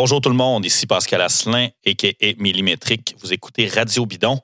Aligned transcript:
Bonjour 0.00 0.20
tout 0.20 0.28
le 0.28 0.36
monde, 0.36 0.64
ici 0.64 0.86
Pascal 0.86 1.20
Asselin, 1.22 1.70
a.k.a. 1.84 2.32
Millimétrique. 2.38 3.16
Vous 3.18 3.32
écoutez 3.32 3.66
Radio 3.66 4.06
Bidon. 4.06 4.38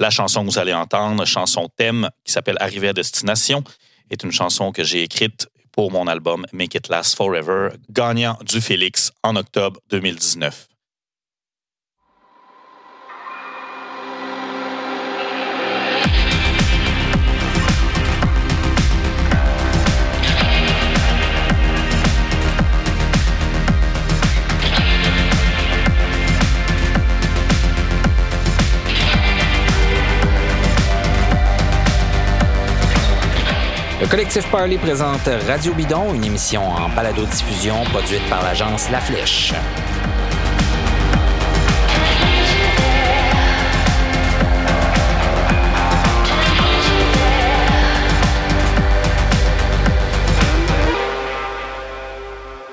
La 0.00 0.10
chanson 0.10 0.44
que 0.44 0.50
vous 0.50 0.58
allez 0.58 0.74
entendre, 0.74 1.24
chanson 1.24 1.68
thème 1.76 2.10
qui 2.24 2.32
s'appelle 2.32 2.56
Arrivée 2.58 2.88
à 2.88 2.92
destination, 2.92 3.62
est 4.10 4.24
une 4.24 4.32
chanson 4.32 4.72
que 4.72 4.82
j'ai 4.82 5.04
écrite 5.04 5.46
pour 5.70 5.92
mon 5.92 6.08
album 6.08 6.46
Make 6.52 6.74
It 6.74 6.88
Last 6.88 7.14
Forever, 7.14 7.68
gagnant 7.88 8.36
du 8.44 8.60
Félix 8.60 9.12
en 9.22 9.36
octobre 9.36 9.80
2019. 9.90 10.66
Le 34.00 34.06
collectif 34.06 34.48
Parley 34.52 34.78
présente 34.78 35.28
Radio 35.48 35.74
Bidon, 35.74 36.14
une 36.14 36.24
émission 36.24 36.62
en 36.68 36.88
balado-diffusion 36.88 37.82
produite 37.86 38.22
par 38.30 38.44
l'agence 38.44 38.88
La 38.90 39.00
Flèche. 39.00 39.52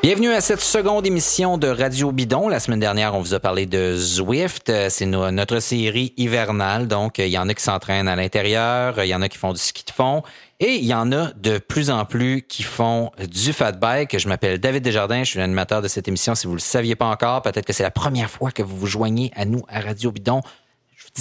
Bienvenue 0.04 0.34
à 0.34 0.42
cette 0.42 0.62
seconde 0.62 1.08
émission 1.08 1.58
de 1.58 1.68
Radio 1.68 2.12
Bidon. 2.12 2.48
La 2.48 2.60
semaine 2.60 2.80
dernière, 2.80 3.16
on 3.16 3.22
vous 3.22 3.34
a 3.34 3.40
parlé 3.40 3.66
de 3.66 3.96
Zwift. 3.98 4.70
Euh, 4.70 4.86
c'est 4.92 5.08
notre 5.08 5.60
série 5.60 6.14
hivernale. 6.18 6.88
Donc, 6.88 7.18
il 7.18 7.30
y 7.30 7.40
en 7.40 7.50
a 7.50 7.56
qui 7.56 7.64
s'entraînent 7.64 8.08
à 8.08 8.16
l'intérieur, 8.16 9.04
il 9.04 9.08
y 9.08 9.16
en 9.16 9.24
a 9.24 9.30
qui 9.30 9.40
font 9.40 9.52
du 9.52 9.60
ski 9.60 9.84
de 9.84 9.90
fond 9.90 10.22
et 10.60 10.76
il 10.76 10.86
y 10.86 10.94
en 10.94 11.12
a 11.12 11.32
de 11.34 11.58
plus 11.58 11.90
en 11.90 12.06
plus 12.06 12.42
qui 12.42 12.64
font 12.64 13.12
du 13.32 13.54
fat 13.54 13.74
bike. 13.74 14.18
Je 14.18 14.28
m'appelle 14.28 14.60
David 14.60 14.84
Desjardins, 14.84 15.24
je 15.24 15.32
suis 15.32 15.40
l'animateur 15.40 15.82
de 15.82 15.88
cette 15.88 16.08
émission. 16.08 16.36
Si 16.36 16.48
vous 16.48 16.54
ne 16.54 16.58
le 16.58 16.62
saviez 16.62 16.96
pas 16.96 17.08
encore, 17.08 17.42
peut-être 17.42 17.66
que 17.66 17.74
c'est 17.74 17.84
la 17.84 17.92
première 17.92 18.30
fois 18.30 18.52
que 18.52 18.64
vous 18.64 18.78
vous 18.78 18.88
joignez 18.88 19.32
à 19.36 19.46
nous 19.46 19.64
à 19.68 19.82
Radio 19.82 20.12
Bidon 20.12 20.42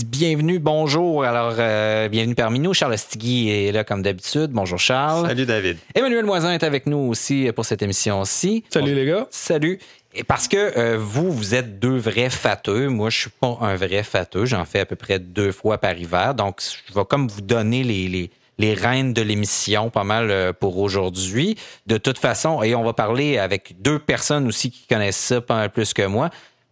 bienvenue, 0.02 0.58
bonjour. 0.58 1.24
Alors, 1.24 1.54
euh, 1.58 2.08
bienvenue 2.08 2.34
parmi 2.34 2.58
nous. 2.58 2.74
Charles 2.74 2.98
Stigui 2.98 3.50
est 3.50 3.70
là 3.70 3.84
comme 3.84 4.02
d'habitude. 4.02 4.50
Bonjour 4.50 4.78
Charles. 4.78 5.28
Salut 5.28 5.46
David. 5.46 5.78
Emmanuel 5.94 6.24
Moisin 6.24 6.52
est 6.52 6.64
avec 6.64 6.86
nous 6.86 6.98
aussi 6.98 7.48
pour 7.54 7.64
cette 7.64 7.82
émission-ci. 7.82 8.64
Salut 8.70 8.94
les 8.94 9.06
gars. 9.06 9.28
Salut. 9.30 9.78
Et 10.12 10.24
parce 10.24 10.48
que 10.48 10.78
euh, 10.78 10.96
vous, 10.98 11.30
vous 11.30 11.54
êtes 11.54 11.78
deux 11.78 11.96
vrais 11.96 12.30
fateux. 12.30 12.88
Moi, 12.88 13.10
je 13.10 13.18
suis 13.18 13.30
pas 13.30 13.58
un 13.60 13.76
vrai 13.76 14.02
fateux. 14.02 14.46
J'en 14.46 14.64
fais 14.64 14.80
à 14.80 14.86
peu 14.86 14.96
près 14.96 15.18
deux 15.18 15.52
fois 15.52 15.78
par 15.78 15.96
hiver. 15.96 16.34
Donc, 16.34 16.60
je 16.60 16.94
vais 16.94 17.04
comme 17.04 17.28
vous 17.28 17.40
donner 17.40 17.84
les, 17.84 18.08
les, 18.08 18.30
les 18.58 18.74
rênes 18.74 19.12
de 19.12 19.22
l'émission 19.22 19.90
pas 19.90 20.04
mal 20.04 20.30
euh, 20.30 20.52
pour 20.52 20.78
aujourd'hui. 20.78 21.56
De 21.86 21.96
toute 21.96 22.18
façon, 22.18 22.62
et 22.62 22.74
on 22.74 22.84
va 22.84 22.92
parler 22.92 23.38
avec 23.38 23.80
deux 23.80 23.98
personnes 23.98 24.46
aussi 24.46 24.70
qui 24.70 24.86
connaissent 24.86 25.16
ça 25.16 25.40
pas 25.40 25.56
mal 25.56 25.70
plus 25.70 25.92
que 25.92 26.06
moi. 26.06 26.30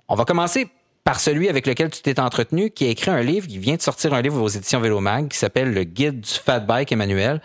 On 0.09 0.15
va 0.15 0.25
commencer 0.25 0.69
par 1.05 1.19
celui 1.19 1.49
avec 1.49 1.67
lequel 1.67 1.91
tu 1.91 2.01
t'es 2.03 2.21
entretenu, 2.21 2.71
qui 2.71 2.85
a 2.87 2.89
écrit 2.89 3.11
un 3.11 3.23
livre, 3.23 3.49
qui 3.49 3.59
vient 3.59 3.75
de 3.75 3.83
sortir 3.83 4.15
un 4.15 4.23
livre 4.23 4.41
aux 4.41 4.49
éditions 4.49 4.81
Vélomag, 4.81 5.29
qui 5.29 5.39
s'appelle 5.39 5.73
Le 5.73 5.85
Guide 5.85 6.21
du 6.21 6.31
Fat 6.31 6.61
Bike 6.61 6.93
Emmanuel. 6.93 7.41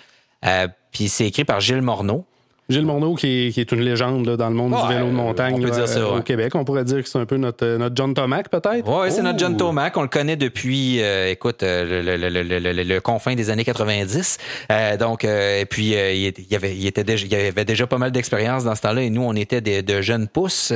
Euh, 0.46 0.68
puis 0.92 1.10
c'est 1.10 1.26
écrit 1.26 1.44
par 1.44 1.60
Gilles 1.60 1.82
Morneau. 1.82 2.26
Gilles 2.70 2.86
Morneau, 2.86 3.16
qui 3.16 3.54
est, 3.56 3.72
une 3.72 3.80
légende 3.80 4.36
dans 4.36 4.50
le 4.50 4.56
monde 4.56 4.76
du 4.76 4.94
vélo 4.94 5.06
de 5.06 5.12
montagne 5.12 5.66
au 5.66 6.22
Québec. 6.22 6.54
On 6.54 6.66
pourrait 6.66 6.84
dire 6.84 7.02
que 7.02 7.08
c'est 7.08 7.18
un 7.18 7.26
peu 7.26 7.38
notre, 7.38 7.66
notre 7.78 7.96
John 7.96 8.14
Tomac, 8.14 8.50
peut-être? 8.50 8.84
Oui, 8.86 9.08
c'est 9.10 9.22
notre 9.22 9.40
John 9.40 9.56
Tomac. 9.56 9.96
On 9.96 10.02
le 10.02 10.10
connaît 10.10 10.36
depuis, 10.36 11.02
euh, 11.02 11.32
écoute, 11.32 11.64
euh, 11.64 12.04
le, 12.04 13.00
confin 13.00 13.36
des 13.36 13.50
années 13.50 13.64
90. 13.64 14.38
Euh, 14.70 14.98
donc, 14.98 15.24
et 15.24 15.66
puis, 15.70 15.92
il, 15.92 16.34
y 16.52 16.56
avait, 16.56 16.76
il, 16.76 16.86
était 16.86 17.06
déjà, 17.06 17.26
il 17.26 17.36
avait 17.36 17.64
déjà 17.64 17.88
pas 17.88 17.98
mal 17.98 18.12
d'expérience 18.12 18.66
dans 18.66 18.76
ce 18.76 18.82
temps-là. 18.82 19.04
Et 19.04 19.10
nous, 19.10 19.24
on 19.24 19.34
était 19.34 19.62
des, 19.62 19.82
de 19.82 20.02
jeunes 20.02 20.28
pousses 20.28 20.74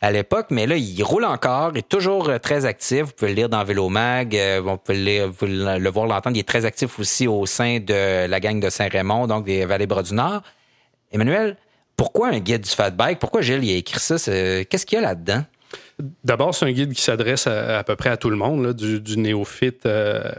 à 0.00 0.12
l'époque. 0.12 0.46
Mais 0.48 0.66
là, 0.66 0.76
il 0.76 1.02
roule 1.02 1.26
encore. 1.26 1.72
Il 1.74 1.80
est 1.80 1.88
toujours 1.88 2.30
très 2.40 2.64
actif. 2.64 3.02
Vous 3.02 3.12
pouvez 3.12 3.32
le 3.32 3.36
lire 3.36 3.48
dans 3.50 3.62
Vélo 3.62 3.90
Mag. 3.90 4.34
vous 4.64 4.78
pouvez 4.78 5.18
le, 5.18 5.24
vous 5.26 5.46
le 5.46 5.90
voir, 5.90 6.06
l'entendre. 6.06 6.36
Il 6.36 6.40
est 6.40 6.48
très 6.48 6.64
actif 6.64 6.98
aussi 6.98 7.28
au 7.28 7.44
sein 7.44 7.78
de 7.78 8.26
la 8.26 8.40
gang 8.40 8.58
de 8.58 8.70
Saint-Raymond, 8.70 9.26
donc 9.26 9.44
des 9.44 9.66
Vallées-Bras 9.66 10.02
du 10.02 10.14
Nord. 10.14 10.40
Emmanuel, 11.12 11.56
pourquoi 11.96 12.28
un 12.28 12.38
guide 12.40 12.62
du 12.62 12.70
fat 12.70 12.90
bike? 12.90 13.18
Pourquoi 13.18 13.40
Gilles 13.40 13.68
a 13.70 13.76
écrit 13.76 14.00
ça? 14.00 14.16
Qu'est-ce 14.16 14.86
qu'il 14.86 14.96
y 14.96 14.98
a 14.98 15.02
là-dedans? 15.02 15.44
D'abord, 16.24 16.54
c'est 16.54 16.66
un 16.66 16.72
guide 16.72 16.92
qui 16.92 17.00
s'adresse 17.00 17.46
à, 17.46 17.82
peu 17.82 17.96
près 17.96 18.10
à 18.10 18.18
tout 18.18 18.28
le 18.28 18.36
monde, 18.36 18.74
du, 18.74 19.16
néophyte 19.16 19.86
euh, 19.86 20.30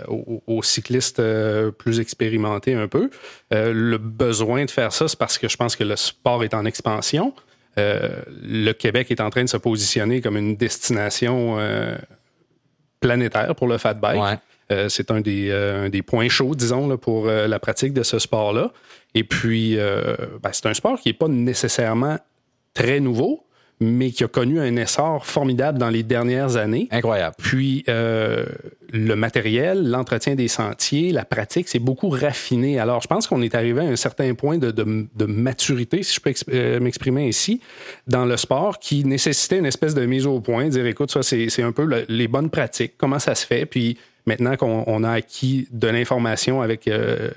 aux, 0.45 0.61
cyclistes 0.61 1.19
euh, 1.19 1.71
plus 1.71 1.99
expérimentés 1.99 2.75
un 2.75 2.87
peu. 2.87 3.09
Euh, 3.53 3.73
le 3.73 3.97
besoin 3.97 4.65
de 4.65 4.71
faire 4.71 4.93
ça, 4.93 5.07
c'est 5.07 5.17
parce 5.17 5.39
que 5.39 5.47
je 5.47 5.57
pense 5.57 5.75
que 5.75 5.83
le 5.83 5.95
sport 5.95 6.43
est 6.43 6.53
en 6.53 6.63
expansion. 6.65 7.33
le 7.75 8.71
Québec 8.73 9.09
est 9.09 9.21
en 9.21 9.31
train 9.31 9.43
de 9.43 9.49
se 9.49 9.57
positionner 9.57 10.21
comme 10.21 10.37
une 10.37 10.55
destination 10.55 11.57
planétaire 12.99 13.55
pour 13.55 13.67
le 13.67 13.77
fat 13.79 13.95
bike. 13.95 14.39
C'est 14.89 15.11
un 15.11 15.21
des, 15.21 15.89
des, 15.91 16.01
points 16.01 16.29
chauds, 16.29 16.55
disons, 16.55 16.97
pour 16.97 17.27
la 17.27 17.59
pratique 17.59 17.93
de 17.93 18.03
ce 18.03 18.19
sport-là. 18.19 18.71
Et 19.17 19.23
puis, 19.23 19.77
euh, 19.77 20.15
ben, 20.43 20.51
c'est 20.53 20.67
un 20.67 20.73
sport 20.75 20.99
qui 20.99 21.09
n'est 21.09 21.13
pas 21.13 21.27
nécessairement 21.27 22.17
très 22.75 22.99
nouveau, 22.99 23.43
mais 23.79 24.11
qui 24.11 24.23
a 24.23 24.27
connu 24.27 24.59
un 24.59 24.75
essor 24.75 25.25
formidable 25.25 25.79
dans 25.79 25.89
les 25.89 26.03
dernières 26.03 26.55
années. 26.55 26.87
Incroyable. 26.91 27.35
Puis 27.39 27.83
euh, 27.89 28.45
le 28.91 29.15
matériel, 29.15 29.89
l'entretien 29.89 30.35
des 30.35 30.47
sentiers, 30.47 31.11
la 31.11 31.25
pratique, 31.25 31.67
c'est 31.67 31.79
beaucoup 31.79 32.09
raffiné. 32.09 32.79
Alors, 32.79 33.01
je 33.01 33.07
pense 33.07 33.25
qu'on 33.25 33.41
est 33.41 33.55
arrivé 33.55 33.81
à 33.81 33.85
un 33.85 33.95
certain 33.95 34.35
point 34.35 34.59
de, 34.59 34.69
de, 34.69 35.25
maturité, 35.25 36.03
si 36.03 36.15
je 36.15 36.19
peux 36.19 36.33
euh, 36.53 36.79
m'exprimer 36.79 37.27
ici, 37.27 37.59
dans 38.05 38.25
le 38.25 38.37
sport, 38.37 38.77
qui 38.77 39.03
nécessitait 39.03 39.57
une 39.57 39.65
espèce 39.65 39.95
de 39.95 40.05
mise 40.05 40.27
au 40.27 40.39
point, 40.41 40.69
dire, 40.69 40.85
écoute, 40.85 41.11
ça, 41.11 41.23
c'est 41.23 41.63
un 41.63 41.71
peu 41.71 42.05
les 42.07 42.27
bonnes 42.27 42.51
pratiques, 42.51 42.93
comment 42.97 43.19
ça 43.19 43.33
se 43.33 43.47
fait, 43.47 43.65
puis 43.65 43.97
Maintenant 44.27 44.57
qu'on 44.57 45.03
a 45.05 45.11
acquis 45.11 45.69
de 45.71 45.87
l'information 45.87 46.61
avec 46.61 46.89
euh, 46.89 47.29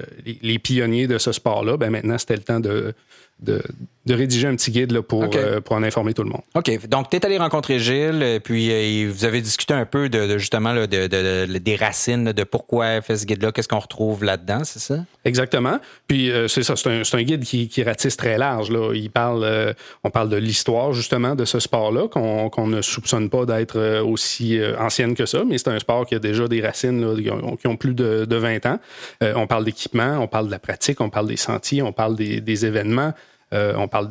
les, 0.43 0.59
pionniers 0.59 1.07
de 1.07 1.19
ce 1.19 1.31
sport-là, 1.31 1.77
ben 1.77 1.89
maintenant, 1.89 2.19
c'était 2.19 2.35
le 2.35 2.43
temps 2.43 2.59
de, 2.59 2.95
de, 3.43 3.63
rédiger 4.09 4.49
un 4.49 4.57
petit 4.57 4.73
guide 4.73 4.91
là, 4.91 5.03
pour, 5.03 5.25
euh, 5.37 5.61
pour 5.61 5.77
en 5.77 5.85
informer 5.85 6.15
tout 6.15 6.25
le 6.25 6.31
monde. 6.31 6.43
OK. 6.57 6.89
Donc, 6.89 7.11
tu 7.11 7.17
es 7.17 7.25
allé 7.25 7.39
rencontrer 7.39 7.79
Gilles, 7.79 8.41
puis 8.43 8.71
euh, 8.73 9.09
vous 9.09 9.25
avez 9.25 9.41
discuté 9.41 9.73
un 9.73 9.87
peu 9.87 10.09
de, 10.09 10.37
justement 10.37 10.75
de, 10.75 11.59
des 11.59 11.77
racines, 11.77 12.33
de 12.33 12.45
pourquoi 12.45 12.97
il 12.97 13.03
fait 13.03 13.17
ce 13.17 13.25
guide-là, 13.25 13.53
qu'est-ce 13.53 13.69
qu'on 13.69 13.79
retrouve 13.79 14.25
là-dedans, 14.25 14.65
c'est 14.65 14.81
ça? 14.81 15.05
Exactement. 15.25 15.79
Puis, 16.09 16.31
c'est 16.49 16.65
ça, 16.65 16.75
c'est 16.75 16.89
un, 16.91 17.03
un, 17.03 17.23
guide 17.23 17.45
qui, 17.45 17.69
qui 17.69 17.85
ratisse 17.85 18.17
très 18.17 18.37
large. 18.37 18.71
Là. 18.71 18.93
Il 18.95 19.11
parle, 19.11 19.75
on 20.03 20.11
parle 20.11 20.29
de 20.29 20.37
l'histoire, 20.37 20.93
justement, 20.93 21.37
de 21.37 21.45
ce 21.45 21.61
sport-là, 21.61 22.09
qu'on 22.09 22.67
ne 22.67 22.83
soupçonne 22.83 23.31
pas 23.31 23.47
d'être 23.47 24.01
aussi 24.01 24.59
ancienne 24.79 25.15
que 25.15 25.27
ça, 25.27 25.45
mais 25.47 25.59
c'est 25.59 25.69
un 25.69 25.79
sport 25.79 26.05
qui 26.07 26.17
a 26.17 26.19
déjà 26.19 26.49
des 26.49 26.61
racines 26.61 27.17
qui, 27.59 27.67
ont, 27.67 27.77
plus 27.77 27.95
de, 27.95 28.27
20 28.37 28.67
ans. 28.67 28.79
Euh, 29.23 29.33
on 29.37 29.47
parle 29.47 29.65
d'équipement, 29.65 30.19
on 30.21 30.27
parle 30.27 30.47
de 30.47 30.51
la 30.51 30.59
pratique, 30.59 31.01
on 31.01 31.11
parle 31.11 31.29
des 31.29 31.37
sentiers, 31.37 31.83
on 31.83 31.93
parle 31.93 32.17
des, 32.17 32.67
événements, 32.67 33.13
euh, 33.13 33.13
on 33.53 33.89
parle 33.89 34.09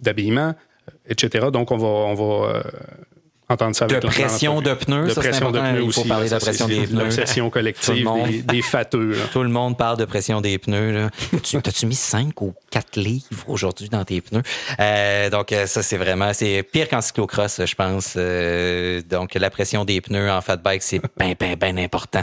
d'habillement, 0.00 0.54
etc. 1.06 1.48
Donc, 1.52 1.70
on 1.70 1.76
va, 1.76 1.86
on 1.86 2.14
va 2.14 2.62
entendre 3.48 3.74
ça 3.74 3.84
avec 3.86 4.02
de 4.02 4.06
pression 4.06 4.60
de 4.60 4.74
pneus, 4.74 5.08
de 5.08 5.14
pression 5.14 5.50
de 5.50 5.58
pneus 5.58 5.82
aussi. 5.82 6.00
Il 6.00 6.02
faut 6.02 6.08
parler 6.08 6.26
de 6.28 6.34
la 6.34 6.40
pression 6.40 6.66
des 6.66 6.86
pneus. 6.86 7.04
L'obsession 7.04 7.50
collective 7.50 8.08
des, 8.26 8.42
des 8.42 8.62
fateux. 8.62 9.16
Tout 9.32 9.42
le 9.42 9.48
monde 9.48 9.76
parle 9.76 9.96
de 9.96 10.04
pression 10.04 10.40
des 10.40 10.58
pneus. 10.58 11.08
T'as-tu 11.62 11.86
mis 11.86 11.94
5 11.94 12.40
ou 12.42 12.54
4 12.70 12.96
livres 12.96 13.24
aujourd'hui 13.46 13.88
dans 13.88 14.04
tes 14.04 14.20
pneus? 14.20 14.42
Euh, 14.80 15.30
donc, 15.30 15.52
euh, 15.52 15.66
ça, 15.66 15.82
c'est 15.82 15.96
vraiment... 15.96 16.32
C'est 16.32 16.62
pire 16.62 16.88
qu'en 16.88 17.00
cyclocross, 17.00 17.64
je 17.64 17.74
pense. 17.74 18.14
Euh, 18.16 19.02
donc, 19.02 19.34
la 19.34 19.50
pression 19.50 19.84
des 19.84 20.00
pneus 20.00 20.30
en 20.30 20.40
fat 20.40 20.56
bike, 20.56 20.82
c'est 20.82 21.00
bien, 21.16 21.34
bien, 21.38 21.54
bien 21.56 21.76
important. 21.78 22.22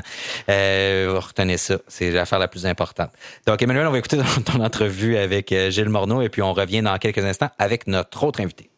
Euh, 0.50 1.20
retenez 1.20 1.58
ça. 1.58 1.78
C'est 1.88 2.12
l'affaire 2.12 2.40
la 2.40 2.48
plus 2.48 2.66
importante. 2.66 3.12
Donc, 3.46 3.62
Emmanuel, 3.62 3.88
on 3.88 3.92
va 3.92 3.98
écouter 3.98 4.18
ton 4.46 4.64
entrevue 4.64 5.18
avec 5.18 5.52
euh, 5.52 5.70
Gilles 5.70 5.90
Morneau 5.90 6.22
et 6.22 6.30
puis 6.30 6.42
on 6.42 6.54
revient 6.54 6.82
dans 6.82 6.98
quelques 6.98 7.24
instants 7.24 7.50
avec 7.58 7.88
notre 7.88 8.24
autre 8.24 8.42
invité. 8.42 8.70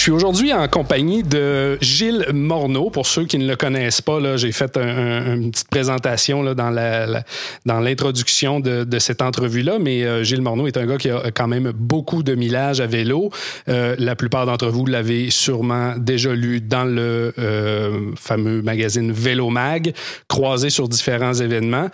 Je 0.00 0.04
suis 0.04 0.12
aujourd'hui 0.12 0.54
en 0.54 0.66
compagnie 0.66 1.22
de 1.22 1.76
Gilles 1.82 2.24
Morneau. 2.32 2.88
Pour 2.88 3.06
ceux 3.06 3.26
qui 3.26 3.36
ne 3.36 3.46
le 3.46 3.54
connaissent 3.54 4.00
pas, 4.00 4.18
là, 4.18 4.38
j'ai 4.38 4.50
fait 4.50 4.78
une 4.78 5.50
petite 5.50 5.68
présentation 5.68 6.42
là, 6.42 6.54
dans, 6.54 6.70
la, 6.70 7.22
dans 7.66 7.80
l'introduction 7.80 8.60
de, 8.60 8.84
de, 8.84 8.98
cette 8.98 9.20
entrevue-là, 9.20 9.78
mais 9.78 10.04
euh, 10.04 10.24
Gilles 10.24 10.40
Morneau 10.40 10.66
est 10.66 10.78
un 10.78 10.86
gars 10.86 10.96
qui 10.96 11.10
a 11.10 11.30
quand 11.30 11.48
même 11.48 11.72
beaucoup 11.74 12.22
de 12.22 12.34
millage 12.34 12.80
à 12.80 12.86
vélo. 12.86 13.30
Euh, 13.68 13.94
la 13.98 14.16
plupart 14.16 14.46
d'entre 14.46 14.68
vous 14.68 14.86
l'avez 14.86 15.28
sûrement 15.28 15.92
déjà 15.98 16.32
lu 16.32 16.62
dans 16.62 16.84
le 16.84 17.34
euh, 17.38 18.12
fameux 18.16 18.62
magazine 18.62 19.12
Vélo 19.12 19.50
Mag, 19.50 19.92
croisé 20.28 20.70
sur 20.70 20.88
différents 20.88 21.34
événements. 21.34 21.90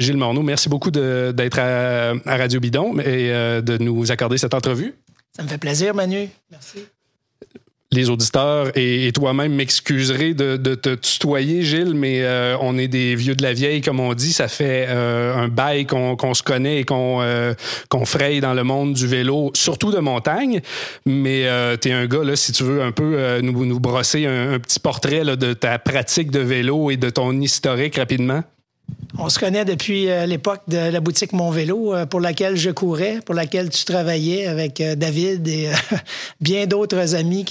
Gilles 0.00 0.16
Morneau, 0.16 0.42
merci 0.42 0.68
beaucoup 0.68 0.90
d'être 0.90 1.60
à, 1.60 2.14
à, 2.26 2.36
Radio 2.36 2.58
Bidon 2.58 2.98
et 2.98 3.28
de 3.62 3.78
nous 3.78 4.10
accorder 4.10 4.38
cette 4.38 4.54
entrevue. 4.54 4.96
Ça 5.36 5.44
me 5.44 5.48
fait 5.48 5.58
plaisir, 5.58 5.94
Manu. 5.94 6.28
Merci 6.50 6.80
les 7.94 8.10
auditeurs 8.10 8.70
et, 8.74 9.10
toi-même 9.12 9.54
m'excuserez 9.54 10.34
de, 10.34 10.56
te 10.74 10.94
tutoyer, 10.94 11.62
Gilles, 11.62 11.94
mais 11.94 12.22
euh, 12.22 12.56
on 12.60 12.76
est 12.78 12.88
des 12.88 13.14
vieux 13.14 13.34
de 13.34 13.42
la 13.42 13.52
vieille, 13.52 13.80
comme 13.80 14.00
on 14.00 14.14
dit. 14.14 14.32
Ça 14.32 14.48
fait 14.48 14.86
euh, 14.88 15.34
un 15.36 15.48
bail 15.48 15.86
qu'on 15.86 16.34
se 16.34 16.42
connaît 16.42 16.80
et 16.80 16.86
euh, 16.90 17.54
qu'on 17.88 18.04
fraye 18.04 18.40
dans 18.40 18.54
le 18.54 18.64
monde 18.64 18.94
du 18.94 19.06
vélo, 19.06 19.50
surtout 19.54 19.92
de 19.92 19.98
montagne. 19.98 20.60
Mais 21.06 21.46
tu 21.80 21.88
es 21.88 21.92
un 21.92 22.06
gars, 22.06 22.24
là, 22.24 22.36
si 22.36 22.52
tu 22.52 22.64
veux 22.64 22.82
un 22.82 22.92
peu 22.92 23.40
nous, 23.40 23.64
nous 23.64 23.80
brosser 23.80 24.26
un, 24.26 24.58
petit 24.58 24.80
portrait 24.80 25.24
de 25.24 25.52
ta 25.52 25.78
pratique 25.78 26.30
de 26.30 26.40
vélo 26.40 26.90
et 26.90 26.96
de 26.96 27.10
ton 27.10 27.32
historique 27.40 27.96
rapidement. 27.96 28.42
On 29.16 29.28
se 29.28 29.38
connaît 29.38 29.64
depuis 29.64 30.10
euh, 30.10 30.26
l'époque 30.26 30.62
de 30.66 30.76
la 30.76 31.00
boutique 31.00 31.32
Mon 31.32 31.50
Vélo, 31.50 31.94
euh, 31.94 32.04
pour 32.04 32.18
laquelle 32.18 32.56
je 32.56 32.70
courais, 32.70 33.20
pour 33.24 33.34
laquelle 33.34 33.70
tu 33.70 33.84
travaillais 33.84 34.46
avec 34.46 34.80
euh, 34.80 34.96
David 34.96 35.46
et 35.46 35.70
bien 36.40 36.66
d'autres 36.66 37.14
amis 37.14 37.44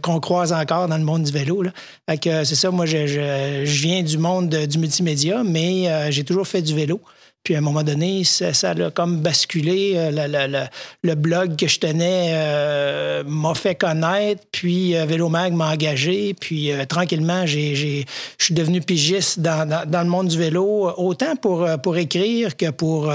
qu'on 0.00 0.20
croise 0.20 0.52
encore 0.52 0.86
dans 0.86 0.96
le 0.96 1.04
monde 1.04 1.24
du 1.24 1.32
vélo. 1.32 1.64
c'est 2.08 2.44
ça, 2.44 2.70
moi, 2.70 2.86
je, 2.86 3.64
viens 3.64 4.02
du 4.02 4.16
monde 4.16 4.48
du 4.48 4.78
multimédia, 4.78 5.42
mais 5.44 6.10
j'ai 6.12 6.24
toujours 6.24 6.46
fait 6.46 6.62
du 6.62 6.74
vélo. 6.74 7.00
Puis 7.44 7.56
à 7.56 7.58
un 7.58 7.60
moment 7.62 7.82
donné, 7.82 8.22
ça, 8.22 8.54
ça 8.54 8.70
a 8.70 8.90
comme 8.90 9.20
basculé. 9.20 9.94
Euh, 9.96 10.66
le 11.02 11.14
blog 11.14 11.56
que 11.56 11.66
je 11.66 11.80
tenais 11.80 12.30
euh, 12.34 13.24
m'a 13.26 13.54
fait 13.54 13.74
connaître, 13.74 14.44
puis 14.52 14.96
euh, 14.96 15.06
Vélomag 15.06 15.52
m'a 15.52 15.72
engagé, 15.72 16.34
puis 16.34 16.70
tranquillement, 16.88 17.44
je 17.46 18.04
suis 18.38 18.54
devenu 18.54 18.80
pigiste 18.80 19.40
dans, 19.40 19.68
dans, 19.68 20.02
le 20.02 20.08
monde 20.08 20.28
du 20.28 20.38
vélo, 20.38 20.92
autant 20.96 21.34
pour, 21.36 21.66
pour 21.82 21.96
écrire 21.96 22.56
que 22.56 22.70
pour 22.70 23.12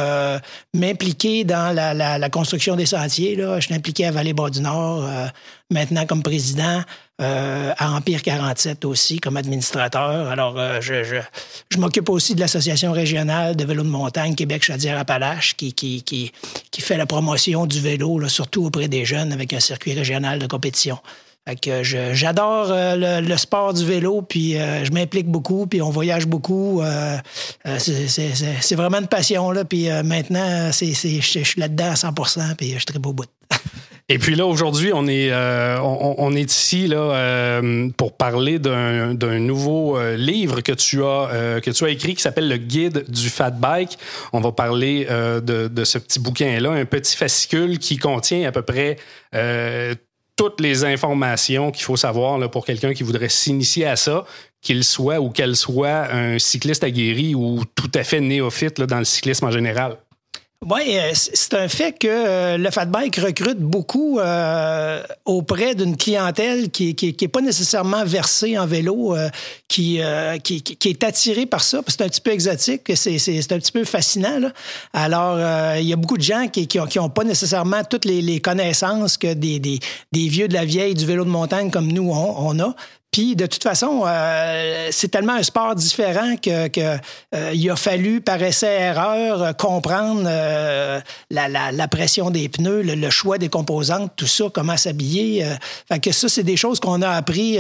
m'impliquer 0.74 1.44
dans 1.44 1.74
la, 1.74 1.94
la, 1.94 2.30
construction 2.30 2.76
des 2.76 2.86
sentiers. 2.86 3.36
Je 3.38 3.62
suis 3.62 3.74
impliqué 3.74 4.06
à 4.06 4.12
Vallée-Bas-du-Nord, 4.12 5.08
maintenant 5.72 6.06
comme 6.06 6.24
président. 6.24 6.84
Euh, 7.20 7.74
à 7.80 7.94
Empire 7.94 8.22
47 8.22 8.86
aussi 8.86 9.20
comme 9.20 9.38
administrateur. 9.38 10.30
Alors, 10.30 10.54
euh, 10.60 10.80
je, 10.82 11.04
je, 11.04 11.16
je 11.68 11.78
m'occupe 11.80 12.10
aussi 12.10 12.36
de 12.36 12.40
l'association 12.40 12.92
régionale 12.92 13.56
de 13.56 13.66
vélo 13.66 13.82
de 13.82 13.90
montagne 13.90 14.36
Québec-Chaudière-Appalaches 14.36 15.56
qui, 15.56 15.74
qui, 15.74 16.04
qui, 16.04 16.32
qui, 16.70 16.82
fait 16.82 16.96
la 16.96 17.08
promotion 17.08 17.66
du 17.66 17.82
vélo, 17.82 18.20
là, 18.20 18.30
surtout 18.30 18.66
auprès 18.66 18.88
des 18.88 19.04
jeunes 19.04 19.34
avec 19.34 19.52
un 19.54 19.60
circuit 19.60 19.94
régional 19.94 20.38
de 20.38 20.46
compétition. 20.46 21.00
Fait 21.48 21.56
que 21.56 21.82
j'adore 21.82 22.68
euh, 22.70 23.20
le, 23.20 23.38
sport 23.38 23.74
du 23.74 23.84
vélo, 23.84 24.22
puis 24.22 24.54
je 24.54 24.92
m'implique 24.92 25.28
beaucoup, 25.28 25.66
puis 25.66 25.82
on 25.82 25.90
voyage 25.90 26.28
beaucoup. 26.28 26.84
c'est 27.80 28.76
vraiment 28.76 29.00
une 29.00 29.08
passion, 29.08 29.50
là. 29.50 29.66
Puis 29.66 29.90
maintenant, 30.04 30.72
c'est 30.72 30.94
je 30.94 31.20
suis 31.44 31.60
là-dedans 31.60 31.90
à 31.90 31.96
100% 31.96 32.56
puis 32.58 32.74
je 32.74 32.76
suis 32.76 32.86
très 32.86 33.00
beau 33.00 33.14
bout. 33.14 33.26
Et 34.10 34.20
puis 34.20 34.36
là, 34.36 34.46
aujourd'hui, 34.46 34.92
on, 34.94 35.06
est 35.06 35.32
euh, 35.34 35.82
on, 35.82 36.34
est 36.34 36.50
ici 36.50 36.88
là, 36.88 36.98
euh, 36.98 37.90
pour 37.98 38.16
parler 38.16 38.58
d'un 38.58 39.40
nouveau 39.40 39.98
euh, 39.98 40.16
livre 40.16 40.62
que 40.62 40.72
tu, 40.72 41.04
as, 41.04 41.60
que 41.62 41.70
tu 41.70 41.84
as 41.84 41.90
écrit 41.90 42.16
qui 42.16 42.22
s'appelle 42.22 42.48
Le 42.48 42.56
Guide 42.56 43.04
du 43.10 43.30
Fat 43.30 43.50
Bike. 43.50 43.98
On 44.32 44.40
va 44.40 44.54
parler 44.54 45.06
de, 45.06 45.68
de, 45.68 45.84
ce 45.84 45.98
petit 45.98 46.22
bouquin-là, 46.22 46.72
un 46.72 46.86
petit 46.86 47.18
fascicule 47.18 47.80
qui 47.80 47.98
contient 47.98 48.48
à 48.48 48.54
peu 48.54 48.62
près 48.62 48.96
toutes 50.38 50.62
les 50.62 50.86
informations 50.86 51.72
qu'il 51.72 51.84
faut 51.84 51.98
savoir 51.98 52.38
là, 52.38 52.48
pour 52.48 52.66
quelqu'un 52.66 52.94
qui 52.94 53.04
voudrait 53.04 53.28
s'initier 53.28 53.88
à 53.88 53.98
ça, 53.98 54.24
qu'il 54.62 54.86
soit 54.86 55.20
ou 55.20 55.32
qu'elle 55.32 55.58
soit 55.58 56.14
un 56.14 56.40
cycliste 56.40 56.86
aguerri 56.86 57.36
ou 57.36 57.64
tout 57.76 57.92
à 57.94 58.06
fait 58.06 58.22
néophyte 58.22 58.80
là, 58.80 58.86
dans 58.86 59.00
le 59.00 59.06
cyclisme 59.06 59.48
en 59.48 59.52
général. 59.52 59.98
Oui, 60.66 60.98
euh, 60.98 61.12
c'est 61.14 61.54
un 61.54 61.68
fait 61.68 61.94
que 61.94 62.08
euh, 62.08 62.58
le 62.58 62.72
Fat 62.72 62.88
Bike 62.88 63.18
recrute 63.18 63.60
beaucoup 63.60 64.20
euh, 64.20 65.04
auprès 65.24 65.76
d'une 65.76 65.96
clientèle 65.96 66.72
qui 66.72 66.96
n'est 67.00 67.14
qui, 67.14 67.28
pas 67.28 67.42
nécessairement 67.42 68.04
versée 68.04 68.58
en 68.58 68.66
vélo, 68.66 69.16
qui, 69.68 70.02
qui, 70.44 70.90
est 70.90 71.04
attirée 71.04 71.46
par 71.46 71.62
ça, 71.62 71.82
c'est 71.88 72.02
un 72.02 72.10
petit 72.10 72.22
peu 72.22 72.32
exotique, 72.32 72.92
c'est 72.96 73.52
un 73.52 73.60
petit 73.60 73.72
peu 73.72 73.84
fascinant. 73.84 74.50
Alors, 74.94 75.38
il 75.78 75.86
y 75.86 75.94
a 75.94 75.96
beaucoup 75.96 76.18
de 76.18 76.24
gens 76.24 76.48
qui 76.48 76.68
n'ont 76.76 76.88
qui 76.88 77.00
ont 77.00 77.10
pas 77.10 77.24
nécessairement 77.24 77.84
toutes 77.84 78.06
les, 78.06 78.24
les 78.24 78.42
connaissances 78.42 79.18
que 79.18 79.34
des, 79.34 79.60
des, 79.60 79.80
des, 80.12 80.28
vieux 80.28 80.48
de 80.48 80.54
la 80.56 80.66
vieille 80.66 80.96
du 80.96 81.06
vélo 81.06 81.24
de 81.24 81.30
montagne 81.30 81.70
comme 81.70 81.92
nous 81.92 82.10
on, 82.10 82.36
on 82.50 82.60
a. 82.60 82.76
Puis 83.12 83.36
de 83.36 83.46
toute 83.46 83.64
façon, 83.64 84.04
euh, 84.06 84.90
c'est 84.92 85.08
tellement 85.08 85.34
un 85.34 85.44
sport 85.44 85.76
différent 85.76 86.36
que, 86.36 86.68
que 86.68 86.98
euh, 87.34 87.52
il 87.54 87.70
a 87.70 87.76
fallu 87.76 88.22
par 88.22 88.42
essai-erreur 88.42 89.42
euh, 89.42 89.54
comprendre 89.54 90.24
la, 91.30 91.72
la, 91.72 91.88
pression 91.88 92.30
des 92.30 92.50
pneus, 92.50 92.82
le, 92.84 93.10
choix 93.10 93.38
des 93.38 93.50
composantes, 93.50 94.12
tout 94.16 94.28
ça, 94.28 94.46
comment 94.54 94.78
s'habiller. 94.78 95.46
fait 95.88 96.00
que 96.00 96.12
ça, 96.12 96.30
c'est 96.30 96.44
des 96.44 96.58
choses 96.58 96.80
qu'on 96.80 97.02
a 97.02 97.10
appris 97.10 97.58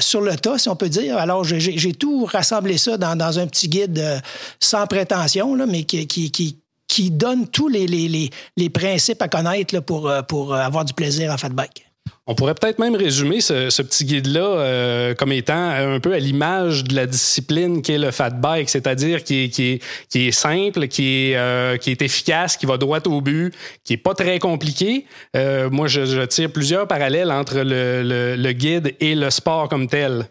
sur 0.00 0.20
le 0.20 0.34
tas, 0.36 0.58
si 0.58 0.68
on 0.68 0.76
peut 0.76 0.88
dire. 0.88 1.18
Alors 1.18 1.44
j'ai 1.44 1.92
tout 1.92 2.24
rassemblé 2.24 2.78
ça 2.78 2.96
dans, 2.96 3.16
dans 3.16 3.38
un 3.38 3.46
petit 3.46 3.68
guide 3.68 4.20
sans 4.60 4.86
prétention, 4.86 5.54
là, 5.54 5.66
mais 5.66 5.84
qui, 5.84 6.06
qui, 6.06 6.58
qui 6.88 7.10
donne 7.10 7.46
tous 7.48 7.68
les, 7.68 7.86
les, 7.86 8.08
les, 8.08 8.30
les 8.56 8.70
principes 8.70 9.22
à 9.22 9.28
connaître 9.28 9.78
pour, 9.80 10.12
pour 10.28 10.54
avoir 10.54 10.84
du 10.84 10.94
plaisir 10.94 11.32
en 11.32 11.36
fat 11.36 11.50
bike. 11.50 11.86
On 12.28 12.34
pourrait 12.34 12.54
peut-être 12.54 12.80
même 12.80 12.96
résumer 12.96 13.40
ce, 13.40 13.82
petit 13.82 14.04
guide-là 14.04 14.40
euh, 14.40 15.14
comme 15.14 15.30
étant 15.30 15.70
un 15.70 16.00
peu 16.00 16.12
à 16.12 16.18
l'image 16.18 16.82
de 16.82 16.96
la 16.96 17.06
discipline 17.06 17.82
qu'est 17.82 17.98
le 17.98 18.10
fat 18.10 18.30
bike, 18.30 18.68
c'est-à-dire 18.68 19.22
qui 19.22 19.80
est, 20.12 20.30
simple, 20.32 20.88
qui 20.88 21.30
est, 21.30 21.36
euh, 21.36 21.76
qui 21.76 21.92
est 21.92 22.02
efficace, 22.02 22.56
qui 22.56 22.66
va 22.66 22.78
droit 22.78 22.98
au 23.06 23.20
but, 23.20 23.54
qui 23.84 23.92
est 23.92 23.98
pas 23.98 24.14
très 24.14 24.40
compliqué. 24.40 25.06
Euh, 25.36 25.70
moi, 25.70 25.86
je, 25.86 26.24
tire 26.24 26.50
plusieurs 26.50 26.88
parallèles 26.88 27.30
entre 27.30 27.58
le, 27.58 28.52
guide 28.52 28.96
et 28.98 29.14
le 29.14 29.30
sport 29.30 29.68
comme 29.68 29.86
tel. 29.86 30.26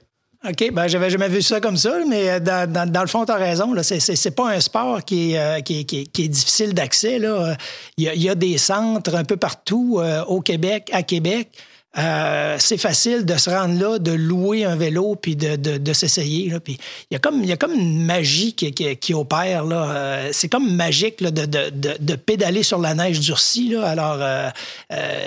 OK, 0.47 0.71
ben 0.71 0.88
j'avais 0.88 1.09
jamais 1.09 1.30
vu 1.30 1.42
ça 1.42 1.59
comme 1.59 1.77
ça, 1.77 1.97
mais 2.07 2.39
dans, 2.39 2.69
dans, 2.69 3.01
le 3.01 3.07
fond, 3.07 3.25
tu 3.25 3.31
as 3.31 3.36
raison. 3.36 3.74
Là, 3.74 3.83
c'est, 3.83 4.00
c'est, 4.00 4.31
pas 4.31 4.50
un 4.50 4.59
sport 4.59 5.03
qui 5.03 5.33
est, 5.33 5.63
qui 5.63 5.80
est, 5.80 5.83
qui 5.86 6.24
est, 6.24 6.27
difficile 6.27 6.74
d'accès. 6.74 7.18
Là. 7.18 7.56
Il, 7.97 8.03
y 8.03 8.09
a, 8.09 8.13
il 8.13 8.21
y 8.21 8.30
a 8.30 8.36
des 8.36 8.57
centres 8.57 9.15
un 9.15 9.24
peu 9.24 9.38
partout 9.38 10.00
au 10.27 10.42
Québec, 10.42 10.89
à 10.94 11.03
Québec. 11.03 11.50
Euh, 11.97 12.57
c'est 12.59 12.77
facile 12.77 13.25
de 13.25 13.38
se 13.38 13.50
rendre 13.50 13.80
là, 13.80 14.00
de 14.00 14.12
louer 14.12 14.65
un 14.65 14.75
vélo 14.75 15.15
puis 15.15 15.36
de, 15.36 15.56
de, 15.56 15.77
de 15.77 15.94
s'essayer. 15.94 16.53
Puis 16.59 16.77
il 17.09 17.13
y 17.13 17.15
a 17.15 17.19
comme 17.19 17.42
il 17.42 17.50
y 17.50 17.53
a 17.53 17.57
comme 17.57 17.74
une 17.74 18.03
magie 18.03 18.53
qui, 18.53 18.72
qui, 18.74 18.96
qui 18.98 19.13
opère 19.13 19.63
là. 19.63 19.91
Euh, 19.91 20.29
c'est 20.34 20.50
comme 20.50 20.75
magique 20.75 21.22
là, 21.22 21.31
de, 21.31 21.46
de, 21.46 21.96
de, 22.00 22.15
pédaler 22.15 22.63
sur 22.63 22.79
la 22.79 22.96
neige 22.96 23.20
durcie. 23.22 23.70
Là. 23.70 23.88
Alors 23.88 24.17
euh, 24.20 24.50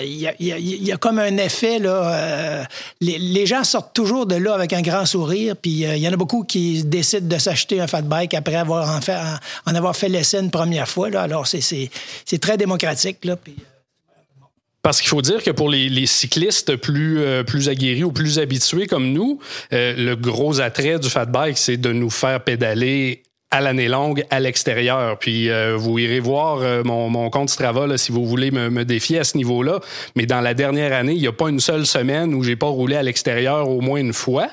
il, 0.01 0.17
y 0.17 0.27
a, 0.27 0.33
il, 0.39 0.83
y 0.85 0.91
a, 0.91 0.97
comme 0.97 1.17
un 1.17 1.37
effet 1.37 1.79
là. 1.79 2.67
Les, 3.01 3.17
les, 3.17 3.45
gens 3.45 3.63
sortent 3.63 3.93
toujours 3.95 4.27
de 4.27 4.35
là 4.35 4.53
avec 4.53 4.73
un 4.73 4.81
grand 4.81 5.05
sourire. 5.05 5.55
Puis 5.55 5.71
il 5.71 5.97
y 5.97 6.07
en 6.07 6.13
a 6.13 6.17
beaucoup 6.17 6.43
qui 6.43 6.83
décident 6.83 7.27
de 7.27 7.39
s'acheter 7.39 7.81
un 7.81 7.87
fat 7.87 8.01
bike 8.01 8.33
après 8.35 8.55
avoir 8.55 8.95
en, 8.95 9.01
fait, 9.01 9.17
en, 9.65 9.73
avoir 9.73 9.95
fait 9.95 10.09
l'essai 10.09 10.39
une 10.39 10.51
première 10.51 10.87
fois. 10.87 11.09
Là. 11.09 11.23
Alors 11.23 11.47
c'est 11.47 11.61
c'est 11.61 12.39
très 12.39 12.57
démocratique 12.57 13.25
là. 13.25 13.35
Parce 14.81 15.01
qu'il 15.01 15.09
faut 15.09 15.21
dire 15.21 15.43
que 15.43 15.51
pour 15.51 15.69
les, 15.69 16.05
cyclistes 16.05 16.75
plus, 16.75 17.19
euh, 17.19 17.43
plus 17.43 17.69
aguerris 17.69 18.03
ou 18.03 18.11
plus 18.11 18.39
habitués 18.39 18.87
comme 18.87 19.11
nous, 19.11 19.39
euh, 19.73 19.93
le 19.97 20.15
gros 20.15 20.61
attrait 20.61 20.99
du 20.99 21.09
fat 21.09 21.25
bike, 21.25 21.57
c'est 21.57 21.77
de 21.77 21.91
nous 21.91 22.09
faire 22.09 22.43
pédaler 22.43 23.23
à 23.51 23.61
l'année 23.61 23.87
longue 23.87 24.23
à 24.29 24.39
l'extérieur. 24.39 25.17
Puis 25.19 25.49
euh, 25.49 25.75
vous 25.75 25.99
irez 25.99 26.19
voir 26.19 26.83
mon, 26.85 27.09
mon, 27.09 27.29
compte 27.29 27.49
Strava 27.49 27.87
là, 27.87 27.97
si 27.97 28.11
vous 28.11 28.25
voulez 28.25 28.51
me, 28.51 28.69
me 28.69 28.85
défier 28.85 29.19
à 29.19 29.23
ce 29.23 29.37
niveau-là. 29.37 29.79
Mais 30.15 30.25
dans 30.25 30.41
la 30.41 30.53
dernière 30.53 30.93
année, 30.93 31.13
il 31.13 31.21
n'y 31.21 31.27
a 31.27 31.33
pas 31.33 31.49
une 31.49 31.59
seule 31.59 31.85
semaine 31.85 32.33
où 32.33 32.43
j'ai 32.43 32.55
pas 32.55 32.67
roulé 32.67 32.95
à 32.95 33.03
l'extérieur 33.03 33.69
au 33.69 33.81
moins 33.81 33.99
une 33.99 34.13
fois. 34.13 34.49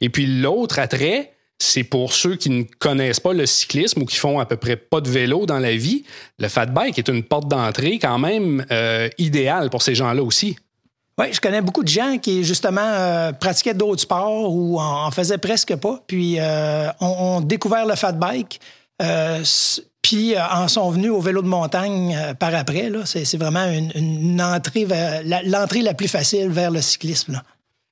Et 0.00 0.10
puis 0.10 0.26
l'autre 0.26 0.80
attrait, 0.80 1.32
c'est 1.62 1.84
pour 1.84 2.12
ceux 2.12 2.36
qui 2.36 2.50
ne 2.50 2.64
connaissent 2.78 3.20
pas 3.20 3.32
le 3.32 3.46
cyclisme 3.46 4.02
ou 4.02 4.04
qui 4.04 4.16
font 4.16 4.38
à 4.40 4.46
peu 4.46 4.56
près 4.56 4.76
pas 4.76 5.00
de 5.00 5.08
vélo 5.08 5.46
dans 5.46 5.58
la 5.58 5.76
vie. 5.76 6.04
Le 6.38 6.48
fat 6.48 6.66
bike 6.66 6.98
est 6.98 7.08
une 7.08 7.22
porte 7.22 7.48
d'entrée 7.48 7.98
quand 8.00 8.18
même 8.18 8.66
euh, 8.70 9.08
idéale 9.18 9.70
pour 9.70 9.82
ces 9.82 9.94
gens-là 9.94 10.22
aussi. 10.22 10.56
Oui, 11.18 11.26
je 11.32 11.40
connais 11.40 11.60
beaucoup 11.60 11.84
de 11.84 11.88
gens 11.88 12.18
qui, 12.18 12.42
justement, 12.42 12.80
euh, 12.82 13.32
pratiquaient 13.32 13.74
d'autres 13.74 14.00
sports 14.00 14.52
ou 14.52 14.80
en, 14.80 15.10
faisaient 15.10 15.38
presque 15.38 15.76
pas, 15.76 16.02
puis 16.06 16.36
euh, 16.38 16.88
ont, 17.00 17.40
découvert 17.40 17.86
le 17.86 17.94
fat 17.94 18.12
bike. 18.12 18.60
puis 20.00 20.34
en 20.36 20.68
sont 20.68 20.90
venus 20.90 21.10
au 21.10 21.20
vélo 21.20 21.42
de 21.42 21.48
montagne 21.48 22.34
par 22.40 22.54
après. 22.54 22.90
C'est 23.04 23.36
vraiment 23.36 23.66
l'entrée 23.94 25.82
la, 25.82 25.94
plus 25.94 26.08
facile 26.08 26.48
vers 26.48 26.70
le 26.70 26.80
cyclisme. 26.80 27.40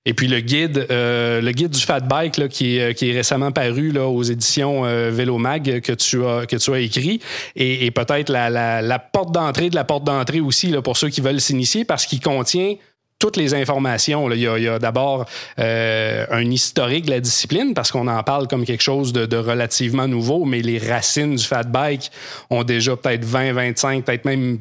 Et 0.07 0.15
puis 0.15 0.29
le 0.29 0.41
guide, 0.41 0.87
euh, 0.91 1.43
le 1.43 1.53
guide 1.53 1.73
du 1.73 1.81
fat 1.81 2.01
bike 2.01 2.39
là, 2.39 2.49
qui, 2.49 2.79
est, 2.79 2.95
qui 2.95 3.11
est 3.11 3.13
récemment 3.13 3.53
paru 3.53 3.93
là, 3.93 4.07
aux 4.07 4.23
éditions 4.23 4.87
euh, 4.87 5.11
Vélo 5.11 5.37
Mag 5.37 5.81
que 5.81 5.93
tu 5.93 6.25
as 6.25 6.47
que 6.47 6.57
tu 6.57 6.73
as 6.73 6.79
écrit 6.79 7.21
et, 7.55 7.85
et 7.85 7.91
peut-être 7.91 8.31
la, 8.31 8.49
la, 8.49 8.81
la, 8.81 8.99
porte 8.99 9.33
d'entrée 9.33 9.69
de 9.69 9.75
la 9.75 9.85
porte 9.85 10.05
d'entrée 10.05 10.41
aussi 10.41 10.69
là, 10.69 10.81
pour 10.81 10.97
ceux 10.97 11.11
qui 11.11 11.21
veulent 11.21 11.41
s'initier 11.41 11.85
parce 11.85 12.07
qu'il 12.07 12.21
contient 12.21 12.77
toutes 13.21 13.37
les 13.37 13.55
informations. 13.55 14.27
Là. 14.27 14.35
Il 14.35 14.41
y 14.41 14.69
a, 14.69 14.75
a 14.75 14.79
d'abord 14.79 15.27
euh, 15.59 16.27
un 16.31 16.51
historique 16.51 17.05
de 17.05 17.11
la 17.11 17.21
discipline 17.21 17.75
parce 17.75 17.93
qu'on 17.93 18.09
en 18.09 18.23
parle 18.23 18.49
comme 18.49 18.65
quelque 18.65 18.83
chose 18.83 19.13
de, 19.13 19.27
de, 19.27 19.37
relativement 19.37 20.09
nouveau, 20.09 20.47
mais 20.47 20.63
les 20.63 20.79
racines 20.79 21.37
du 21.37 21.45
fat 21.45 21.65
bike 21.65 22.11
ont 22.49 22.65
déjà 22.65 22.97
peut-être 22.97 23.25
20, 23.25 23.53
25, 23.53 24.05
peut-être 24.05 24.25
même 24.25 24.61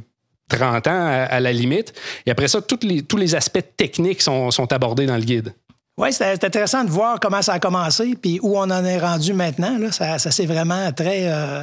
30 0.50 0.88
ans 0.88 1.26
à, 1.30 1.40
la 1.40 1.54
limite. 1.54 1.94
Et 2.26 2.32
après 2.32 2.48
ça, 2.48 2.60
les, 2.82 3.04
tous 3.04 3.18
les 3.18 3.36
aspects 3.36 3.64
techniques 3.78 4.22
sont, 4.22 4.52
sont 4.52 4.72
abordés 4.74 5.06
dans 5.06 5.18
le 5.18 5.24
guide. 5.24 5.54
Oui, 6.00 6.14
c'est 6.14 6.42
intéressant 6.46 6.86
de 6.86 6.90
voir 6.90 7.20
comment 7.20 7.42
ça 7.42 7.54
a 7.54 7.60
commencé 7.60 8.16
puis 8.16 8.40
où 8.42 8.58
on 8.58 8.62
en 8.62 8.86
est 8.86 9.00
rendu 9.00 9.34
maintenant. 9.34 9.78
Là. 9.78 9.92
Ça, 9.92 10.18
ça 10.18 10.32
s'est 10.32 10.46
vraiment 10.46 10.94
très, 10.94 11.24
euh, 11.26 11.62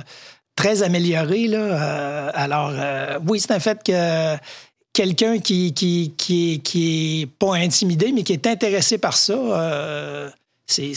très 0.55 0.83
amélioré. 0.83 1.49
Là. 1.49 1.59
Euh, 1.59 2.31
alors, 2.35 2.71
euh, 2.75 3.19
oui, 3.26 3.40
c'est 3.40 3.52
un 3.52 3.61
fait 3.61 3.83
que 3.83 4.37
quelqu'un 4.93 5.38
qui, 5.38 5.73
qui, 5.73 6.12
qui, 6.19 6.61
qui 6.62 7.23
est 7.23 7.26
pas 7.26 7.55
intimidé, 7.55 8.12
mais 8.12 8.25
qui 8.25 8.35
est 8.35 8.47
intéressé 8.47 8.99
par 8.99 9.16
ça, 9.16 9.35
c'est 10.66 10.93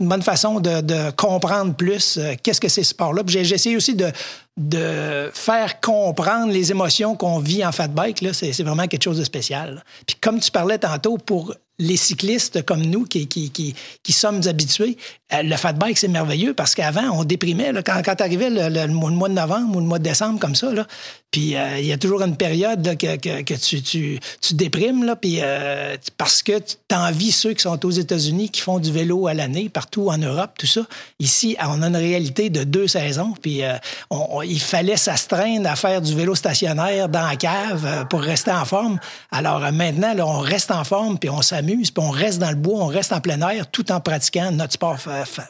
une 0.00 0.08
bonne 0.08 0.22
façon 0.22 0.58
de, 0.58 1.10
comprendre 1.10 1.74
plus 1.74 2.18
qu'est-ce 2.42 2.60
que 2.60 2.68
c'est 2.68 2.84
ce 2.84 2.90
sport-là. 2.90 3.22
J'ai 3.26 3.40
essayé 3.40 3.76
aussi 3.76 3.94
de, 3.94 4.10
de 4.58 5.30
faire 5.32 5.80
comprendre 5.80 6.52
les 6.52 6.70
émotions 6.70 7.16
qu'on 7.16 7.38
vit 7.38 7.64
en 7.64 7.72
fat 7.72 7.88
bike. 7.88 8.24
C'est 8.32 8.62
vraiment 8.62 8.86
quelque 8.86 9.02
chose 9.02 9.18
de 9.18 9.24
spécial. 9.24 9.82
Puis 10.06 10.16
comme 10.20 10.40
tu 10.40 10.50
parlais 10.50 10.78
tantôt, 10.78 11.16
pour 11.16 11.54
les 11.78 11.96
cyclistes 11.96 12.64
comme 12.64 12.82
nous 12.82 13.04
qui, 13.04 13.26
qui, 13.26 13.50
qui, 13.50 13.74
qui 14.02 14.12
sommes 14.12 14.40
habitués, 14.46 14.96
euh, 15.32 15.42
le 15.42 15.56
fat 15.56 15.72
bike, 15.72 15.98
c'est 15.98 16.08
merveilleux 16.08 16.54
parce 16.54 16.74
qu'avant, 16.74 17.10
on 17.12 17.24
déprimait. 17.24 17.72
Là, 17.72 17.82
quand, 17.82 18.00
quand 18.04 18.20
arrivait 18.20 18.50
le, 18.50 18.68
le, 18.68 18.86
mois 18.88 19.28
de 19.28 19.34
novembre 19.34 19.76
ou 19.76 19.80
le 19.80 19.86
mois 19.86 19.98
de 19.98 20.04
décembre 20.04 20.38
comme 20.38 20.54
ça, 20.54 20.72
là, 20.72 20.86
puis 21.30 21.56
euh, 21.56 21.78
il 21.78 21.86
y 21.86 21.92
a 21.92 21.98
toujours 21.98 22.22
une 22.22 22.36
période 22.36 22.96
que, 22.98 23.16
que, 23.16 23.42
que, 23.42 23.54
tu, 23.54 23.82
tu, 23.82 24.54
déprimes 24.54 25.04
là, 25.04 25.16
puis, 25.16 25.38
euh, 25.40 25.96
parce 26.18 26.42
que 26.42 26.58
tu 26.58 26.94
envies 26.94 27.32
ceux 27.32 27.54
qui 27.54 27.62
sont 27.62 27.84
aux 27.86 27.90
États-Unis 27.90 28.50
qui 28.50 28.60
font 28.60 28.78
du 28.78 28.92
vélo 28.92 29.26
à 29.26 29.34
l'année, 29.34 29.70
partout 29.70 30.08
en 30.08 30.18
Europe, 30.18 30.52
tout 30.58 30.66
ça. 30.66 30.82
Ici, 31.18 31.56
on 31.66 31.82
a 31.82 31.86
une 31.86 31.96
réalité 31.96 32.50
de 32.50 32.64
deux 32.64 32.86
saisons, 32.86 33.32
puis 33.40 33.62
on, 34.10 34.41
il 34.44 34.60
fallait 34.60 34.96
s'astreindre 34.96 35.68
à 35.68 35.76
faire 35.76 36.00
du 36.00 36.14
vélo 36.14 36.34
stationnaire 36.34 37.08
dans 37.08 37.26
la 37.26 37.36
cave 37.36 38.06
pour 38.08 38.20
rester 38.20 38.50
en 38.50 38.64
forme. 38.64 38.98
Alors 39.30 39.60
maintenant, 39.72 40.14
là, 40.14 40.26
on 40.26 40.38
reste 40.38 40.70
en 40.70 40.84
forme, 40.84 41.18
puis 41.18 41.30
on 41.30 41.42
s'amuse, 41.42 41.90
puis 41.90 42.04
on 42.04 42.10
reste 42.10 42.38
dans 42.38 42.50
le 42.50 42.56
bois, 42.56 42.82
on 42.82 42.86
reste 42.86 43.12
en 43.12 43.20
plein 43.20 43.40
air, 43.48 43.66
tout 43.70 43.90
en 43.92 44.00
pratiquant 44.00 44.50
notre 44.52 44.72
sport 44.72 44.98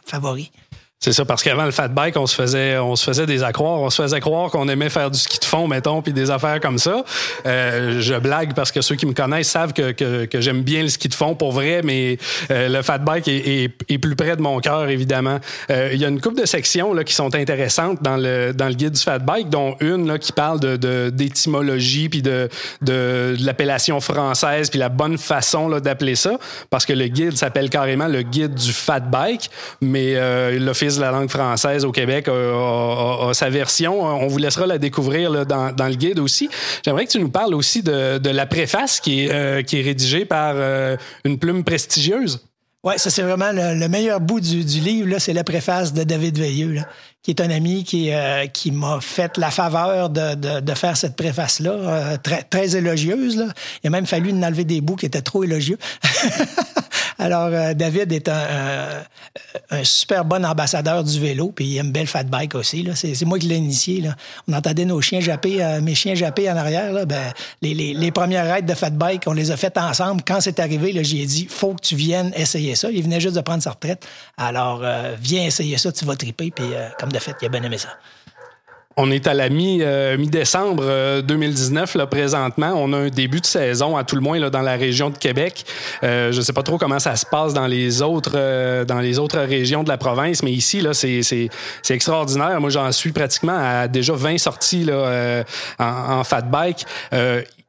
favori. 0.04 0.50
C'est 1.04 1.11
ça, 1.11 1.25
parce 1.25 1.42
qu'avant 1.42 1.64
le 1.64 1.73
fat 1.73 1.88
bike, 1.88 2.16
on 2.16 2.26
se 2.26 2.35
faisait, 2.37 2.78
on 2.78 2.94
se 2.94 3.04
faisait 3.04 3.26
des 3.26 3.42
accroires. 3.42 3.80
On 3.80 3.90
se 3.90 4.00
faisait 4.00 4.21
croire 4.21 4.52
qu'on 4.52 4.68
aimait 4.68 4.88
faire 4.88 5.11
du 5.11 5.18
ski 5.18 5.40
de 5.40 5.44
fond, 5.44 5.66
mettons, 5.66 6.00
puis 6.00 6.12
des 6.12 6.30
affaires 6.30 6.61
comme 6.61 6.78
ça. 6.78 7.04
Euh, 7.44 8.00
je 8.00 8.14
blague 8.14 8.54
parce 8.54 8.71
que 8.71 8.80
ceux 8.82 8.94
qui 8.94 9.06
me 9.06 9.12
connaissent 9.12 9.50
savent 9.50 9.73
que, 9.73 9.90
que, 9.90 10.26
que 10.26 10.40
j'aime 10.40 10.62
bien 10.62 10.82
le 10.82 10.88
ski 10.88 11.09
de 11.09 11.14
fond 11.14 11.35
pour 11.35 11.50
vrai, 11.50 11.80
mais 11.82 12.18
euh, 12.52 12.68
le 12.68 12.82
fat 12.82 12.99
bike 12.99 13.26
est, 13.26 13.73
est, 13.88 13.99
plus 13.99 14.14
près 14.14 14.37
de 14.37 14.42
mon 14.42 14.61
cœur, 14.61 14.88
évidemment. 14.90 15.40
Euh, 15.71 15.90
il 15.92 15.99
y 15.99 16.04
a 16.04 16.09
une 16.09 16.21
couple 16.21 16.40
de 16.40 16.47
sections 16.47 16.94
là, 16.94 17.02
qui 17.02 17.14
sont 17.14 17.35
intéressantes 17.35 18.00
dans 18.00 18.16
le, 18.16 18.52
dans 18.52 18.68
le 18.68 18.75
guide 18.75 18.92
du 18.92 19.00
fat 19.00 19.18
bike, 19.18 19.50
dont 19.50 19.75
une 19.80 20.06
là, 20.06 20.21
qui 20.21 20.30
parle 20.30 20.61
de, 20.61 21.11
d'étymologie, 21.11 22.11
puis 22.11 22.23
de, 22.23 22.49
de, 22.80 23.35
de 23.37 23.44
l'appellation 23.44 23.99
française, 23.99 24.71
puis 24.71 24.78
la 24.78 24.88
bonne 24.88 25.18
façon 25.18 25.66
là, 25.66 25.80
d'appeler 25.80 26.14
ça, 26.14 26.38
parce 26.71 26.87
que 26.87 26.92
le 26.92 27.09
guide 27.09 27.37
s'appelle 27.37 27.71
carrément 27.71 28.06
le 28.06 28.23
guide 28.23 28.54
du 28.54 28.73
fat 28.73 29.00
bike, 29.00 29.50
mais 29.80 30.14
euh, 30.14 30.61
la 31.00 31.11
langue 31.11 31.28
française 31.28 31.84
au 31.84 31.92
Québec 31.92 32.28
a, 32.28 33.30
sa 33.32 33.50
version. 33.50 34.02
On 34.02 34.26
vous 34.26 34.38
laissera 34.38 34.66
la 34.66 34.78
découvrir 34.78 35.46
dans, 35.46 35.88
le 35.88 35.94
guide 35.94 36.18
aussi. 36.18 36.49
J'aimerais 36.84 37.06
que 37.06 37.11
tu 37.11 37.20
nous 37.20 37.30
parles 37.30 37.54
aussi 37.54 37.82
de, 37.82 38.30
la 38.30 38.46
préface 38.46 39.00
qui 39.00 39.25
est, 39.25 39.32
euh, 39.32 39.62
qui 39.62 39.78
est 39.78 39.82
rédigée 39.82 40.25
par 40.25 40.54
euh, 40.56 40.96
une 41.25 41.38
plume 41.38 41.64
prestigieuse. 41.64 42.40
Oui, 42.85 42.95
ça 42.97 43.11
c'est 43.11 43.23
vraiment 43.23 43.53
le, 43.53 43.89
meilleur 43.89 44.21
bout 44.21 44.41
du, 44.41 44.62
livre, 44.62 45.19
c'est 45.21 45.33
la 45.33 45.45
préface 45.45 45.93
de 45.93 46.03
David 46.03 46.37
Veilleux, 46.37 46.81
qui 47.23 47.31
est 47.31 47.41
un 47.41 47.49
ami 47.51 47.85
qui, 47.85 48.12
euh, 48.12 48.47
qui 48.49 48.73
m'a 48.73 49.01
fait 49.01 49.39
la 49.39 49.53
faveur 49.53 50.11
de, 50.11 50.75
faire 50.75 50.97
cette 50.97 51.15
préface-là, 51.15 52.19
très, 52.19 52.43
très 52.43 52.75
élogieuse. 52.75 53.47
Il 53.85 53.87
a 53.87 53.91
même 53.91 54.07
fallu 54.07 54.33
enlever 54.33 54.65
des 54.65 54.81
bouts 54.81 54.97
qui 54.97 55.07
étaient 55.07 55.23
trop 55.23 55.45
élogieux. 55.45 55.79
Alors, 57.23 57.51
euh, 57.53 57.75
David 57.75 58.12
est 58.12 58.29
un, 58.29 59.05
un, 59.71 59.85
super 59.85 60.25
bon 60.25 60.45
ambassadeur 60.45 61.05
du 61.05 61.21
vélo, 61.21 61.53
puis 61.55 61.67
il 61.67 61.77
aime 61.77 61.93
belle 61.93 62.09
fat 62.09 62.25
bike 62.25 62.57
aussi. 62.57 62.89
C'est, 62.95 63.25
moi 63.25 63.39
qui 63.39 63.47
l'ai 63.47 63.57
initié. 63.57 64.01
Là. 64.01 64.17
On 64.49 64.53
entendait 64.53 64.85
nos 64.85 65.01
chiens 65.01 65.21
japper, 65.21 65.62
euh, 65.62 65.81
mes 65.81 65.95
chiens 65.95 66.17
japper 66.17 66.51
en 66.51 66.57
arrière. 66.57 66.93
Là. 66.93 67.05
Ben, 67.05 67.33
les, 67.61 67.75
les, 67.75 67.95
les, 67.95 68.11
premières 68.11 68.47
raids 68.47 68.62
de 68.62 68.75
fat 68.75 68.91
bike, 68.91 69.23
on 69.27 69.33
les 69.33 69.53
a 69.53 69.57
faites 69.57 69.79
ensemble. 69.79 70.23
Quand 70.27 70.41
c'est 70.41 70.59
arrivé, 70.59 70.93
là, 70.93 71.03
j'ai 71.03 71.25
dit, 71.25 71.47
faut 71.49 71.75
que 71.75 71.83
tu 71.83 71.95
viennes 71.97 72.33
essayer 72.35 72.72
Il 72.91 73.02
venait 73.02 73.21
juste 73.21 73.37
de 73.37 73.41
prendre 73.41 73.62
sa 73.62 73.71
retraite. 73.71 74.07
Alors, 74.37 74.81
euh, 74.83 75.14
viens 75.21 75.45
essayer 75.45 75.79
ça, 75.79 75.93
tu 75.93 76.05
vas 76.05 76.17
triper. 76.17 76.50
Puis, 76.50 76.67
comme 76.99 77.12
de 77.12 77.19
fait, 77.19 77.37
il 77.43 77.47
a 77.47 77.49
bien 77.49 77.62
aimé 77.62 77.79
ça. 77.79 77.88
On 78.97 79.11
est 79.11 79.26
à 79.26 79.35
la 79.35 79.49
mi, 79.49 79.79
euh, 79.81 80.19
mi-décembre 80.19 81.23
2019 81.23 81.97
euh, 81.97 81.99
là, 81.99 82.07
présentement. 82.07 82.73
On 82.76 82.93
a 82.93 82.99
un 82.99 83.09
début 83.09 83.41
de 83.41 83.47
saison, 83.47 83.97
à 83.97 84.05
tout 84.05 84.17
le 84.17 84.21
moins 84.21 84.38
là, 84.38 84.50
dans 84.50 84.61
la 84.61 84.76
région 84.76 85.11
de 85.11 85.17
Québec. 85.17 85.64
Euh, 86.02 86.31
je 86.33 86.38
ne 86.38 86.43
sais 86.43 86.52
pas 86.52 86.62
trop 86.62 86.79
comment 86.79 86.99
ça 86.99 87.17
se 87.17 87.25
passe 87.25 87.55
dans 87.55 87.67
les 87.67 88.02
autres 88.02 88.33
dans 88.85 89.00
les 89.00 89.19
autres 89.19 89.38
régions 89.38 89.83
de 89.83 89.88
la 89.88 89.97
province, 89.97 90.43
mais 90.43 90.52
ici 90.52 90.81
là, 90.81 90.93
c'est 90.95 91.49
extraordinaire. 91.91 92.61
Moi, 92.61 92.71
j'en 92.71 92.91
suis 92.93 93.12
pratiquement 93.12 93.57
à 93.57 93.88
déjà 93.88 94.12
20 94.14 94.38
sorties 94.38 94.85
là, 94.85 95.45
en, 95.79 95.85
en, 95.85 96.25
fat 96.25 96.43
bike 96.43 96.85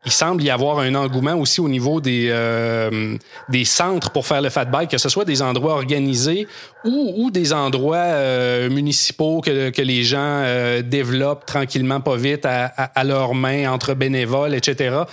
il 0.06 0.12
semble 0.12 0.44
y 0.44 0.50
avoir 0.50 0.80
un 0.80 0.96
engouement 0.96 1.36
aussi 1.36 1.62
au 1.62 1.70
niveau 1.70 2.02
des, 2.02 2.28
euh, 2.30 3.18
des 3.50 3.64
centres 3.64 4.12
pour 4.12 4.28
faire 4.28 4.42
le 4.42 4.50
fat 4.50 4.66
bike, 4.66 4.92
que 4.92 4.98
ce 4.98 5.10
soit 5.10 5.26
des 5.26 5.42
endroits 5.42 5.74
organisés 5.76 6.48
ou, 6.84 7.14
ou 7.18 7.32
des 7.32 7.54
endroits 7.54 7.96
euh, 7.98 8.70
municipaux 8.70 9.42
que, 9.42 9.70
que 9.70 9.82
les 9.82 10.04
gens 10.04 10.18
euh, 10.20 10.82
développent 10.82 11.46
tranquillement, 11.46 12.02
pas 12.02 12.18
vite, 12.18 12.46
à, 12.46 12.66
à, 12.66 13.04
leurs 13.04 13.34
mains, 13.34 13.72
entre 13.72 13.94
bénévoles, 13.94 14.56
etc. 14.56 15.04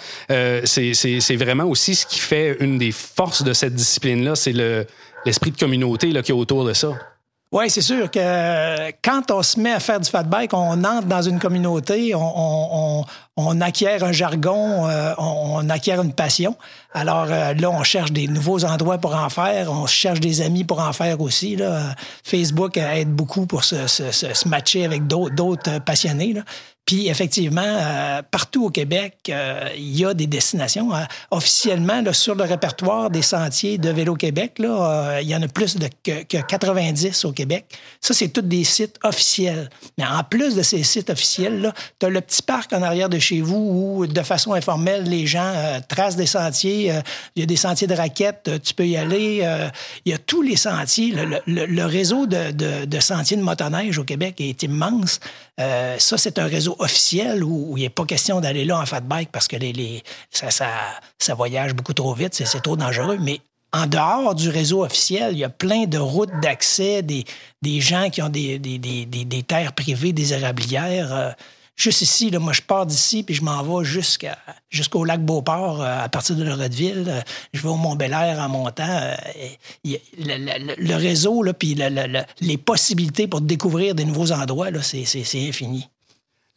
c'est 0.65 1.37
vraiment 1.37 1.65
aussi 1.65 1.95
ce 1.95 2.07
qui 2.07 2.19
fait 2.19 2.57
une 2.61 2.79
des 2.79 2.93
forces 2.93 3.45
de 3.45 3.53
cette 3.53 3.75
discipline-là, 3.75 4.35
c'est 4.35 4.55
l'esprit 5.25 5.53
de 5.53 5.59
communauté 5.59 6.11
là, 6.13 6.23
qui 6.23 6.33
est 6.33 6.35
autour 6.35 6.65
de 6.65 6.73
ça. 6.73 6.95
Oui, 7.53 7.69
c'est 7.69 7.81
sûr 7.81 8.09
que 8.09 8.91
quand 9.03 9.33
on 9.33 9.43
se 9.43 9.59
met 9.59 9.73
à 9.73 9.81
faire 9.81 9.99
du 9.99 10.09
fat 10.09 10.23
bike, 10.23 10.55
on 10.55 10.85
entre 10.85 11.09
dans 11.09 11.23
une 11.23 11.41
communauté, 11.41 12.15
on, 12.15 13.05
on, 13.37 13.61
acquiert 13.61 14.05
un 14.05 14.13
jargon, 14.13 14.89
euh, 14.89 15.13
on, 15.19 15.69
acquiert 15.69 16.01
une 16.01 16.13
passion. 16.13 16.57
Alors 16.95 17.27
euh, 17.29 17.53
là, 17.55 17.71
on 17.71 17.83
cherche 17.83 18.13
des 18.13 18.29
nouveaux 18.29 18.65
endroits 18.65 18.99
pour 18.99 19.17
en 19.17 19.29
faire, 19.31 19.73
on 19.73 19.89
cherche 19.89 20.21
des 20.21 20.43
amis 20.43 20.63
pour 20.63 20.79
en 20.79 20.93
faire 20.93 21.21
aussi. 21.21 21.57
Là. 21.57 21.97
Facebook 22.23 22.77
aide 22.77 23.11
beaucoup 23.11 23.47
pour 23.47 23.65
se, 23.65 23.89
se, 23.89 24.13
se 24.13 24.49
matcher 24.49 24.85
avec 24.85 25.09
d'autres 25.09 25.81
passionnés. 25.81 26.35
Là. 26.35 26.43
Puis 26.87 27.09
effectivement, 27.09 27.63
euh, 27.65 28.21
partout 28.29 28.65
au 28.67 28.71
Québec, 28.71 29.15
euh, 29.29 29.69
il 29.77 29.97
y 29.97 30.05
a 30.05 30.13
des 30.13 30.27
destinations. 30.27 30.93
Euh, 30.93 31.05
officiellement, 31.31 32.03
sur 32.13 32.35
le 32.35 32.43
répertoire 32.43 33.11
des 33.11 33.23
sentiers 33.23 33.79
de 33.79 33.91
Vélo 33.91 34.17
Québec, 34.17 34.59
là, 34.59 35.21
il 35.21 35.29
y 35.29 35.37
en 35.37 35.43
a 35.43 35.47
plus 35.47 35.77
de, 35.77 35.89
que, 36.03 36.25
que 36.25 36.39
90 36.39 37.25
au 37.27 37.33
Québec. 37.33 37.67
Ça, 38.01 38.13
c'est 38.13 38.29
tous 38.29 38.43
des 38.43 38.65
sites 38.65 38.99
officiels. 39.05 39.71
Mais 39.99 40.05
en 40.05 40.25
plus 40.25 40.57
de 40.57 40.63
ces 40.63 40.83
sites 40.83 41.11
officiels, 41.11 41.73
tu 42.01 42.07
as 42.07 42.09
le 42.09 42.21
petit 42.21 42.43
parc 42.43 42.73
en 42.73 42.83
arrière 42.83 43.09
de 43.09 43.19
chez 43.19 43.41
vous 43.41 43.99
où, 44.01 44.07
de 44.07 44.23
façon 44.23 44.55
informelle, 44.55 45.05
les 45.05 45.27
gens 45.27 45.53
tracent 45.89 46.17
des 46.17 46.27
sentiers. 46.27 46.93
il 47.37 47.41
y 47.41 47.43
a 47.43 47.47
des 47.47 47.57
sentiers 47.57 47.87
de 47.87 47.95
raquettes, 47.95 48.51
tu 48.65 48.75
peux 48.75 48.87
y 48.87 48.97
aller. 48.97 49.47
il 50.05 50.11
y 50.11 50.15
a 50.15 50.19
tous 50.19 50.43
les 50.43 50.57
sentiers. 50.57 51.15
Le, 51.47 51.85
réseau 51.85 52.27
de, 52.27 52.51
de, 52.85 53.01
sentiers 53.01 53.37
de 53.37 53.43
motoneige 53.43 53.99
au 53.99 54.05
Québec 54.05 54.41
est 54.41 54.63
immense. 54.63 55.21
Ça, 55.59 56.17
c'est 56.17 56.39
un 56.39 56.47
réseau 56.47 56.77
officiel 56.79 57.45
où, 57.45 57.77
il 57.77 57.83
n'est 57.83 57.91
pas 57.91 58.05
question 58.05 58.41
d'aller 58.41 58.65
là 58.65 58.79
en 58.79 58.87
fat 58.87 59.01
bike 59.01 59.31
parce 59.31 59.49
que 59.49 59.57
les, 59.57 60.03
ça, 60.31 60.51
ça, 60.51 61.35
voyage 61.35 61.75
beaucoup 61.75 61.95
trop 61.95 62.15
vite, 62.15 62.35
c'est 62.35 62.63
trop 62.63 62.77
dangereux. 62.77 63.19
Mais 63.21 63.41
en 63.73 63.87
dehors 63.87 64.35
du 64.35 64.49
réseau 64.49 64.85
officiel, 64.85 65.33
il 65.33 65.39
y 65.39 65.45
a 65.45 65.49
plein 65.49 65.85
de 65.85 65.99
routes 65.99 66.33
d'accès, 66.43 67.03
des, 67.03 67.25
des 67.63 67.81
gens 67.81 68.11
qui 68.11 68.23
ont 68.23 68.29
des, 68.29 68.59
des, 68.59 68.79
des, 68.79 69.05
des, 69.07 69.43
terres 69.43 69.73
privées, 69.73 70.13
des 70.13 70.33
érablières. 70.33 71.13
Euh, 71.13 71.31
juste 71.81 72.03
ici, 72.03 72.31
là, 72.31 72.39
moi, 72.39 72.53
je 72.53 72.63
pars 72.63 72.87
d'ici, 72.87 73.23
puis 73.23 73.35
je 73.35 73.43
m'en 73.43 73.63
vais 73.63 73.85
jusqu'à, 73.85 74.39
jusqu'au 74.69 75.05
lac 75.05 75.25
Beauport 75.25 75.83
à 75.83 76.09
partir 76.09 76.37
de 76.37 76.45
Loretteville. 76.45 77.25
je 77.53 77.63
vais 77.63 77.69
au 77.69 77.77
Mont-Belair 77.77 78.39
en 78.41 78.49
montant. 78.49 79.01
le, 79.85 80.95
réseau, 80.95 81.43
là, 81.43 81.53
puis 81.53 81.77
les 82.41 82.57
possibilités 82.57 83.27
pour 83.27 83.41
découvrir 83.41 83.95
des 83.95 84.05
nouveaux 84.05 84.33
endroits, 84.33 84.71
là, 84.71 84.83
c'est, 84.83 85.05
c'est 85.05 85.49
infini. 85.49 85.89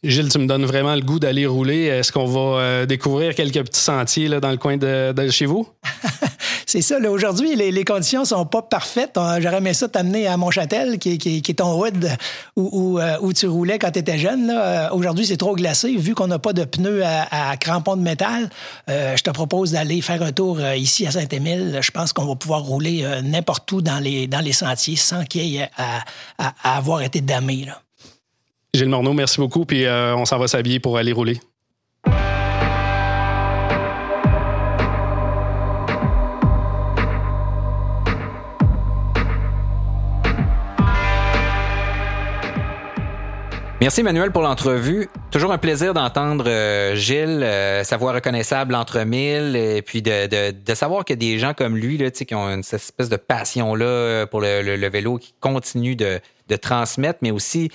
Gilles, 0.04 0.28
tu 0.28 0.38
me 0.38 0.46
donnes 0.46 0.66
vraiment 0.66 0.94
le 0.94 1.00
goût 1.00 1.18
d'aller 1.18 1.46
rouler. 1.46 1.84
Est-ce 1.84 2.12
qu'on 2.12 2.26
va 2.26 2.60
euh, 2.60 2.86
découvrir 2.86 3.34
quelques 3.34 3.64
petits 3.64 3.80
sentiers 3.80 4.28
là, 4.28 4.38
dans 4.38 4.50
le 4.50 4.58
coin 4.58 4.76
de, 4.76 5.28
chez 5.30 5.46
vous? 5.46 5.66
c'est 6.74 6.82
ça. 6.82 6.98
Aujourd'hui, 7.08 7.54
les, 7.54 7.70
les, 7.70 7.84
conditions 7.84 8.24
sont 8.24 8.46
pas 8.46 8.60
parfaites. 8.60 9.12
J'aurais 9.14 9.58
aimé 9.58 9.74
ça 9.74 9.88
t'amener 9.88 10.26
à 10.26 10.36
Montchâtel, 10.36 10.98
qui, 10.98 11.12
est 11.12 11.58
ton 11.58 11.80
hood 11.80 12.08
où, 12.56 12.98
euh, 12.98 13.32
tu 13.32 13.46
roulais 13.46 13.78
quand 13.78 13.92
tu 13.92 14.00
étais 14.00 14.18
jeune. 14.18 14.50
Euh, 14.50 14.88
aujourd'hui, 14.90 15.24
c'est 15.24 15.36
trop 15.36 15.54
glacé. 15.54 15.94
Vu 15.96 16.16
qu'on 16.16 16.26
n'a 16.26 16.40
pas 16.40 16.52
de 16.52 16.64
pneus 16.64 17.04
à, 17.04 17.56
crampons 17.58 17.96
de 17.96 18.02
métal, 18.02 18.50
je 18.88 19.22
te 19.22 19.30
propose 19.30 19.70
d'aller 19.70 20.00
faire 20.00 20.20
un 20.22 20.32
tour 20.32 20.60
ici 20.74 21.06
à 21.06 21.12
Saint-Émile. 21.12 21.78
Je 21.80 21.90
pense 21.92 22.12
qu'on 22.12 22.26
va 22.26 22.34
pouvoir 22.34 22.62
rouler 22.62 23.06
n'importe 23.22 23.70
où 23.70 23.80
dans 23.80 24.02
les, 24.02 24.52
sentiers 24.52 24.96
sans 24.96 25.24
qu'il 25.24 25.44
y 25.44 25.58
ait 25.58 25.70
à, 25.76 26.76
avoir 26.76 27.02
été 27.02 27.20
damé. 27.20 27.66
Gilles 28.74 28.88
Morneau, 28.88 29.12
merci 29.12 29.38
beaucoup, 29.38 29.64
puis 29.64 29.84
euh, 29.84 30.16
on 30.16 30.24
s'en 30.24 30.38
va 30.38 30.48
s'habiller 30.48 30.80
pour 30.80 30.98
aller 30.98 31.12
rouler. 31.12 31.38
Merci 43.84 44.00
Emmanuel 44.00 44.30
pour 44.30 44.40
l'entrevue. 44.40 45.10
Toujours 45.30 45.52
un 45.52 45.58
plaisir 45.58 45.92
d'entendre 45.92 46.46
euh, 46.48 46.94
Gilles, 46.94 47.42
euh, 47.42 47.84
sa 47.84 47.98
voix 47.98 48.14
reconnaissable 48.14 48.74
entre 48.74 49.04
mille, 49.04 49.56
et 49.56 49.82
puis 49.82 50.00
de, 50.00 50.72
savoir 50.72 51.04
qu'il 51.04 51.22
y 51.22 51.28
a 51.28 51.32
des 51.32 51.38
gens 51.38 51.52
comme 51.52 51.76
lui 51.76 51.98
là, 51.98 52.10
qui 52.10 52.34
ont 52.34 52.48
une, 52.48 52.62
cette 52.62 52.80
espèce 52.80 53.10
de 53.10 53.16
passion-là 53.16 54.26
pour 54.28 54.40
le, 54.40 54.88
vélo 54.88 55.18
qui 55.18 55.34
continue 55.38 55.96
de, 55.96 56.18
de 56.48 56.56
transmettre, 56.56 57.18
mais 57.20 57.30
aussi 57.30 57.70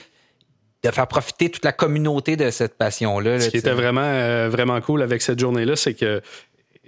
de 0.84 0.90
faire 0.90 1.06
profiter 1.06 1.52
toute 1.52 1.64
la 1.64 1.74
communauté 1.74 2.38
de 2.38 2.50
cette 2.50 2.76
passion-là. 2.76 3.40
Ce 3.40 3.50
qui 3.50 3.58
était 3.58 3.70
vraiment, 3.74 4.02
euh, 4.02 4.50
vraiment 4.50 4.82
cool 4.82 5.04
avec 5.04 5.22
cette 5.22 5.38
journée-là, 5.38 5.76
c'est 5.76 5.94
que 5.94 6.24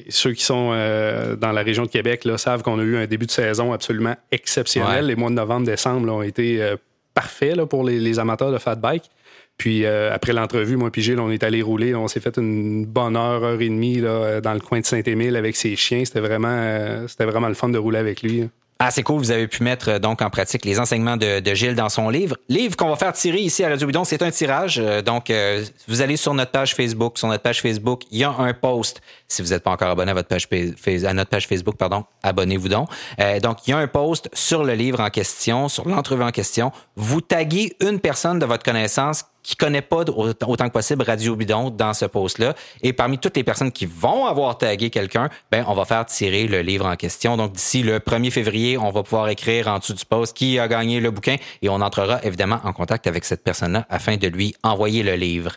ceux 0.09 0.33
qui 0.33 0.43
sont 0.43 0.71
euh, 0.73 1.35
dans 1.35 1.51
la 1.51 1.61
région 1.61 1.83
de 1.83 1.89
Québec 1.89 2.25
là, 2.25 2.39
savent 2.39 2.63
qu'on 2.63 2.79
a 2.79 2.81
eu 2.81 2.97
un 2.97 3.05
début 3.05 3.27
de 3.27 3.31
saison 3.31 3.71
absolument 3.71 4.15
exceptionnel. 4.31 5.05
Les 5.05 5.15
mois 5.15 5.29
de 5.29 5.35
novembre, 5.35 5.67
décembre 5.67 6.11
ont 6.11 6.23
été 6.23 6.59
euh, 6.59 6.75
parfaits 7.13 7.63
pour 7.65 7.83
les, 7.83 8.19
amateurs 8.19 8.51
de 8.51 8.57
fat 8.57 8.75
bike. 8.75 9.09
Puis 9.57 9.85
après 9.85 10.33
l'entrevue, 10.33 10.75
moi 10.75 10.89
et 10.93 11.01
Gilles, 11.01 11.19
on 11.19 11.29
est 11.29 11.43
allé 11.43 11.61
rouler. 11.61 11.93
On 11.93 12.07
s'est 12.07 12.19
fait 12.19 12.37
une 12.37 12.85
bonne 12.85 13.15
heure, 13.15 13.43
heure 13.43 13.61
et 13.61 13.69
demie 13.69 13.97
dans 13.97 14.53
le 14.53 14.59
coin 14.59 14.79
de 14.79 14.85
Saint-Émile 14.85 15.35
avec 15.35 15.55
ses 15.55 15.75
chiens. 15.75 16.03
C'était 16.03 16.19
vraiment, 16.19 17.07
c'était 17.07 17.25
vraiment 17.25 17.47
le 17.47 17.53
fun 17.53 17.69
de 17.69 17.77
rouler 17.77 17.99
avec 17.99 18.23
lui. 18.23 18.49
Ah, 18.83 18.89
c'est 18.89 19.03
cool. 19.03 19.19
Vous 19.19 19.29
avez 19.29 19.47
pu 19.47 19.61
mettre 19.61 19.89
euh, 19.89 19.99
donc 19.99 20.23
en 20.23 20.31
pratique 20.31 20.65
les 20.65 20.79
enseignements 20.79 21.15
de, 21.15 21.53
Gilles 21.53 21.75
dans 21.75 21.89
son 21.89 22.09
livre. 22.09 22.35
Livre 22.49 22.75
qu'on 22.75 22.89
va 22.89 22.95
faire 22.95 23.13
tirer 23.13 23.37
ici 23.37 23.63
à 23.63 23.69
Radio 23.69 23.85
Bidon, 23.85 24.03
c'est 24.03 24.23
un 24.23 24.31
tirage. 24.31 24.79
Euh, 24.79 25.03
donc, 25.03 25.29
euh, 25.29 25.63
vous 25.87 26.01
allez 26.01 26.17
sur 26.17 26.33
notre 26.33 26.49
page 26.49 26.73
Facebook. 26.73 27.19
Sur 27.19 27.27
notre 27.27 27.43
page 27.43 27.61
Facebook, 27.61 28.01
il 28.09 28.17
y 28.17 28.23
a 28.23 28.31
un 28.31 28.55
post. 28.55 28.99
Si 29.31 29.41
vous 29.41 29.49
n'êtes 29.49 29.63
pas 29.63 29.71
encore 29.71 29.89
abonné 29.89 30.11
à, 30.11 30.13
notre 30.13 31.29
page 31.29 31.47
Facebook, 31.47 31.75
pardon, 31.77 32.05
abonnez-vous 32.23 32.69
donc. 32.69 32.89
donc, 33.41 33.67
il 33.67 33.71
y 33.71 33.73
a 33.73 33.77
un 33.77 33.87
post 33.87 34.29
sur 34.33 34.63
le 34.63 34.73
livre 34.73 34.99
en 34.99 35.09
question, 35.09 35.69
sur 35.69 35.87
l'entrevue 35.87 36.23
en 36.23 36.31
question. 36.31 36.71
Vous 36.95 37.21
taguez 37.21 37.75
une 37.79 37.99
personne 37.99 38.39
de 38.39 38.45
votre 38.45 38.63
connaissance 38.63 39.25
qui 39.43 39.55
connaît 39.55 39.81
pas 39.81 40.03
autant 40.07 40.67
que 40.67 40.73
possible 40.73 41.03
Radio 41.03 41.35
Bidon 41.35 41.69
dans 41.69 41.93
ce 41.93 42.05
post-là. 42.05 42.53
Et 42.81 42.93
parmi 42.93 43.17
toutes 43.17 43.37
les 43.37 43.43
personnes 43.43 43.71
qui 43.71 43.85
vont 43.85 44.25
avoir 44.25 44.57
tagué 44.57 44.89
quelqu'un, 44.89 45.29
ben, 45.51 45.65
on 45.67 45.73
va 45.73 45.85
faire 45.85 46.05
tirer 46.05 46.47
le 46.47 46.61
livre 46.61 46.85
en 46.85 46.95
question. 46.95 47.37
Donc, 47.37 47.53
d'ici 47.53 47.83
le 47.83 47.99
1er 47.99 48.31
février, 48.31 48.77
on 48.77 48.91
va 48.91 49.03
pouvoir 49.03 49.29
écrire 49.29 49.67
en 49.67 49.79
dessous 49.79 49.93
du 49.93 50.05
post 50.05 50.35
qui 50.35 50.59
a 50.59 50.67
gagné 50.67 50.99
le 50.99 51.11
bouquin 51.11 51.37
et 51.61 51.69
on 51.69 51.81
entrera 51.81 52.19
évidemment 52.23 52.59
en 52.63 52.73
contact 52.73 53.07
avec 53.07 53.25
cette 53.25 53.43
personne-là 53.43 53.85
afin 53.89 54.17
de 54.17 54.27
lui 54.27 54.55
envoyer 54.63 55.03
le 55.03 55.15
livre. 55.15 55.53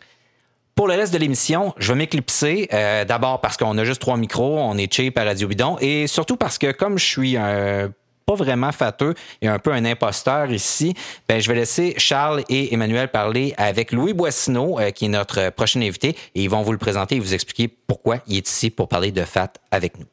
Pour 0.75 0.89
le 0.89 0.95
reste 0.95 1.13
de 1.13 1.19
l'émission, 1.19 1.73
je 1.79 1.93
vais 1.93 1.99
m'éclipser. 1.99 2.69
Euh, 2.73 3.05
d'abord 3.05 3.41
parce 3.41 3.57
qu'on 3.57 3.79
a 3.79 3.85
juste 3.85 4.01
trois 4.01 4.17
micros, 4.17 4.59
on 4.59 4.77
est 4.77 4.93
cheap 4.93 5.17
à 5.17 5.25
Radio 5.25 5.47
Bidon, 5.47 5.77
et 5.81 6.09
surtout 6.09 6.37
parce 6.37 6.59
que 6.59 6.73
comme 6.73 6.99
je 6.99 7.05
suis 7.05 7.37
un 7.37 7.93
pas 8.27 8.35
vraiment 8.35 8.73
fateux 8.73 9.15
et 9.43 9.49
un 9.49 9.59
peu 9.59 9.71
un 9.73 9.85
imposteur 9.85 10.51
ici, 10.51 10.95
ben, 11.29 11.41
je 11.41 11.49
vais 11.49 11.57
laisser 11.57 11.95
Charles 11.99 12.43
et 12.49 12.73
Emmanuel 12.73 13.09
parler 13.09 13.55
avec 13.57 13.93
Louis 13.93 14.15
Boissineau, 14.15 14.81
euh, 14.81 14.91
qui 14.91 15.05
est 15.05 15.09
notre 15.09 15.51
prochain 15.51 15.81
invité, 15.83 16.17
et 16.35 16.43
ils 16.43 16.51
vont 16.51 16.63
vous 16.63 16.73
le 16.73 16.79
présenter 16.79 17.17
et 17.17 17.21
vous 17.21 17.35
expliquer 17.35 17.69
pourquoi 17.69 18.19
il 18.27 18.39
est 18.39 18.49
ici 18.49 18.71
pour 18.71 18.89
parler 18.89 19.13
de 19.13 19.23
FAT 19.23 19.53
avec 19.71 19.99
nous. 19.99 20.07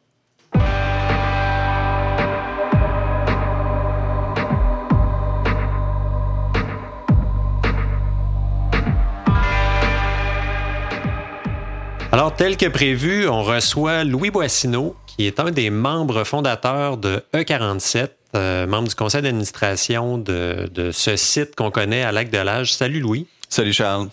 Alors, 12.13 12.35
tel 12.35 12.57
que 12.57 12.65
prévu, 12.65 13.29
on 13.29 13.41
reçoit 13.41 14.03
Louis 14.03 14.31
Boissineau, 14.31 14.97
qui 15.07 15.27
est 15.27 15.39
un 15.39 15.49
des 15.49 15.69
membres 15.69 16.25
fondateurs 16.25 16.97
de 16.97 17.23
E47, 17.33 18.09
euh, 18.35 18.67
membre 18.67 18.89
du 18.89 18.95
conseil 18.95 19.21
d'administration 19.21 20.17
de, 20.17 20.89
ce 20.91 21.15
site 21.15 21.55
qu'on 21.55 21.71
connaît 21.71 22.03
à 22.03 22.11
Lac 22.11 22.29
de 22.29 22.37
l'Âge. 22.37 22.73
Salut 22.73 22.99
Louis. 22.99 23.27
Salut 23.47 23.71
Charles. 23.71 24.09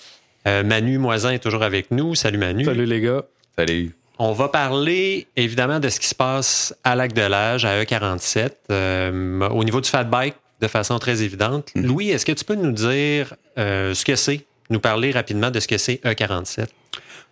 Euh, 0.46 0.62
Manu 0.62 0.98
Moisin 0.98 1.32
est 1.32 1.40
toujours 1.40 1.64
avec 1.64 1.90
nous. 1.90 2.14
Salut 2.14 2.38
Manu. 2.38 2.64
Salut 2.64 2.86
les 2.86 3.00
gars. 3.00 3.24
Salut. 3.56 3.92
On 4.20 4.32
va 4.32 4.46
parler 4.46 5.26
évidemment 5.34 5.80
de 5.80 5.88
ce 5.88 5.98
qui 5.98 6.06
se 6.06 6.14
passe 6.14 6.76
à 6.84 6.94
Lac 6.94 7.12
de 7.12 7.22
l'Âge, 7.22 7.64
à 7.64 7.82
E47, 7.82 8.50
euh, 8.70 9.48
au 9.48 9.64
niveau 9.64 9.80
du 9.80 9.88
fat 9.88 10.04
bike, 10.04 10.36
de 10.60 10.68
façon 10.68 11.00
très 11.00 11.24
évidente. 11.24 11.72
Mm. 11.74 11.84
Louis, 11.84 12.10
est-ce 12.10 12.24
que 12.24 12.32
tu 12.32 12.44
peux 12.44 12.54
nous 12.54 12.72
dire 12.72 13.34
ce 13.56 14.04
que 14.04 14.14
c'est, 14.14 14.46
nous 14.70 14.78
parler 14.78 15.10
rapidement 15.10 15.50
de 15.50 15.58
ce 15.58 15.66
que 15.66 15.78
c'est 15.78 16.00
E47? 16.04 16.68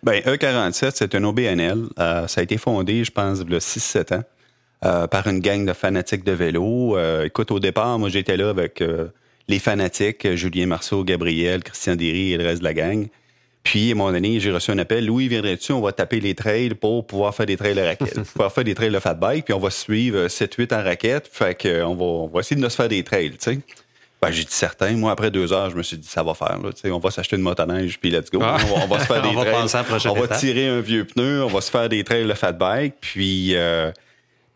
Bien, 0.03 0.19
E47, 0.19 0.91
c'est 0.93 1.15
un 1.15 1.23
OBNL. 1.23 1.85
Euh, 1.99 2.27
ça 2.27 2.41
a 2.41 2.43
été 2.43 2.57
fondé, 2.57 3.03
je 3.03 3.11
pense, 3.11 3.39
il 3.45 3.51
y 3.51 3.55
a 3.55 3.59
6-7 3.59 4.15
ans, 4.15 4.23
euh, 4.85 5.07
par 5.07 5.27
une 5.27 5.39
gang 5.39 5.65
de 5.65 5.73
fanatiques 5.73 6.23
de 6.23 6.31
vélo. 6.31 6.97
Euh, 6.97 7.25
écoute, 7.25 7.51
au 7.51 7.59
départ, 7.59 7.97
moi, 7.97 8.09
j'étais 8.09 8.37
là 8.37 8.49
avec 8.49 8.83
les 9.47 9.59
fanatiques, 9.59 10.35
Julien 10.35 10.67
Marceau, 10.67 11.03
Gabriel, 11.03 11.63
Christian 11.63 11.95
Derry 11.95 12.33
et 12.33 12.37
le 12.37 12.45
reste 12.45 12.59
de 12.59 12.65
la 12.65 12.73
gang. 12.73 13.07
Puis, 13.63 13.89
à 13.89 13.91
un 13.93 13.95
moment 13.95 14.11
donné, 14.11 14.39
j'ai 14.39 14.51
reçu 14.51 14.71
un 14.71 14.77
appel. 14.77 15.05
Louis, 15.05 15.27
viendrais-tu? 15.27 15.73
On 15.73 15.81
va 15.81 15.91
taper 15.91 16.21
les 16.21 16.35
trails 16.35 16.73
pour 16.73 17.05
pouvoir 17.05 17.35
faire 17.35 17.45
des 17.45 17.57
trails 17.57 17.77
à 17.79 17.85
raquette. 17.85 18.21
pouvoir 18.33 18.51
faire 18.53 18.63
des 18.63 18.75
trails 18.75 18.91
de 18.91 18.99
fat 18.99 19.13
bike, 19.13 19.45
puis 19.45 19.53
on 19.53 19.59
va 19.59 19.71
suivre 19.71 20.27
7-8 20.27 20.73
en 20.73 20.83
raquette. 20.83 21.27
Fait 21.29 21.59
qu'on 21.59 21.95
va, 21.95 22.05
on 22.05 22.27
va 22.27 22.39
essayer 22.39 22.55
de 22.55 22.61
nous 22.61 22.69
faire 22.69 22.87
des 22.87 23.03
trails, 23.03 23.31
tu 23.31 23.37
sais. 23.39 23.59
Ben, 24.21 24.31
j'ai 24.31 24.43
dit 24.43 24.53
certain. 24.53 24.91
Moi, 24.93 25.11
après 25.11 25.29
deux 25.29 25.53
heures, 25.53 25.69
je 25.69 25.75
me 25.75 25.83
suis 25.83 25.97
dit, 25.97 26.07
ça 26.07 26.23
va 26.23 26.33
faire. 26.33 26.57
Là. 26.57 26.71
On 26.91 26.99
va 26.99 27.11
s'acheter 27.11 27.35
une 27.35 27.43
motoneige, 27.43 27.99
puis 27.99 28.09
let's 28.09 28.31
go. 28.31 28.39
Ah. 28.41 28.57
On, 28.73 28.87
va, 28.87 28.99
se 28.99 29.05
faire 29.05 29.21
des 29.21 29.29
on 29.29 29.41
trails. 29.41 30.09
on 30.09 30.13
va 30.13 30.27
tirer 30.37 30.67
un 30.67 30.81
vieux 30.81 31.05
pneu, 31.05 31.43
on 31.43 31.47
va 31.47 31.61
se 31.61 31.69
faire 31.69 31.87
des 31.87 32.03
trails 32.03 32.27
de 32.27 32.33
fat 32.33 32.53
bike. 32.53 32.95
Puis, 32.99 33.55
euh, 33.55 33.91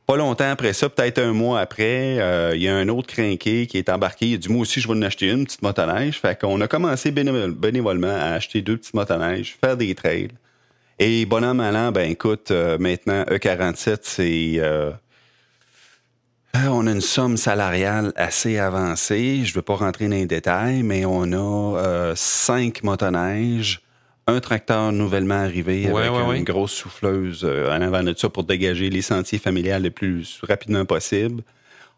pas 0.07 0.17
longtemps 0.17 0.49
après 0.49 0.73
ça, 0.73 0.89
peut-être 0.89 1.19
un 1.19 1.33
mois 1.33 1.59
après, 1.59 2.19
euh, 2.19 2.55
il 2.55 2.63
y 2.63 2.67
a 2.67 2.75
un 2.75 2.89
autre 2.89 3.07
crinqué 3.07 3.67
qui 3.67 3.77
est 3.77 3.89
embarqué. 3.89 4.29
Il 4.29 4.33
a 4.33 4.37
dit, 4.37 4.49
moi 4.49 4.63
aussi, 4.63 4.81
je 4.81 4.87
vais 4.87 4.95
en 4.95 5.01
acheter 5.03 5.29
une 5.29 5.45
petite 5.45 5.61
motoneige. 5.61 6.19
Fait 6.19 6.39
qu'on 6.39 6.59
a 6.59 6.67
commencé 6.67 7.11
bénévolement 7.11 8.15
à 8.15 8.33
acheter 8.33 8.63
deux 8.63 8.77
petites 8.77 8.95
motoneiges, 8.95 9.57
faire 9.63 9.77
des 9.77 9.93
trails. 9.93 10.29
Et 10.97 11.25
bon 11.25 11.43
an, 11.43 11.53
mal 11.53 11.75
an, 11.75 11.91
ben 11.91 12.09
écoute, 12.09 12.49
euh, 12.49 12.77
maintenant, 12.79 13.23
E47, 13.23 13.99
c'est 14.01 14.59
euh, 16.55 16.67
on 16.67 16.85
a 16.85 16.91
une 16.91 17.01
somme 17.01 17.37
salariale 17.37 18.11
assez 18.15 18.57
avancée. 18.57 19.41
Je 19.43 19.51
ne 19.51 19.55
veux 19.55 19.61
pas 19.61 19.75
rentrer 19.75 20.05
dans 20.05 20.15
les 20.15 20.25
détails, 20.25 20.83
mais 20.83 21.05
on 21.05 21.31
a 21.31 21.79
euh, 21.79 22.13
cinq 22.15 22.83
motoneiges, 22.83 23.81
un 24.27 24.39
tracteur 24.41 24.91
nouvellement 24.91 25.35
arrivé 25.35 25.87
avec 25.87 26.37
une 26.37 26.43
grosse 26.43 26.73
souffleuse 26.73 27.41
euh, 27.43 27.75
en 27.75 27.81
avant 27.81 28.03
de 28.03 28.13
ça 28.17 28.29
pour 28.29 28.43
dégager 28.43 28.89
les 28.89 29.01
sentiers 29.01 29.39
familiales 29.39 29.83
le 29.83 29.91
plus 29.91 30.41
rapidement 30.43 30.83
possible. 30.85 31.41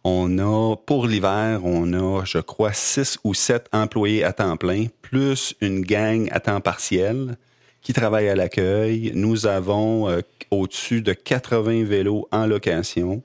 On 0.04 0.38
a, 0.38 0.76
pour 0.76 1.08
l'hiver, 1.08 1.62
on 1.64 1.94
a, 1.94 2.24
je 2.26 2.38
crois, 2.38 2.74
six 2.74 3.18
ou 3.24 3.34
sept 3.34 3.68
employés 3.72 4.24
à 4.24 4.34
temps 4.34 4.58
plein, 4.58 4.86
plus 5.02 5.56
une 5.62 5.82
gang 5.82 6.28
à 6.32 6.40
temps 6.40 6.62
partiel 6.62 7.38
qui 7.82 7.94
travaille 7.94 8.30
à 8.30 8.36
l'accueil. 8.36 9.12
Nous 9.16 9.48
avons 9.48 10.10
au-dessus 10.52 11.02
de 11.02 11.14
80 11.14 11.86
vélos 11.86 12.28
en 12.32 12.46
location. 12.46 13.24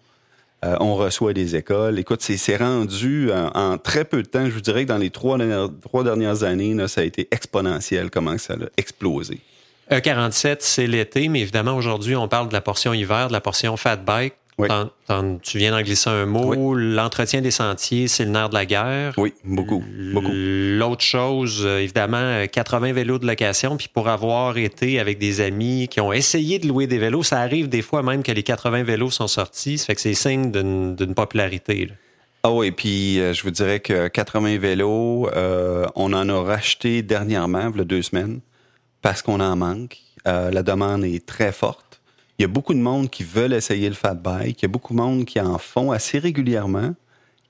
Euh, 0.65 0.77
on 0.81 0.97
reçoit 0.97 1.33
des 1.33 1.55
écoles. 1.55 1.99
Écoute, 1.99 2.21
c'est 2.21 2.57
rendu 2.57 3.31
en, 3.33 3.79
très 3.79 4.05
peu 4.05 4.23
de 4.23 4.29
temps. 4.29 4.45
Je 4.47 4.51
vous 4.51 4.61
dirais 4.61 4.85
que 4.85 4.89
dans 4.89 4.99
les 4.99 5.11
trois 5.11 5.39
dernières, 5.39 5.69
trois 5.83 6.03
dernières 6.03 6.43
années, 6.43 6.77
ça 6.89 7.03
a 7.03 7.05
été 7.05 7.29
exponentiel 7.31 8.11
comment 8.11 8.37
ça 8.39 8.55
a 8.55 8.67
explosé. 8.77 9.41
E47, 9.91 10.57
c'est 10.61 10.87
l'été, 10.87 11.29
mais 11.29 11.41
évidemment, 11.41 11.77
aujourd'hui, 11.77 12.17
on 12.17 12.29
parle 12.29 12.49
de 12.49 12.53
la 12.53 12.61
portion 12.61 12.93
hiver, 12.93 13.29
de 13.29 13.33
la 13.33 13.41
portion 13.41 13.77
fat 13.77 13.97
bike. 13.97 14.35
Oui. 14.59 14.69
Tu 15.43 15.59
viens 15.59 15.71
d'en 15.71 15.83
glisser 15.83 16.11
un 16.11 16.27
mot. 16.27 16.75
L'entretien 16.75 17.41
des 17.41 17.53
sentiers, 17.53 18.09
c'est 18.09 18.25
le 18.25 18.31
nerf 18.31 18.49
de 18.49 18.55
la 18.55 18.67
guerre. 18.67 19.15
Oui, 19.17 19.33
beaucoup, 19.45 19.85
beaucoup. 20.13 20.33
L'autre 20.33 21.03
chose, 21.03 21.63
euh, 21.65 21.79
évidemment, 21.79 22.17
euh, 22.19 22.47
80 22.47 22.93
vélos 22.93 23.19
de 23.19 23.27
location. 23.27 23.77
Puis 23.77 23.89
pour 23.93 24.09
avoir 24.09 24.59
été 24.59 24.99
avec 24.99 25.19
des 25.19 25.41
amis 25.41 25.87
qui 25.89 26.01
ont 26.01 26.13
essayé 26.13 26.59
de 26.59 26.67
louer 26.67 26.87
des 26.89 26.99
vélos, 26.99 27.23
ça 27.23 27.39
arrive 27.41 27.69
des 27.69 27.83
fois 27.83 28.03
même 28.03 28.23
que 28.23 28.33
les 28.33 28.43
80 28.43 28.83
vélos 28.83 29.11
sont 29.11 29.29
sortis. 29.29 29.79
Ça 29.79 29.87
fait 29.87 29.95
que 29.95 30.01
c'est 30.01 30.15
signe 30.15 30.51
d'une 30.51 30.97
d'une 30.97 31.15
popularité. 31.15 31.87
là. 31.87 31.95
Ah 32.45 32.53
oui, 32.53 32.71
puis 32.71 33.21
euh, 33.21 33.33
je 33.33 33.43
vous 33.43 33.51
dirais 33.51 33.81
que 33.81 34.07
80 34.09 34.59
vélos, 34.59 35.29
euh, 35.35 35.87
on 35.97 36.13
en 36.13 36.29
a 36.29 36.43
racheté 36.43 37.03
dernièrement, 37.03 37.71
il 37.75 37.79
y 37.79 37.81
a 37.81 37.85
deux 37.85 38.03
semaines, 38.03 38.41
parce 39.03 39.23
qu'on 39.23 39.41
en 39.41 39.57
manque. 39.57 39.99
Euh, 40.27 40.51
la 40.51 40.63
demande 40.63 41.05
est 41.05 41.27
très 41.27 41.53
forte. 41.53 41.88
Il 42.39 42.43
y 42.43 42.45
a 42.45 42.49
beaucoup 42.49 42.75
de 42.75 42.79
monde 42.79 43.11
qui 43.11 43.25
veulent 43.25 43.53
essayer 43.53 43.89
le 43.89 43.95
fat 43.95 44.15
bike. 44.15 44.61
Il 44.63 44.65
y 44.65 44.67
a 44.67 44.69
beaucoup 44.69 44.93
de 44.95 44.99
monde 44.99 45.25
qui 45.25 45.41
en 45.41 45.59
font 45.59 45.91
assez 45.91 46.19
régulièrement, 46.19 46.95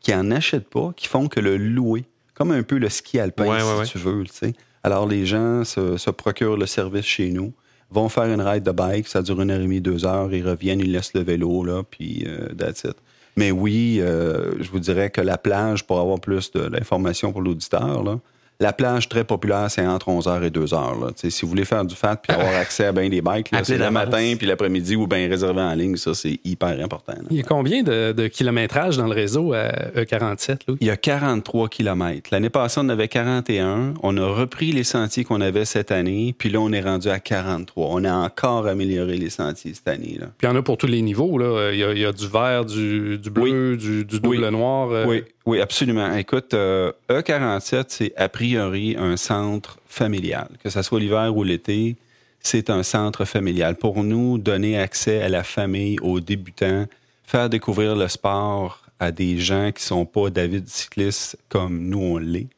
qui 0.01 0.15
en 0.15 0.31
achètent 0.31 0.69
pas, 0.71 0.93
qui 0.97 1.07
font 1.09 1.29
que 1.29 1.41
le 1.41 1.57
louer, 1.59 2.05
comme 2.35 2.53
un 2.53 2.63
peu 2.63 2.79
le 2.79 2.89
ski 2.89 3.19
alpin, 3.19 3.47
Ouais, 3.47 3.61
si 3.61 3.67
ouais, 3.67 3.87
tu 3.87 3.99
veux. 3.99 4.25
tu 4.25 4.33
sais. 4.33 4.55
Alors 4.83 5.07
les 5.07 5.27
gens 5.27 5.65
se, 5.65 5.97
se 5.99 6.11
procurent 6.11 6.57
le 6.57 6.65
service 6.67 7.05
chez 7.05 7.31
nous, 7.31 7.53
vont 7.91 8.09
faire 8.09 8.25
une 8.33 8.41
ride 8.41 8.63
de 8.63 8.71
bike, 8.71 9.09
ça 9.09 9.21
dure 9.23 9.41
une 9.43 9.51
heure 9.51 9.59
et 9.61 9.65
demie, 9.65 9.81
deux 9.81 10.07
heures, 10.07 10.33
ils 10.33 10.47
reviennent, 10.47 10.81
ils 10.81 10.93
laissent 10.93 11.15
le 11.15 11.23
vélo, 11.23 11.65
là, 11.65 11.83
puis 11.89 12.25
euh, 12.27 12.49
that's 12.57 12.85
it. 12.85 12.95
Mais 13.37 13.51
oui, 13.51 13.99
euh, 14.01 14.53
je 14.61 14.71
vous 14.71 14.79
dirais 14.81 15.11
que 15.11 15.21
la 15.21 15.37
plage, 15.37 15.85
pour 15.87 16.01
avoir 16.01 16.19
plus 16.21 16.51
d'informations 16.53 17.33
pour 17.33 17.43
l'auditeur, 17.43 18.03
là, 18.03 18.19
la 18.61 18.73
plage 18.73 19.09
très 19.09 19.23
populaire, 19.23 19.71
c'est 19.71 19.87
entre 19.87 20.09
11h 20.09 20.43
et 20.45 20.51
2h. 20.51 21.01
Là. 21.01 21.07
Tu 21.09 21.13
sais, 21.17 21.31
Si 21.31 21.43
vous 21.43 21.49
voulez 21.49 21.65
faire 21.65 21.85
du 21.85 21.95
fat 21.95 22.17
puis 22.17 22.33
avoir 22.37 22.55
accès 22.61 22.87
à 22.87 22.93
bien 22.93 23.09
des 23.09 23.21
bikes, 23.21 23.51
c'est 23.63 23.79
le 23.79 23.91
matin 23.91 24.35
puis 24.37 24.47
l'après-midi 24.49 24.97
ou 24.97 25.07
bien 25.07 25.29
réservé 25.29 25.61
en 25.61 25.75
ligne, 25.75 25.97
ça 25.97 26.13
c'est 26.15 26.41
hyper 26.45 26.71
important. 26.83 27.13
là. 27.15 27.23
Il 27.31 27.37
y 27.37 27.41
a 27.41 27.45
combien 27.45 27.85
de, 27.85 28.11
de 28.13 28.27
kilométrage 28.27 28.97
dans 28.97 29.07
le 29.07 29.15
réseau 29.15 29.53
à 29.53 29.69
E47, 29.95 30.59
Louis? 30.67 30.79
Il 30.81 30.89
y 30.89 30.91
a 30.91 30.97
43 30.97 31.69
km. 31.69 32.31
L'année 32.33 32.51
passée, 32.51 32.81
on 32.83 32.89
avait 32.89 33.07
41. 33.09 33.95
On 34.03 34.17
a 34.17 34.27
repris 34.27 34.73
les 34.73 34.85
sentiers 34.85 35.23
qu'on 35.23 35.41
avait 35.41 35.65
cette 35.65 35.93
année, 35.93 36.35
puis 36.37 36.49
là, 36.51 36.59
on 36.61 36.73
est 36.73 36.81
rendu 36.81 37.09
à 37.11 37.21
43. 37.21 37.89
On 37.93 38.05
a 38.05 38.13
encore 38.13 38.67
amélioré 38.67 39.19
les 39.19 39.31
sentiers 39.31 39.75
cette 39.75 39.87
année. 39.89 40.17
Là. 40.21 40.27
Puis 40.37 40.49
il 40.49 40.51
y 40.51 40.53
en 40.53 40.57
a 40.57 40.63
pour 40.63 40.77
tous 40.79 40.87
les 40.89 41.03
niveaux. 41.03 41.39
Là. 41.39 41.71
Il, 41.73 41.79
y 41.79 41.85
a, 41.85 41.93
il 41.93 41.99
y 42.01 42.05
a 42.05 42.13
du 42.13 42.27
vert, 42.27 42.65
du, 42.65 43.19
du 43.19 43.31
bleu, 43.31 43.77
du, 43.77 44.05
du 44.05 44.19
double 44.19 44.45
Oui. 44.45 44.51
noir. 44.51 44.91
euh, 44.91 45.05
Oui, 45.07 45.23
oui, 45.47 45.61
absolument. 45.61 46.13
Écoute, 46.17 46.53
euh, 46.55 46.91
E47, 47.09 47.85
c'est 47.89 48.13
a 48.17 48.29
un 48.57 49.17
centre 49.17 49.79
familial. 49.87 50.49
Que 50.63 50.71
ce 50.71 50.83
soit 50.83 51.01
l'hiver 51.01 51.37
ou 51.37 51.45
l'été, 51.45 51.97
c'est 52.41 52.71
un 52.71 52.83
centre 52.83 53.25
familial. 53.25 53.77
Pour 53.77 54.03
nous, 54.05 54.39
donner 54.39 54.79
accès 54.79 55.23
à 55.23 55.29
la 55.29 55.43
famille, 55.43 55.99
aux 56.01 56.21
débutants, 56.21 56.87
faire 57.25 57.51
découvrir 57.51 57.97
le 57.97 58.09
sport 58.09 58.83
à 59.01 59.13
des 59.13 59.39
gens 59.39 59.71
qui 59.73 59.83
sont 59.83 60.07
pas 60.07 60.31
David 60.31 60.69
cyclistes 60.69 61.37
comme 61.49 61.89
nous 61.89 61.99
on 62.01 62.19
l'est, 62.19 62.49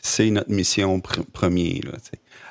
c'est 0.00 0.30
notre 0.30 0.50
mission 0.50 0.98
pr- 0.98 1.24
première. 1.32 1.80
là. 1.84 1.98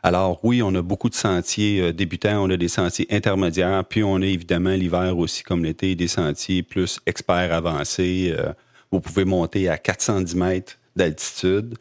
Alors 0.03 0.39
oui, 0.43 0.61
on 0.63 0.73
a 0.75 0.81
beaucoup 0.81 1.09
de 1.09 1.15
sentiers 1.15 1.81
euh, 1.81 1.93
débutants, 1.93 2.43
on 2.43 2.49
a 2.49 2.57
des 2.57 2.67
sentiers 2.67 3.07
intermédiaires, 3.09 3.83
puis 3.85 4.03
on 4.03 4.15
a 4.15 4.25
évidemment 4.25 4.71
l'hiver 4.71 5.17
aussi 5.17 5.43
comme 5.43 5.63
l'été 5.63 5.95
des 5.95 6.07
sentiers 6.07 6.63
plus 6.63 6.99
experts 7.05 7.53
avancés. 7.53 8.33
euh, 8.37 8.53
vous 8.91 8.99
pouvez 8.99 9.25
monter 9.25 9.69
à 9.69 9.77
410 9.77 10.35
mètres 10.35 10.77
d'altitude, 10.95 11.77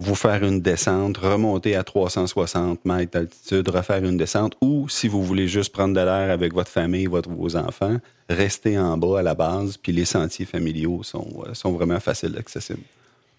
vous 0.00 0.14
faire 0.14 0.44
une 0.44 0.60
descente, 0.60 1.16
remonter 1.16 1.74
à 1.74 1.82
360 1.82 2.84
mètres 2.84 3.12
d'altitude, 3.12 3.68
refaire 3.68 4.04
une 4.04 4.16
descente, 4.16 4.56
ou 4.60 4.88
si 4.88 5.08
vous 5.08 5.24
voulez 5.24 5.48
juste 5.48 5.72
prendre 5.72 5.94
de 5.94 6.00
l'air 6.00 6.30
avec 6.30 6.54
votre 6.54 6.70
famille, 6.70 7.06
votre, 7.06 7.30
vos 7.30 7.56
enfants, 7.56 7.96
rester 8.28 8.78
en 8.78 8.96
bas 8.96 9.18
à 9.18 9.22
la 9.22 9.34
base, 9.34 9.76
puis 9.76 9.92
les 9.92 10.04
sentiers 10.04 10.46
familiaux 10.46 11.02
sont, 11.02 11.42
euh, 11.46 11.54
sont 11.54 11.72
vraiment 11.72 11.98
faciles 11.98 12.32
d'accessibles. 12.32 12.82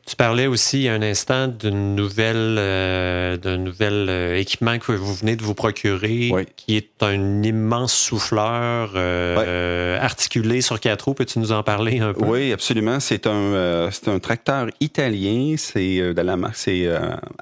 Tu 0.09 0.15
parlais 0.15 0.47
aussi 0.47 0.79
il 0.79 0.83
y 0.85 0.89
a 0.89 0.95
un 0.95 1.03
instant 1.03 1.47
d'une 1.47 1.93
nouvelle, 1.93 2.55
euh, 2.57 3.37
d'un 3.37 3.57
nouvel 3.57 4.07
euh, 4.09 4.39
équipement 4.39 4.79
que 4.79 4.91
vous 4.91 5.13
venez 5.13 5.35
de 5.35 5.43
vous 5.43 5.53
procurer, 5.53 6.31
Oui. 6.33 6.47
qui 6.55 6.77
est 6.77 7.03
un 7.03 7.43
immense 7.43 7.93
souffleur 7.93 8.93
euh, 8.95 9.99
articulé 10.01 10.61
sur 10.61 10.79
quatre 10.79 11.03
roues. 11.03 11.13
Peux-tu 11.13 11.37
nous 11.37 11.51
en 11.51 11.61
parler 11.61 11.99
un 11.99 12.15
peu? 12.15 12.25
Oui, 12.25 12.51
absolument. 12.51 12.99
C'est 12.99 13.27
un, 13.27 13.89
c'est 13.91 14.07
un 14.07 14.17
tracteur 14.17 14.69
italien. 14.79 15.53
C'est 15.59 16.15
de 16.15 16.21
la 16.21 16.37
marque, 16.37 16.55
c'est 16.55 16.89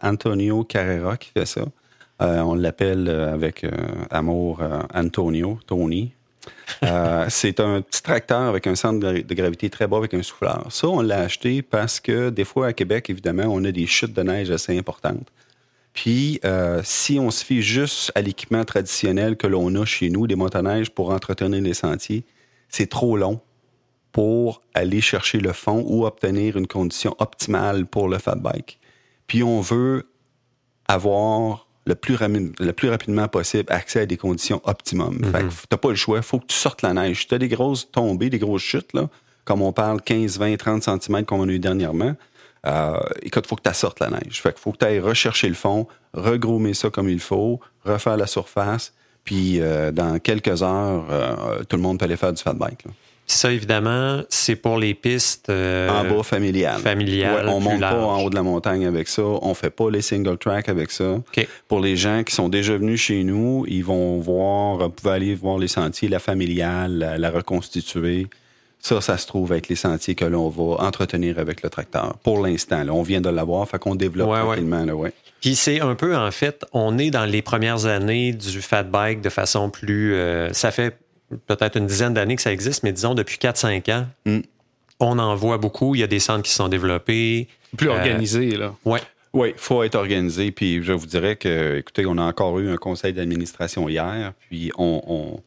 Antonio 0.02 0.66
Carrera 0.66 1.16
qui 1.16 1.30
fait 1.34 1.46
ça. 1.46 1.62
On 2.20 2.54
l'appelle 2.54 3.08
avec 3.08 3.66
amour 4.12 4.62
Antonio, 4.94 5.58
Tony. 5.68 6.12
Euh, 6.84 7.26
c'est 7.30 7.60
un 7.60 7.82
petit 7.82 8.04
tracteur 8.04 8.42
avec 8.42 8.68
un 8.68 8.76
centre 8.76 9.00
de 9.00 9.34
gravité 9.34 9.70
très 9.70 9.88
bas 9.88 9.98
avec 9.98 10.14
un 10.14 10.22
souffleur. 10.22 10.68
Ça, 10.70 10.88
on 10.88 11.02
l'a 11.02 11.22
acheté 11.22 11.62
parce 11.62 12.00
que 12.00 12.30
des 12.30 12.46
fois 12.46 12.68
à 12.68 12.74
Québec, 12.74 13.10
évidemment, 13.10 13.46
on 13.48 13.64
a 13.64 13.72
des 13.72 13.88
chutes 13.88 14.14
de 14.14 14.22
neige 14.22 14.52
assez 14.52 14.78
importantes. 14.78 15.32
Puis, 15.94 16.40
euh, 16.46 16.82
si 16.84 17.18
on 17.20 17.32
se 17.32 17.44
fie 17.44 17.64
juste 17.64 18.12
à 18.14 18.22
l'équipement 18.22 18.64
traditionnel 18.64 19.36
que 19.36 19.48
l'on 19.48 19.74
a 19.76 19.86
chez 19.86 20.12
nous, 20.12 20.28
des 20.28 20.36
motoneiges 20.36 20.92
pour 20.92 21.10
entretenir 21.10 21.60
les 21.60 21.74
sentiers, 21.74 22.24
c'est 22.70 22.88
trop 22.88 23.18
long 23.18 23.42
pour 24.12 24.62
aller 24.76 25.02
chercher 25.02 25.40
le 25.40 25.54
fond 25.54 25.84
ou 25.88 26.06
obtenir 26.06 26.56
une 26.56 26.68
condition 26.68 27.16
optimale 27.18 27.88
pour 27.88 28.10
le 28.10 28.20
fat 28.20 28.36
bike. 28.36 28.80
Puis, 29.26 29.42
on 29.42 29.60
veut 29.60 30.08
avoir 30.88 31.67
le 31.88 31.96
plus, 31.96 32.18
le 32.60 32.72
plus 32.74 32.90
rapidement 32.90 33.28
possible 33.28 33.72
accès 33.72 34.02
à 34.02 34.06
des 34.06 34.18
conditions 34.18 34.62
optimum. 34.66 35.24
Fait 35.32 35.44
que 35.44 35.54
t'as 35.70 35.78
pas 35.78 35.90
le 35.90 35.96
choix, 35.96 36.22
faut 36.22 36.40
que 36.40 36.48
tu 36.48 36.56
sortes 36.56 36.82
la 36.82 36.94
neige. 36.94 37.22
Si 37.22 37.28
t'as 37.28 37.38
des 37.38 37.48
grosses 37.48 37.90
tombées, 37.90 38.30
des 38.30 38.40
grosses 38.40 38.62
chutes, 38.62 38.94
là, 38.94 39.10
comme 39.46 39.62
on 39.62 39.72
parle 39.72 40.02
15, 40.02 40.38
20, 40.38 40.58
30 40.58 40.84
cm 40.84 41.26
comme 41.26 41.40
on 41.40 41.48
a 41.48 41.52
eu 41.52 41.60
dernièrement, 41.60 42.16
euh, 42.66 42.98
écoute, 43.22 43.48
faut 43.48 43.56
que 43.56 43.68
tu 43.68 43.74
sortes 43.74 44.02
la 44.02 44.10
neige. 44.10 44.42
Fait 44.42 44.54
que 44.54 44.60
faut 44.60 44.74
que 44.74 44.80
tu 44.80 44.86
ailles 44.86 45.00
rechercher 45.00 45.48
le 45.48 45.56
fond, 45.56 45.88
regroomer 46.14 46.74
ça 46.74 46.90
comme 46.90 47.08
il 47.08 47.22
faut, 47.22 47.62
refaire 47.86 48.18
la 48.18 48.28
surface, 48.28 48.94
puis 49.24 49.62
euh, 49.62 49.92
dans 49.92 50.20
quelques 50.20 50.62
heures, 50.64 51.06
euh, 51.10 51.64
tout 51.64 51.78
le 51.78 51.82
monde 51.82 52.00
peut 52.00 52.06
aller 52.06 52.18
faire 52.18 52.34
du 52.34 52.44
fat 52.44 52.54
bike. 52.54 52.84
là. 52.84 52.92
Ça, 53.30 53.52
évidemment, 53.52 54.22
c'est 54.30 54.56
pour 54.56 54.78
les 54.78 54.94
pistes 54.94 55.50
euh, 55.50 55.90
en 55.90 56.06
bas, 56.06 56.24
familial. 56.24 56.80
familiales 56.80 57.46
Ouais, 57.46 57.52
on 57.52 57.60
monte 57.60 57.82
pas 57.82 57.94
en 57.94 58.24
haut 58.24 58.30
de 58.30 58.36
la 58.36 58.42
montagne 58.42 58.86
avec 58.86 59.10
ça. 59.10 59.22
On 59.22 59.54
fait 59.54 59.70
pas 59.70 59.92
les 59.92 60.02
single 60.02 60.38
track 60.38 60.70
avec 60.70 60.92
ça. 60.92 61.18
Pour 61.68 61.82
les 61.82 61.98
gens 61.98 62.24
qui 62.24 62.34
sont 62.34 62.48
déjà 62.48 62.78
venus 62.78 63.02
chez 63.02 63.26
nous, 63.26 63.66
ils 63.68 63.84
vont 63.84 64.18
voir, 64.20 64.78
vous 64.78 64.90
pouvez 64.90 65.12
aller 65.14 65.36
voir 65.36 65.58
les 65.58 65.68
sentiers, 65.68 66.08
la 66.08 66.20
familiale, 66.20 66.98
la, 67.00 67.18
la 67.18 67.30
reconstituer. 67.30 68.28
Ça, 68.80 69.02
ça 69.02 69.18
se 69.18 69.28
trouve 69.28 69.52
avec 69.52 69.68
les 69.68 69.76
sentiers 69.76 70.16
que 70.16 70.24
l'on 70.24 70.48
va 70.48 70.82
entretenir 70.86 71.38
avec 71.40 71.64
le 71.64 71.70
tracteur. 71.70 72.16
Pour 72.24 72.42
l'instant, 72.46 72.84
là, 72.86 72.94
on 72.94 73.02
vient 73.02 73.20
de 73.20 73.30
l'avoir, 73.30 73.68
fait 73.68 73.80
qu'on 73.80 73.96
développe 73.96 74.30
Ouais, 74.30 74.36
ouais. 74.40 74.44
tranquillement. 74.46 74.86
Là, 74.86 74.96
ouais. 74.96 75.12
Puis 75.42 75.56
c'est 75.56 75.82
un 75.82 75.96
peu, 75.96 76.16
en 76.16 76.32
fait, 76.32 76.64
on 76.72 76.98
est 76.98 77.10
dans 77.12 77.26
les 77.26 77.42
premières 77.42 77.88
années 77.88 78.32
du 78.32 78.62
fat 78.62 78.84
bike 78.84 79.20
de 79.20 79.30
façon 79.30 79.70
plus... 79.70 80.14
euh, 80.14 80.54
ça 80.54 80.72
fait 80.72 80.98
peut-être 81.48 81.78
une 81.78 81.88
dizaine 81.88 82.14
d'années 82.14 82.36
que 82.36 82.42
ça 82.42 82.52
existe, 82.54 82.84
mais 82.84 82.92
disons 82.92 83.14
depuis 83.16 83.38
4-5 83.38 83.90
ans, 83.92 84.06
Mm. 84.26 84.40
on 85.00 85.20
en 85.20 85.36
voit 85.36 85.58
beaucoup. 85.58 85.96
Il 85.96 86.00
y 86.00 86.04
a 86.04 86.08
des 86.08 86.20
centres 86.20 86.44
qui 86.44 86.52
sont 86.52 86.68
développés. 86.70 87.48
Plus 87.76 87.90
Euh, 87.90 87.94
organisé, 87.94 88.52
là. 88.58 88.74
Ouais. 88.86 89.02
Oui, 89.34 89.50
il 89.50 89.60
faut 89.60 89.84
être 89.84 89.96
organisé. 89.96 90.52
Puis 90.52 90.82
je 90.84 90.94
vous 90.94 91.06
dirais 91.06 91.36
que, 91.36 91.78
écoutez, 91.78 92.06
on 92.06 92.18
a 92.18 92.24
encore 92.24 92.58
eu 92.60 92.70
un 92.72 92.78
conseil 92.78 93.14
d'administration 93.14 93.88
hier, 93.90 94.34
puis 94.50 94.72
on, 94.78 95.02
on, 95.06 95.42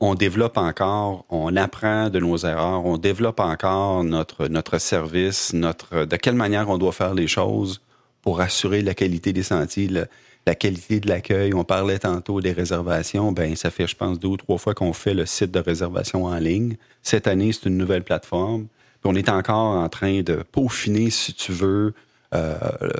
on 0.00 0.14
développe 0.14 0.56
encore, 0.58 1.24
on 1.30 1.54
apprend 1.56 2.10
de 2.10 2.18
nos 2.18 2.36
erreurs, 2.38 2.84
on 2.84 2.98
développe 2.98 3.38
encore 3.40 4.02
notre, 4.02 4.48
notre 4.48 4.78
service, 4.78 5.52
notre, 5.54 6.04
de 6.06 6.16
quelle 6.16 6.34
manière 6.34 6.68
on 6.68 6.76
doit 6.76 6.92
faire 6.92 7.14
les 7.14 7.28
choses 7.28 7.80
pour 8.22 8.40
assurer 8.40 8.82
la 8.82 8.94
qualité 8.94 9.32
des 9.32 9.42
sentiers, 9.44 9.86
le- 9.88 10.06
la 10.46 10.54
qualité 10.54 11.00
de 11.00 11.08
l'accueil. 11.08 11.54
On 11.54 11.64
parlait 11.64 11.98
tantôt 11.98 12.40
des 12.40 12.52
réservations. 12.52 13.32
Ben, 13.32 13.56
ça 13.56 13.70
fait, 13.70 13.86
je 13.86 13.96
pense, 13.96 14.18
deux 14.18 14.28
ou 14.28 14.36
trois 14.36 14.58
fois 14.58 14.74
qu'on 14.74 14.92
fait 14.92 15.14
le 15.14 15.26
site 15.26 15.50
de 15.50 15.60
réservation 15.60 16.24
en 16.24 16.36
ligne. 16.36 16.76
Cette 17.02 17.26
année, 17.26 17.52
c'est 17.52 17.68
une 17.68 17.76
nouvelle 17.76 18.04
plateforme. 18.04 18.66
Puis 19.00 19.10
on 19.10 19.14
est 19.14 19.28
encore 19.28 19.76
en 19.76 19.88
train 19.88 20.22
de 20.22 20.42
peaufiner, 20.52 21.10
si 21.10 21.32
tu 21.32 21.52
veux, 21.52 21.94
euh, 22.32 22.54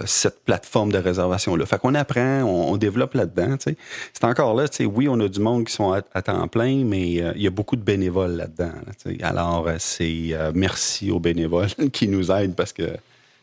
cette 0.07 0.45
plateforme 0.45 0.91
de 0.91 0.99
réservation-là. 0.99 1.65
Fait 1.65 1.79
qu'on 1.79 1.95
apprend, 1.95 2.43
on, 2.43 2.77
développe 2.77 3.15
là-dedans. 3.15 3.57
C'est 3.61 4.25
encore 4.25 4.55
là, 4.55 4.65
oui, 4.87 5.09
on 5.09 5.21
a 5.21 5.29
du 5.29 5.39
monde 5.39 5.67
qui 5.67 5.73
sont 5.73 5.93
à, 5.93 6.23
temps 6.23 6.49
plein, 6.49 6.85
mais 6.85 7.23
euh, 7.23 7.33
il 7.37 7.43
y 7.43 7.47
a 7.47 7.51
beaucoup 7.51 7.77
de 7.77 7.83
bénévoles 7.83 8.33
là-dedans. 8.33 8.73
Alors, 9.23 9.69
euh, 9.69 9.77
c'est 9.79 10.35
merci 10.53 11.13
aux 11.13 11.21
bénévoles 11.21 11.69
qui 11.93 12.09
nous 12.09 12.33
aident 12.33 12.57
parce 12.57 12.73
que 12.73 12.91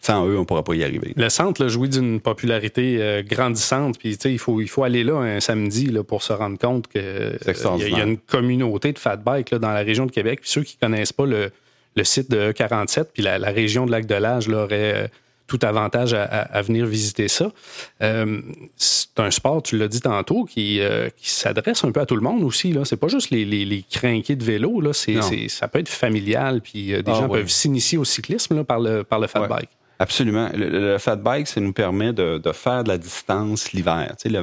sans 0.02 0.28
eux, 0.28 0.38
on 0.38 0.42
ne 0.42 0.46
pourra 0.46 0.64
pas 0.64 0.76
y 0.76 0.84
arriver. 0.84 1.14
Le 1.16 1.30
centre 1.30 1.62
là, 1.62 1.68
jouit 1.68 1.90
d'une 1.90 2.22
popularité 2.22 2.98
euh, 3.00 3.24
grandissante. 3.24 3.98
Puis, 3.98 4.14
il 4.14 4.40
faut, 4.40 4.62
il 4.62 4.70
faut 4.70 4.84
aller 4.84 5.04
là 5.04 5.16
un 5.16 5.40
samedi 5.40 5.88
là, 5.88 6.04
pour 6.04 6.24
se 6.24 6.34
rendre 6.34 6.58
compte 6.58 6.88
que 6.88 7.00
euh, 7.00 7.88
y 7.90 7.96
a 7.96 8.04
une 8.04 8.18
communauté 8.18 8.94
de 8.94 9.00
fat 9.00 9.18
bike 9.18 9.52
là, 9.52 9.60
dans 9.60 9.72
la 9.72 9.82
région 9.82 10.06
de 10.06 10.12
Québec. 10.12 10.42
Puis 10.42 10.50
ceux 10.50 10.64
qui 10.64 10.78
connaissent 10.78 11.14
pas 11.14 11.26
le, 11.26 11.52
le 11.96 12.04
site 12.04 12.30
de 12.30 12.52
E47, 12.52 13.06
puis 13.14 13.24
la, 13.24 13.40
la 13.40 13.50
région 13.50 13.86
de 13.86 13.92
Lac-de-Lage 13.92 14.48
là, 14.48 14.64
auraient 14.64 14.96
euh, 14.96 15.08
tout 15.48 15.60
avantage 15.62 16.14
à, 16.14 16.62
venir 16.62 16.86
visiter 16.86 17.30
ça. 17.30 17.54
c'est 18.02 19.08
un 19.18 19.32
sport, 19.32 19.64
tu 19.64 19.78
l'as 19.78 19.88
dit 19.88 20.02
tantôt, 20.02 20.44
qui, 20.44 20.82
qui 21.16 21.30
s'adresse 21.30 21.86
un 21.86 21.94
peu 21.94 22.02
à 22.02 22.06
tout 22.06 22.18
le 22.18 22.22
monde 22.22 22.44
aussi. 22.44 22.74
Là. 22.74 22.84
C'est 22.84 22.98
pas 22.98 23.08
juste 23.08 23.30
les, 23.30 23.46
les, 23.46 23.64
les 23.64 23.82
crinqués 23.90 24.36
de 24.36 24.44
vélo. 24.44 24.82
Là. 24.82 24.92
Ça 24.92 25.68
peut 25.70 25.80
être 25.80 25.88
familial, 25.88 26.60
puis 26.60 26.88
des 26.88 27.02
ah 27.06 27.14
gens 27.14 27.30
peuvent 27.30 27.48
s'initier 27.48 27.98
au 27.98 28.04
cyclisme 28.04 28.58
là, 28.58 28.66
par, 28.66 28.82
le, 28.82 29.06
par 29.06 29.22
le 29.22 29.28
fat 29.28 29.48
bike. 29.48 29.70
Absolument. 30.00 30.50
Le, 30.54 30.98
fat 30.98 31.16
bike, 31.16 31.48
ça 31.48 31.60
nous 31.60 31.74
permet 31.74 32.14
de, 32.14 32.38
de 32.38 32.52
faire 32.52 32.84
de 32.84 32.90
la 32.90 32.98
distance 32.98 33.72
l'hiver. 33.72 34.16
Tu 34.22 34.30
sais, 34.30 34.38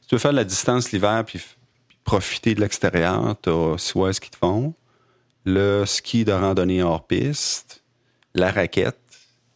si 0.00 0.08
tu 0.08 0.14
veux 0.14 0.18
faire 0.18 0.30
de 0.30 0.36
la 0.36 0.44
distance 0.44 0.92
l'hiver 0.92 1.24
puis, 1.24 1.40
profiter 2.04 2.54
de 2.54 2.60
l'extérieur, 2.60 3.36
tu 3.42 3.50
as 3.50 3.78
soit 3.78 4.12
ski 4.12 4.30
de 4.30 4.36
fond, 4.36 4.74
le 5.44 5.84
ski 5.86 6.24
de 6.24 6.32
randonnée 6.32 6.82
hors 6.82 7.06
piste, 7.06 7.82
la 8.34 8.50
raquette, 8.50 8.98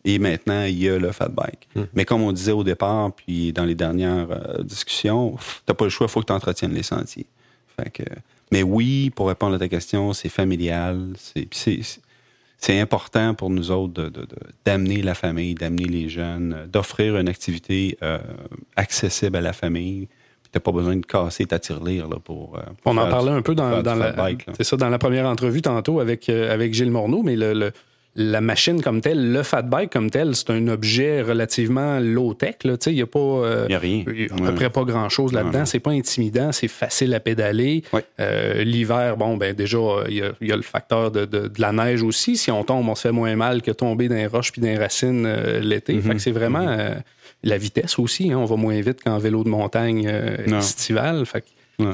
et 0.05 0.21
maintenant, 0.21 0.63
il 0.65 0.79
y 0.79 0.89
a 0.89 0.99
le 0.99 1.11
fat 1.11 1.29
bike. 1.29 1.69
Hmm. 1.75 1.85
Mais 1.95 2.05
comme 2.05 2.23
on 2.23 2.31
disait 2.31 2.53
au 2.53 2.63
départ, 2.63 3.13
puis 3.13 3.53
dans 3.53 3.65
les 3.65 3.75
dernières 3.75 4.31
euh, 4.31 4.63
discussions, 4.63 5.37
tu 5.37 5.63
n'as 5.69 5.75
pas 5.75 5.85
le 5.85 5.91
choix, 5.91 6.07
il 6.07 6.11
faut 6.11 6.21
que 6.21 6.27
tu 6.27 6.33
entretiennes 6.33 6.73
les 6.73 6.85
sentiers. 6.85 7.27
Fait 7.77 7.91
que, 7.91 8.05
mais 8.53 8.63
oui, 8.63 9.11
pour 9.11 9.27
répondre 9.27 9.57
à 9.57 9.59
ta 9.59 9.69
question, 9.69 10.13
c'est 10.13 10.29
familial. 10.29 11.15
C'est, 11.17 11.49
c'est 12.59 12.81
important 12.81 13.35
pour 13.35 13.51
nous 13.51 13.71
autres 13.71 14.11
d'amener 14.65 15.03
la 15.03 15.15
famille, 15.15 15.55
d'amener 15.55 15.85
les 15.85 16.09
jeunes, 16.09 16.69
d'offrir 16.73 17.17
une 17.17 17.29
activité 17.29 17.99
euh, 18.03 18.19
accessible 18.77 19.37
à 19.37 19.41
la 19.41 19.53
famille. 19.53 20.09
Tu 20.45 20.51
n'as 20.55 20.61
pas 20.61 20.73
besoin 20.73 20.97
de 20.97 21.05
casser 21.05 21.45
ta 21.47 21.59
tirelire 21.59 22.09
là, 22.09 22.17
pour, 22.23 22.57
euh, 22.57 22.63
On 22.85 22.97
en 22.97 23.09
parlait 23.09 23.33
un 23.33 23.43
peu 23.43 23.55
dans, 23.55 23.69
la, 23.83 24.29
c'est 24.57 24.65
ça, 24.65 24.77
dans 24.77 24.89
la 24.89 24.99
première 24.99 25.27
entrevue 25.27 25.61
tantôt 25.61 26.01
avec, 26.01 26.29
euh, 26.29 26.53
avec 26.53 26.73
Gilles 26.73 26.91
Morneau, 26.91 27.23
mais 27.23 27.37
le 27.37 27.73
la 28.17 28.41
machine 28.41 28.81
comme 28.83 29.03
telle, 29.03 29.33
le 29.33 29.43
fat 29.43 29.63
bike 29.63 29.91
comme 29.91 30.11
tel, 30.11 30.35
c'est 30.35 30.51
un 30.51 30.69
objet 30.69 31.21
relativement 31.21 32.01
low-tech. 32.01 32.57
Il 32.87 32.95
n'y 32.95 33.03
a 33.03 33.07
pas. 33.07 33.19
Euh, 33.19 33.69
a 33.69 33.79
rien. 33.79 34.03
à 34.03 34.47
peu 34.49 34.55
près 34.55 34.71
pas 34.71 34.85
grand-chose 34.85 35.33
là-dedans. 35.33 35.67
C'est 35.67 35.81
pas 35.81 35.91
intimidant, 35.91 36.51
c'est 36.53 36.69
facile 36.69 37.15
à 37.15 37.21
pédaler. 37.21 37.83
Euh, 38.19 38.65
l'hiver, 38.65 39.17
bon, 39.17 39.37
ben 39.37 39.55
déjà, 39.55 39.79
il 40.09 40.17
y, 40.41 40.53
a, 40.53 40.57
le 40.57 40.63
facteur 40.63 41.11
de, 41.11 41.51
la 41.59 41.73
neige 41.73 42.03
aussi. 42.03 42.37
Si 42.37 42.51
on 42.51 42.65
tombe, 42.65 42.89
on 42.89 42.95
se 42.95 43.03
fait 43.03 43.13
moins 43.13 43.37
mal 43.37 43.61
que 43.63 43.71
tomber 43.71 44.09
dans 44.09 44.15
les 44.15 44.27
roches 44.27 44.53
puis 44.53 44.63
dans 44.63 44.69
les 44.69 44.79
racines 44.79 45.27
euh, 45.27 45.61
l'été. 45.61 45.95
Mm-hmm. 45.95 46.19
c'est 46.19 46.31
vraiment 46.31 46.67
mm-hmm. 46.67 47.03
la 47.45 47.59
vitesse 47.59 47.99
aussi. 47.99 48.33
Hein. 48.33 48.39
on 48.39 48.47
va 48.47 48.57
moins 48.57 48.81
vite 48.81 49.03
qu'en 49.03 49.19
vélo 49.19 49.45
de 49.45 49.51
montagne 49.51 50.09
estival. 50.47 51.27
Fait 51.27 51.45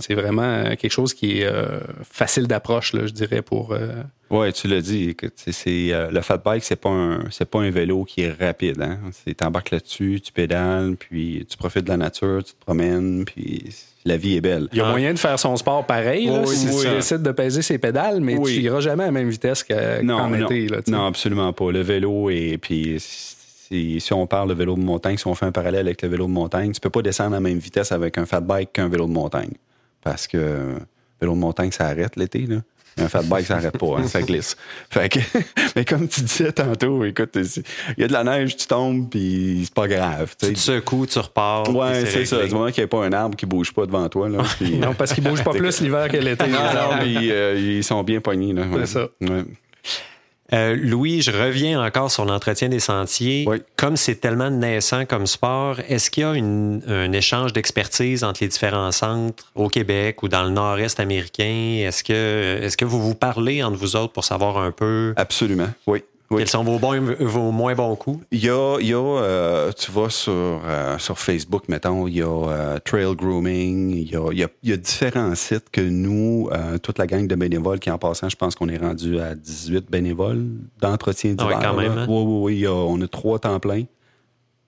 c'est 0.01 0.14
vraiment 0.14 0.42
euh, 0.42 0.77
quelque 0.77 0.92
chose 0.92 1.12
qui 1.12 1.40
est 1.40 1.47
euh, 1.47 1.81
facile 2.03 2.47
d'approche, 2.47 2.92
je 2.92 3.12
dirais, 3.12 3.42
pour. 3.42 3.73
Euh, 3.73 4.03
oui, 4.31 4.53
tu 4.53 4.68
l'as 4.68 4.81
dit. 4.81 5.16
C'est, 5.37 5.90
le 6.11 6.21
fat 6.21 6.38
bike, 6.38 6.64
c'est 6.64 6.77
pas 6.77 6.88
un 6.88 7.25
c'est 7.31 7.45
pas 7.45 7.61
un 7.61 7.71
vélo 7.71 8.05
qui 8.05 8.23
est 8.23 8.33
rapide. 8.33 8.81
Hein? 8.81 8.99
C'est 9.12 9.35
t'embarques 9.35 9.73
là-dessus, 9.73 10.21
tu 10.25 10.33
pédales, 10.33 10.97
puis 10.97 11.45
tu 11.49 11.57
profites 11.57 11.85
de 11.85 11.90
la 11.90 11.99
nature, 11.99 12.42
tu 12.42 12.55
te 12.55 12.61
promènes, 12.64 13.25
puis 13.25 13.75
la 14.05 14.16
vie 14.16 14.37
est 14.37 14.40
belle. 14.40 14.68
Il 14.73 14.79
y 14.79 14.81
a 14.81 14.88
moyen 14.88 15.12
de 15.12 15.18
faire 15.18 15.38
son 15.38 15.57
sport 15.57 15.85
pareil 15.85 16.31
si 16.47 16.66
tu 16.66 16.88
décides 16.88 17.23
de 17.23 17.33
peser 17.33 17.61
ses 17.61 17.79
pédales, 17.79 18.21
mais 18.21 18.37
tu 18.37 18.61
n'iras 18.61 18.81
jamais 18.81 19.03
à 19.03 19.07
la 19.07 19.12
même 19.12 19.29
vitesse 19.29 19.64
qu'en 19.64 20.33
été. 20.35 20.68
non, 20.88 21.07
absolument 21.07 21.53
pas. 21.53 21.71
Le 21.71 21.81
vélo 21.81 22.31
et 22.31 22.57
puis 22.57 22.97
si, 23.01 24.12
on 24.12 24.27
parle 24.27 24.49
de 24.49 24.55
vélo 24.55 24.77
de 24.77 24.81
montagne, 24.81 25.16
si 25.16 25.27
on 25.27 25.35
fait 25.35 25.47
un 25.47 25.53
parallèle 25.53 25.87
avec 25.87 26.03
le 26.03 26.09
vélo 26.09 26.27
de 26.27 26.33
montagne, 26.33 26.73
tu 26.73 26.81
peux 26.81 26.90
pas 26.90 27.03
descendre 27.03 27.33
à 27.33 27.37
la 27.37 27.40
même 27.40 27.59
vitesse 27.59 27.92
avec 27.92 28.18
un 28.18 28.27
fat 28.27 28.40
bike 28.40 28.73
qu'un 28.73 28.88
vélo 28.88 29.07
de 29.07 29.12
montagne 29.12 29.53
parce 30.03 30.27
que 30.27 30.77
vélo 31.21 31.35
de 31.35 31.38
montagne, 31.38 31.71
ça 31.71 31.87
arrête 31.87 32.17
l'été. 32.17 32.47
Là. 32.47 32.57
Un 32.99 33.09
fat 33.09 33.23
bike, 33.23 33.47
ça 33.47 33.57
n'arrête 33.57 33.79
pas, 33.79 33.99
hein, 33.99 34.07
ça 34.07 34.21
glisse. 34.21 34.57
Fait 34.91 35.09
que, 35.09 35.19
mais 35.77 35.85
comme 35.85 36.09
tu 36.09 36.21
disais 36.21 36.53
tantôt, 36.53 37.05
écoute, 37.05 37.31
il 37.35 38.01
y 38.01 38.05
a 38.05 38.07
de 38.07 38.12
la 38.12 38.23
neige, 38.23 38.57
tu 38.57 38.67
tombes, 38.67 39.09
puis 39.09 39.62
c'est 39.65 39.75
pas 39.75 39.88
grave. 39.88 40.35
Tu 40.38 40.53
te 40.53 40.59
secoues, 40.59 41.07
tu 41.07 41.19
repars. 41.19 41.75
Ouais, 41.75 42.05
c'est 42.05 42.27
ça. 42.27 42.45
Du 42.45 42.53
moment 42.53 42.71
qu'il 42.71 42.83
n'y 42.83 42.85
a 42.85 42.88
pas 42.88 43.05
un 43.05 43.12
arbre 43.12 43.37
qui 43.37 43.47
bouge 43.47 43.73
pas 43.73 43.87
devant 43.87 44.09
toi. 44.09 44.29
Là, 44.29 44.43
non, 44.61 44.95
parce 44.95 45.15
qu'il 45.15 45.25
bouge 45.25 45.43
pas 45.43 45.51
plus 45.55 45.81
l'hiver 45.81 46.09
que 46.09 46.19
l'été. 46.19 46.47
Non, 46.49 46.59
non, 46.59 46.97
mais 47.01 47.31
euh, 47.31 47.59
ils 47.59 47.85
sont 47.85 48.03
bien 48.03 48.21
pognés. 48.21 48.55
C'est 48.81 48.87
ça. 48.87 49.09
Euh, 50.53 50.77
Louis, 50.77 51.23
je 51.23 51.31
reviens 51.31 51.83
encore 51.85 52.11
sur 52.11 52.25
l'entretien 52.25 52.69
des 52.69 52.81
sentiers. 52.81 53.49
Comme 53.77 53.97
c'est 53.97 54.17
tellement 54.17 54.51
naissant 54.51 55.07
comme 55.07 55.27
sport, 55.27 55.81
est-ce 55.88 56.11
qu'il 56.11 56.23
y 56.23 56.27
a 56.27 56.31
un 56.31 57.12
échange 57.12 57.53
d'expertise 57.53 58.23
entre 58.25 58.43
les 58.43 58.49
différents 58.49 58.93
centres 58.93 59.51
au 59.55 59.69
Québec 59.69 60.23
ou 60.23 60.29
dans 60.29 60.43
le 60.43 60.51
nord-est 60.51 61.01
américain? 61.01 61.85
Est-ce 61.87 62.05
que, 62.05 62.61
est-ce 62.62 62.77
que 62.77 62.85
vous 62.85 63.01
vous 63.01 63.15
parlez 63.15 63.62
entre 63.62 63.77
vous 63.77 63.97
autres 63.97 64.12
pour 64.12 64.25
savoir 64.25 64.59
un 64.59 64.71
peu? 64.71 65.15
Absolument, 65.17 65.71
oui. 65.87 66.03
Quels 66.38 66.49
sont 66.49 66.64
vos, 66.64 66.79
bons, 66.79 67.01
vos 67.21 67.51
moins 67.51 67.75
bons 67.75 67.97
coups? 67.97 68.25
Il 68.31 68.45
y 68.45 68.49
a, 68.49 68.79
il 68.81 68.87
y 68.87 68.95
a 68.95 68.97
euh, 68.97 69.73
tu 69.73 69.90
vas 69.90 70.09
sur, 70.09 70.33
euh, 70.33 70.99
sur 70.99 71.18
Facebook, 71.18 71.68
mettons, 71.68 72.07
il 72.07 72.16
y 72.16 72.23
a 72.23 72.27
euh, 72.27 72.79
Trail 72.85 73.14
Grooming, 73.14 73.90
il 73.90 74.11
y 74.11 74.16
a, 74.16 74.31
il 74.33 74.49
y 74.68 74.73
a, 74.73 74.77
différents 74.77 75.35
sites 75.35 75.71
que 75.71 75.81
nous, 75.81 76.51
toute 76.83 76.99
la 76.99 77.07
gang 77.07 77.27
de 77.27 77.35
bénévoles 77.35 77.79
qui 77.79 77.90
en 77.90 77.99
passant, 77.99 78.29
je 78.29 78.37
pense 78.37 78.55
qu'on 78.55 78.68
est 78.68 78.79
rendu 78.79 79.18
à 79.21 79.35
18 79.35 79.90
bénévoles 79.90 80.47
d'entretien 80.81 81.35
d'hiver. 81.35 81.49
Ah 81.53 81.59
oui, 81.59 81.64
quand 81.64 81.77
même. 81.77 81.99
Hein? 81.99 82.07
Oui, 82.09 82.25
oui, 82.27 82.64
oui. 82.64 82.68
on 82.68 83.01
a 83.01 83.09
trois 83.09 83.38
temps 83.38 83.61
pleins, 83.61 83.85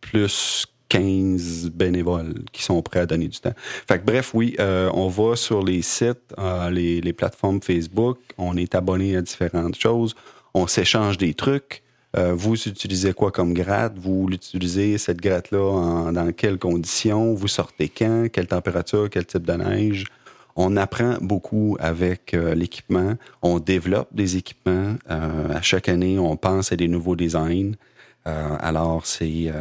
plus 0.00 0.66
15 0.88 1.70
bénévoles 1.70 2.44
qui 2.53 2.62
sont 2.62 2.81
prêts 2.83 3.00
à 3.00 3.07
donner 3.07 3.29
du 3.29 3.38
temps. 3.38 3.55
Fait 3.57 3.98
que, 3.98 4.05
bref, 4.05 4.33
oui, 4.35 4.57
on 4.59 5.09
va 5.09 5.37
sur 5.37 5.62
les 5.62 5.83
sites, 5.83 6.35
les, 6.70 7.00
les, 7.00 7.12
plateformes 7.12 7.61
Facebook, 7.61 8.18
on 8.38 8.57
est 8.57 8.74
abonné 8.74 9.16
à 9.16 9.22
différentes 9.22 9.77
choses 9.77 10.14
on 10.54 10.66
s'échange 10.66 11.18
des 11.18 11.34
trucs. 11.34 11.82
Euh, 12.16 12.32
vous 12.32 12.54
utilisez 12.54 13.12
quoi 13.12 13.32
comme 13.32 13.54
gratte? 13.54 13.98
Vous 13.98 14.28
l'utilisez, 14.28 14.98
cette 14.98 15.20
gratte-là, 15.20 16.12
dans 16.12 16.32
quelles 16.32 16.58
conditions? 16.58 17.34
Vous 17.34 17.48
sortez 17.48 17.88
quand? 17.88 18.28
Quelle 18.32 18.46
température? 18.46 19.10
Quel 19.10 19.26
type 19.26 19.44
de 19.44 19.52
neige? 19.54 20.04
On 20.56 20.76
apprend 20.76 21.16
beaucoup 21.20 21.76
avec 21.80 22.32
euh, 22.32 22.54
l'équipement. 22.54 23.14
On 23.42 23.58
développe 23.58 24.08
des 24.12 24.36
équipements. 24.36 24.94
Euh, 25.10 25.52
à 25.52 25.62
chaque 25.62 25.88
année, 25.88 26.18
on 26.20 26.36
pense 26.36 26.70
à 26.70 26.76
des 26.76 26.86
nouveaux 26.86 27.16
designs. 27.16 27.72
Alors, 28.24 29.04
c'est, 29.04 29.52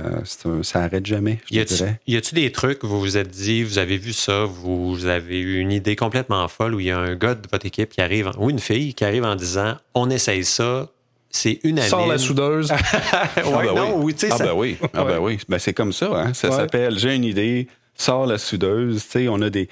ça 0.63 0.79
n'arrête 0.79 1.05
jamais, 1.05 1.39
je 1.51 1.59
y 1.59 1.65
dirais. 1.65 1.99
Y 2.07 2.17
a-t-il 2.17 2.35
des 2.35 2.51
trucs, 2.51 2.83
vous 2.83 2.99
vous 2.99 3.17
êtes 3.17 3.29
dit, 3.29 3.63
vous 3.63 3.77
avez 3.77 3.97
vu 3.97 4.13
ça, 4.13 4.45
vous 4.45 5.05
avez 5.05 5.39
eu 5.39 5.59
une 5.59 5.71
idée 5.71 5.95
complètement 5.95 6.47
folle 6.47 6.75
où 6.75 6.79
il 6.79 6.85
y 6.87 6.91
a 6.91 6.97
un 6.97 7.15
gars 7.15 7.35
de 7.35 7.47
votre 7.51 7.65
équipe 7.65 7.89
qui 7.89 8.01
arrive, 8.01 8.31
ou 8.37 8.49
une 8.49 8.59
fille 8.59 8.93
qui 8.93 9.03
arrive 9.03 9.25
en 9.25 9.35
disant, 9.35 9.75
on 9.93 10.09
essaye 10.09 10.45
ça, 10.45 10.89
c'est 11.33 11.59
une 11.63 11.79
année. 11.79 11.89
Sors 11.89 12.07
la 12.07 12.19
soudeuse. 12.19 12.71
ouais, 12.71 12.77
ah 12.77 13.37
ben 13.37 13.73
non, 13.73 13.97
oui. 13.97 14.15
ah 14.29 14.37
ben 14.37 14.53
oui. 14.53 14.77
Ah 14.93 15.03
ben 15.03 15.17
oui. 15.19 15.39
Ben 15.49 15.57
c'est 15.57 15.73
comme 15.73 15.91
ça. 15.91 16.05
Hein? 16.15 16.33
Ça 16.33 16.51
s'appelle 16.51 16.97
J'ai 16.99 17.15
une 17.15 17.23
idée, 17.23 17.67
sors 17.95 18.27
la 18.27 18.37
soudeuse. 18.37 19.01
sais, 19.01 19.27
on 19.27 19.41
a 19.41 19.49
des. 19.49 19.67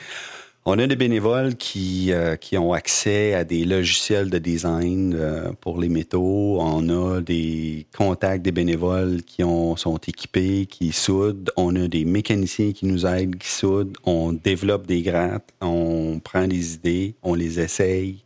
On 0.64 0.78
a 0.78 0.86
des 0.86 0.96
bénévoles 0.96 1.56
qui, 1.56 2.12
euh, 2.12 2.36
qui 2.36 2.56
ont 2.58 2.72
accès 2.72 3.34
à 3.34 3.44
des 3.44 3.66
logiciels 3.66 4.30
de 4.30 4.38
design 4.38 5.16
euh, 5.16 5.52
pour 5.60 5.82
les 5.82 5.90
métaux. 5.90 6.60
On 6.62 6.88
a 6.90 7.20
des 7.20 7.88
contacts 7.98 8.44
des 8.44 8.52
bénévoles 8.52 9.24
qui 9.24 9.44
ont, 9.44 9.76
sont 9.76 9.98
équipés, 9.98 10.68
qui 10.68 10.92
soudent. 10.92 11.50
On 11.58 11.76
a 11.76 11.88
des 11.88 12.06
mécaniciens 12.06 12.74
qui 12.74 12.86
nous 12.86 13.08
aident, 13.08 13.38
qui 13.38 13.50
soudent. 13.50 13.98
On 14.04 14.34
développe 14.34 14.86
des 14.86 15.02
grattes. 15.02 15.50
On 15.62 16.20
prend 16.24 16.48
des 16.48 16.76
idées, 16.76 17.16
on 17.24 17.34
les 17.34 17.60
essaye 17.60 18.24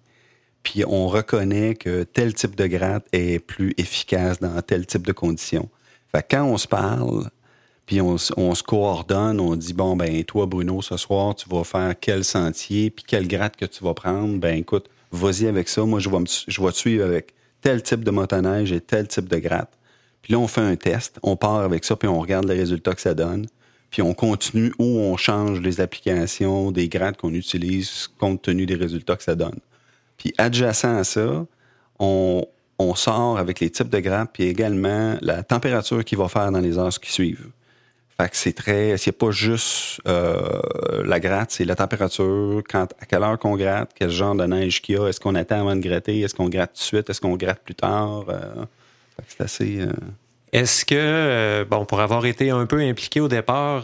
puis 0.66 0.84
on 0.86 1.08
reconnaît 1.08 1.76
que 1.76 2.04
tel 2.04 2.34
type 2.34 2.56
de 2.56 2.66
gratte 2.66 3.06
est 3.14 3.40
plus 3.40 3.74
efficace 3.78 4.40
dans 4.40 4.60
tel 4.64 4.86
type 4.88 5.06
de 5.06 5.14
conditions. 5.14 5.70
Fait 6.12 6.26
quand 6.30 6.44
on 6.44 6.58
se 6.58 6.68
parle, 6.68 7.30
puis 7.86 8.02
on, 8.02 8.18
se 8.18 8.64
coordonne, 8.64 9.40
on 9.40 9.56
dit 9.56 9.74
bon 9.74 9.96
ben 9.96 10.24
toi 10.24 10.46
Bruno 10.48 10.82
ce 10.82 10.98
soir 10.98 11.36
tu 11.36 11.48
vas 11.50 11.64
faire 11.64 11.94
quel 12.00 12.24
sentier, 12.24 12.90
puis 12.90 13.06
quelle 13.08 13.28
gratte 13.28 13.56
que 13.56 13.66
tu 13.66 13.84
vas 13.84 13.94
prendre, 13.94 14.38
ben 14.40 14.58
écoute 14.58 14.90
vas-y 15.12 15.48
avec 15.48 15.70
ça, 15.70 15.84
moi 15.86 16.00
je 16.00 16.10
vais 16.10 16.72
te 16.72 16.78
suivre 16.78 17.06
avec 17.06 17.34
tel 17.62 17.84
type 17.84 18.04
de 18.04 18.12
motoneige 18.12 18.72
et 18.72 18.82
tel 18.82 19.08
type 19.08 19.30
de 19.30 19.38
gratte. 19.38 19.72
Puis 20.22 20.34
là 20.34 20.40
on 20.40 20.48
fait 20.48 20.62
un 20.62 20.76
test, 20.76 21.20
on 21.24 21.36
part 21.36 21.62
avec 21.62 21.86
ça 21.86 21.96
puis 21.96 22.08
on 22.08 22.20
regarde 22.20 22.48
les 22.48 22.56
résultats 22.56 22.94
que 22.96 23.02
ça 23.02 23.14
donne. 23.14 23.46
Puis 23.96 24.02
on 24.02 24.14
continue 24.14 24.74
ou 24.78 24.84
on 24.84 25.16
change 25.16 25.62
les 25.62 25.80
applications 25.80 26.72
des 26.72 26.90
grattes 26.90 27.16
qu'on 27.16 27.34
utilise 27.34 28.10
compte 28.20 28.42
tenu 28.42 28.66
des 28.66 28.76
résultats 28.76 29.16
que 29.16 29.24
ça 29.24 29.36
donne. 29.36 29.60
Puis 30.18 30.34
adjacent 30.38 30.84
à 30.84 31.04
ça, 31.06 31.46
on, 32.00 32.46
sort 32.96 33.38
avec 33.38 33.62
les 33.62 33.70
types 33.70 33.90
de 33.90 34.00
grappes 34.00 34.32
puis 34.34 34.44
également 34.44 35.18
la 35.22 35.44
température 35.44 36.04
qu'il 36.04 36.18
va 36.18 36.28
faire 36.28 36.52
dans 36.52 36.60
les 36.60 36.78
heures 36.78 36.98
qui 37.00 37.12
suivent. 37.12 37.52
Fait 38.18 38.30
que 38.30 38.38
c'est 38.38 38.54
très, 38.54 38.98
c'est 38.98 39.12
pas 39.12 39.32
juste 39.32 40.00
euh, 40.08 41.04
la 41.04 41.20
gratte, 41.20 41.52
c'est 41.52 41.66
la 41.66 41.76
température, 41.76 42.62
quand, 42.70 42.88
à 43.02 43.06
quelle 43.06 43.24
heure 43.24 43.38
qu'on 43.38 43.58
gratte, 43.58 43.92
quel 43.94 44.10
genre 44.10 44.36
de 44.36 44.46
neige 44.46 44.82
qu'il 44.82 44.96
y 44.96 44.98
a, 44.98 45.08
est-ce 45.08 45.20
qu'on 45.20 45.36
attend 45.36 45.60
avant 45.60 45.76
de 45.76 45.82
gratter, 45.82 46.22
est-ce 46.22 46.34
qu'on 46.34 46.48
gratte 46.48 46.72
tout 46.74 46.80
de 46.80 46.84
suite, 46.84 47.10
est-ce 47.10 47.20
qu'on 47.20 47.36
gratte 47.36 47.60
plus 47.60 47.76
tard. 47.76 48.24
Euh, 48.30 48.66
c'est 49.28 49.42
assez. 49.42 49.82
Euh, 49.82 49.92
est-ce 50.54 50.86
que, 50.86 51.66
bon, 51.70 51.84
pour 51.84 52.00
avoir 52.00 52.26
été 52.26 52.52
un 52.52 52.66
peu 52.66 52.80
impliqué 52.80 53.20
au 53.20 53.28
départ 53.28 53.84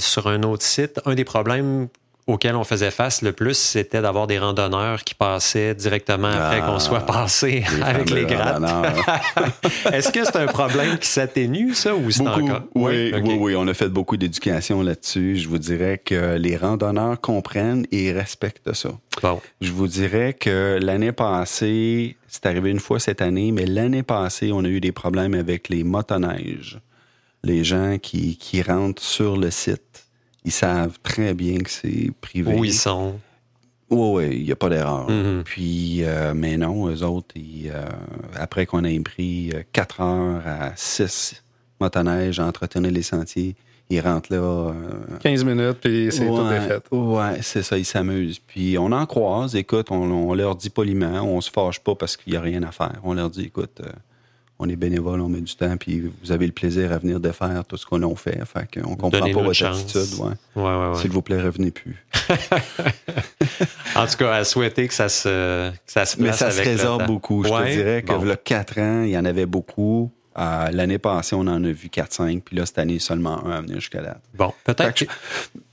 sur 0.00 0.26
un 0.28 0.42
autre 0.42 0.62
site, 0.62 1.00
un 1.04 1.14
des 1.14 1.24
problèmes 1.24 1.88
auquel 2.28 2.56
on 2.56 2.62
faisait 2.62 2.90
face 2.90 3.22
le 3.22 3.32
plus, 3.32 3.56
c'était 3.56 4.02
d'avoir 4.02 4.26
des 4.26 4.38
randonneurs 4.38 5.02
qui 5.02 5.14
passaient 5.14 5.74
directement 5.74 6.28
après 6.28 6.60
Ah, 6.62 6.66
qu'on 6.66 6.78
soit 6.78 7.00
passé 7.00 7.64
les 7.74 7.82
avec 7.82 8.10
les 8.10 8.26
grattes. 8.26 8.62
Est-ce 9.92 10.12
que 10.12 10.24
c'est 10.24 10.36
un 10.36 10.46
problème 10.46 10.98
qui 10.98 11.08
s'atténue, 11.08 11.72
ça, 11.74 11.96
ou 11.96 12.10
c'est 12.10 12.20
encore? 12.20 12.64
Oui, 12.74 13.12
oui, 13.14 13.36
oui, 13.40 13.56
on 13.56 13.66
a 13.66 13.72
fait 13.72 13.88
beaucoup 13.88 14.18
d'éducation 14.18 14.82
là-dessus. 14.82 15.36
Je 15.36 15.48
vous 15.48 15.58
dirais 15.58 15.96
que 16.04 16.36
les 16.36 16.56
randonneurs 16.56 17.18
comprennent 17.18 17.86
et 17.90 18.12
respectent 18.12 18.74
ça. 18.74 18.90
Bon. 19.22 19.40
Je 19.62 19.72
vous 19.72 19.88
dirais 19.88 20.34
que 20.34 20.78
l'année 20.82 21.12
passée, 21.12 22.18
c'est 22.28 22.44
arrivé 22.44 22.70
une 22.70 22.78
fois 22.78 23.00
cette 23.00 23.22
année, 23.22 23.52
mais 23.52 23.64
l'année 23.64 24.02
passée, 24.02 24.52
on 24.52 24.64
a 24.64 24.68
eu 24.68 24.80
des 24.80 24.92
problèmes 24.92 25.32
avec 25.32 25.70
les 25.70 25.82
motoneiges. 25.82 26.78
Les 27.42 27.64
gens 27.64 27.96
qui, 27.96 28.36
qui 28.36 28.60
rentrent 28.60 29.02
sur 29.02 29.38
le 29.38 29.50
site, 29.50 30.07
ils 30.48 30.52
savent 30.52 30.98
très 31.02 31.34
bien 31.34 31.58
que 31.58 31.70
c'est 31.70 32.10
privé. 32.22 32.54
Où 32.54 32.64
ils 32.64 32.72
sont. 32.72 33.18
Oui, 33.90 34.24
oui, 34.26 34.36
il 34.38 34.44
n'y 34.44 34.52
a 34.52 34.56
pas 34.56 34.68
d'erreur. 34.68 35.08
Mhm. 35.10 35.42
Puis, 35.44 36.02
euh, 36.04 36.32
mais 36.34 36.56
non, 36.56 36.88
eux 36.88 37.02
autres, 37.02 37.34
ils, 37.36 37.70
euh, 37.74 37.84
après 38.34 38.64
qu'on 38.66 38.84
ait 38.84 38.98
pris 39.00 39.50
4 39.72 40.00
heures 40.00 40.42
à 40.46 40.72
6 40.76 41.42
motoneiges 41.80 42.40
à 42.40 42.46
entretenir 42.46 42.90
les 42.90 43.02
sentiers, 43.02 43.56
ils 43.90 44.00
rentrent 44.00 44.32
là. 44.32 44.38
euh, 44.40 44.72
15 45.20 45.44
minutes, 45.44 45.78
puis 45.80 46.08
c'est 46.10 46.26
tout 46.26 46.32
ouais, 46.36 46.60
défait. 46.60 46.80
Ouais, 46.90 47.38
c'est 47.42 47.62
ça, 47.62 47.78
ils 47.78 47.86
s'amusent. 47.86 48.38
Puis 48.38 48.76
on 48.78 48.92
en 48.92 49.06
croise, 49.06 49.54
écoute, 49.56 49.90
on, 49.90 50.02
on 50.02 50.34
leur 50.34 50.56
dit 50.56 50.68
poliment, 50.70 51.22
on 51.22 51.40
se 51.40 51.50
fâche 51.50 51.80
pas 51.80 51.94
parce 51.94 52.16
qu'il 52.16 52.32
n'y 52.32 52.36
a 52.36 52.42
rien 52.42 52.62
à 52.64 52.72
faire. 52.72 53.00
On 53.04 53.14
leur 53.14 53.30
dit, 53.30 53.44
écoute, 53.44 53.80
euh, 53.82 53.88
on 54.58 54.68
est 54.68 54.76
bénévole, 54.76 55.20
on 55.20 55.28
met 55.28 55.40
du 55.40 55.54
temps, 55.54 55.76
puis 55.76 56.10
vous 56.22 56.32
avez 56.32 56.46
le 56.46 56.52
plaisir 56.52 56.92
à 56.92 56.98
venir 56.98 57.20
défaire 57.20 57.64
tout 57.66 57.76
ce 57.76 57.86
qu'on 57.86 58.02
a 58.02 58.16
fait. 58.16 58.40
Fait 58.44 58.80
qu'on 58.80 58.96
comprend 58.96 59.20
pas 59.20 59.32
votre 59.32 59.52
chance. 59.52 59.80
attitude. 59.80 60.18
Ouais. 60.18 60.32
Ouais, 60.56 60.62
ouais, 60.62 60.88
ouais. 60.90 60.98
S'il 61.00 61.10
vous 61.10 61.22
plaît, 61.22 61.40
revenez 61.40 61.70
plus. 61.70 62.04
En 63.94 64.06
tout 64.06 64.16
cas, 64.16 64.32
à 64.34 64.44
souhaiter 64.44 64.86
que 64.86 64.94
ça 64.94 65.08
se, 65.08 65.70
que 65.70 65.76
ça 65.86 66.04
se 66.04 66.20
Mais 66.20 66.32
ça 66.32 66.50
se 66.50 66.56
avec 66.60 66.66
le 66.66 66.70
résorbe 66.72 67.06
beaucoup. 67.06 67.42
Je 67.42 67.48
te 67.48 67.70
dirais 67.72 68.02
que 68.02 68.12
bon. 68.12 68.24
là, 68.24 68.36
4 68.36 68.78
ans, 68.78 69.02
il 69.02 69.10
y 69.10 69.18
en 69.18 69.24
avait 69.24 69.46
beaucoup. 69.46 70.12
Euh, 70.38 70.70
L'année 70.70 70.98
passée, 70.98 71.34
on 71.34 71.40
en 71.40 71.64
a 71.64 71.70
vu 71.70 71.88
4-5, 71.88 72.42
puis 72.42 72.56
là, 72.56 72.64
cette 72.64 72.78
année, 72.78 73.00
seulement 73.00 73.44
un 73.44 73.50
à 73.50 73.60
venir 73.60 73.76
jusqu'à 73.80 74.02
date. 74.02 74.20
Bon, 74.34 74.52
peut-être 74.64 75.04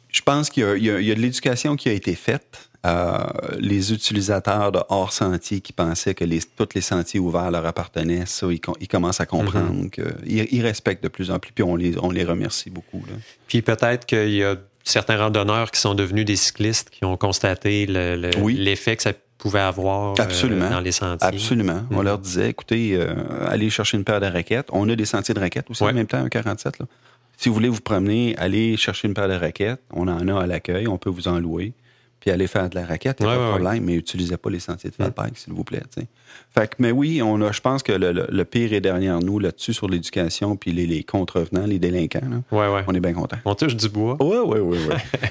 Je 0.10 0.22
pense 0.22 0.50
qu'il 0.50 0.64
y 0.64 0.90
a 1.12 1.16
de 1.16 1.22
l'éducation 1.22 1.76
qui 1.76 1.90
a 1.90 1.92
été 1.92 2.16
faite. 2.16 2.70
Euh, 2.86 3.18
les 3.58 3.92
utilisateurs 3.94 4.72
de 4.72 4.80
hors 4.90 5.12
sentier 5.12 5.60
qui 5.62 5.74
pensaient 5.74 6.14
que 6.14 6.24
les, 6.24 6.40
tous 6.56 6.70
les 6.76 6.82
sentiers 6.82 7.20
ouverts 7.20 7.50
leur 7.50 7.66
appartenaient, 7.66 8.26
ça, 8.28 8.46
ils, 8.52 8.60
com- 8.62 8.76
ils 8.80 8.88
commencent 8.88 9.22
à 9.22 9.26
comprendre 9.26 9.86
Mm-hmm. 9.86 9.90
qu'ils 9.90 10.48
ils 10.54 10.62
respectent 10.62 11.04
de 11.04 11.08
plus 11.08 11.32
en 11.32 11.40
plus, 11.40 11.52
puis 11.52 11.64
on 11.64 11.76
les, 11.76 11.98
on 12.00 12.12
les 12.12 12.24
remercie 12.24 12.70
beaucoup. 12.70 13.04
là. 13.08 13.14
Puis 13.48 13.62
peut-être 13.62 14.06
qu'il 14.06 14.30
y 14.36 14.44
a 14.44 14.56
certains 14.84 15.18
randonneurs 15.18 15.72
qui 15.72 15.80
sont 15.80 15.96
devenus 15.96 16.26
des 16.26 16.36
cyclistes 16.36 16.90
qui 16.92 17.06
ont 17.06 17.18
constaté 17.18 17.88
le- 17.88 18.16
le- 18.16 18.38
Oui. 18.40 18.54
l'effet 18.54 18.96
que 18.96 19.02
ça 19.04 19.14
pouvait 19.40 19.60
avoir 19.60 20.14
euh, 20.20 20.70
dans 20.70 20.80
les 20.80 20.92
sentiers. 20.92 21.28
Absolument. 21.28 21.84
On 21.92 21.98
Mhm. 21.98 22.04
leur 22.04 22.20
disait, 22.20 22.50
écoutez, 22.50 22.96
euh, 22.96 23.16
allez 23.48 23.70
chercher 23.70 23.98
une 23.98 24.04
paire 24.04 24.20
de 24.20 24.28
raquettes. 24.28 24.68
On 24.72 24.88
a 24.90 24.96
des 24.96 25.06
sentiers 25.06 25.34
de 25.34 25.40
raquettes 25.40 25.70
aussi 25.72 25.84
Ouais. 25.84 25.92
en 25.92 25.96
même 25.96 26.08
temps, 26.08 26.18
un 26.24 26.30
47. 26.30 26.80
Là. 26.80 26.86
Si 27.38 27.50
vous 27.50 27.56
voulez 27.56 27.70
vous 27.70 27.82
promener, 27.82 28.36
allez 28.38 28.78
chercher 28.78 29.08
une 29.08 29.14
paire 29.14 29.28
de 29.28 29.34
raquettes. 29.34 29.82
On 29.92 30.08
en 30.08 30.28
a 30.28 30.42
à 30.44 30.46
l'accueil, 30.48 30.88
on 30.88 30.98
peut 30.98 31.10
vous 31.10 31.28
en 31.28 31.40
louer. 31.40 31.74
Puis 32.26 32.32
allez 32.34 32.48
faire 32.48 32.68
de 32.72 32.74
la 32.76 32.88
raquette, 32.88 33.20
Ouais, 33.20 33.28
pas 33.28 33.36
de 33.36 33.40
ouais, 33.40 33.50
problème, 33.60 33.84
mais 33.84 33.94
utilisez 33.94 34.36
pas 34.36 34.50
les 34.50 34.60
sentiers 34.60 34.90
de 34.90 34.96
fat 34.96 35.12
bike, 35.16 35.38
s'il 35.38 35.54
vous 35.54 35.64
plaît. 35.64 35.84
Fait 36.56 36.68
que, 36.68 36.74
mais 36.80 36.90
oui, 36.90 37.22
on 37.22 37.40
a, 37.42 37.52
je 37.52 37.62
pense 37.62 37.84
que 37.84 37.92
le, 37.92 38.12
le- 38.12 38.26
le 38.28 38.46
pire 38.46 38.74
est 38.74 38.82
derrière 38.82 39.20
nous 39.20 39.38
là-dessus 39.38 39.74
sur 39.74 39.88
l'éducation, 39.88 40.56
puis 40.56 40.72
les, 40.72 40.88
les 40.88 41.04
contrevenants, 41.04 41.68
les 41.68 41.78
délinquants. 41.78 42.28
là. 42.28 42.38
Ouais, 42.52 42.74
ouais. 42.74 42.82
On 42.88 42.96
est 42.96 43.00
bien 43.00 43.14
contents. 43.14 43.38
On 43.46 43.54
touche 43.54 43.76
du 43.76 43.90
bois. 43.90 44.18
Oui, 44.20 44.38
oui, 44.44 44.60
oui, 44.60 44.78
oui. 44.90 44.96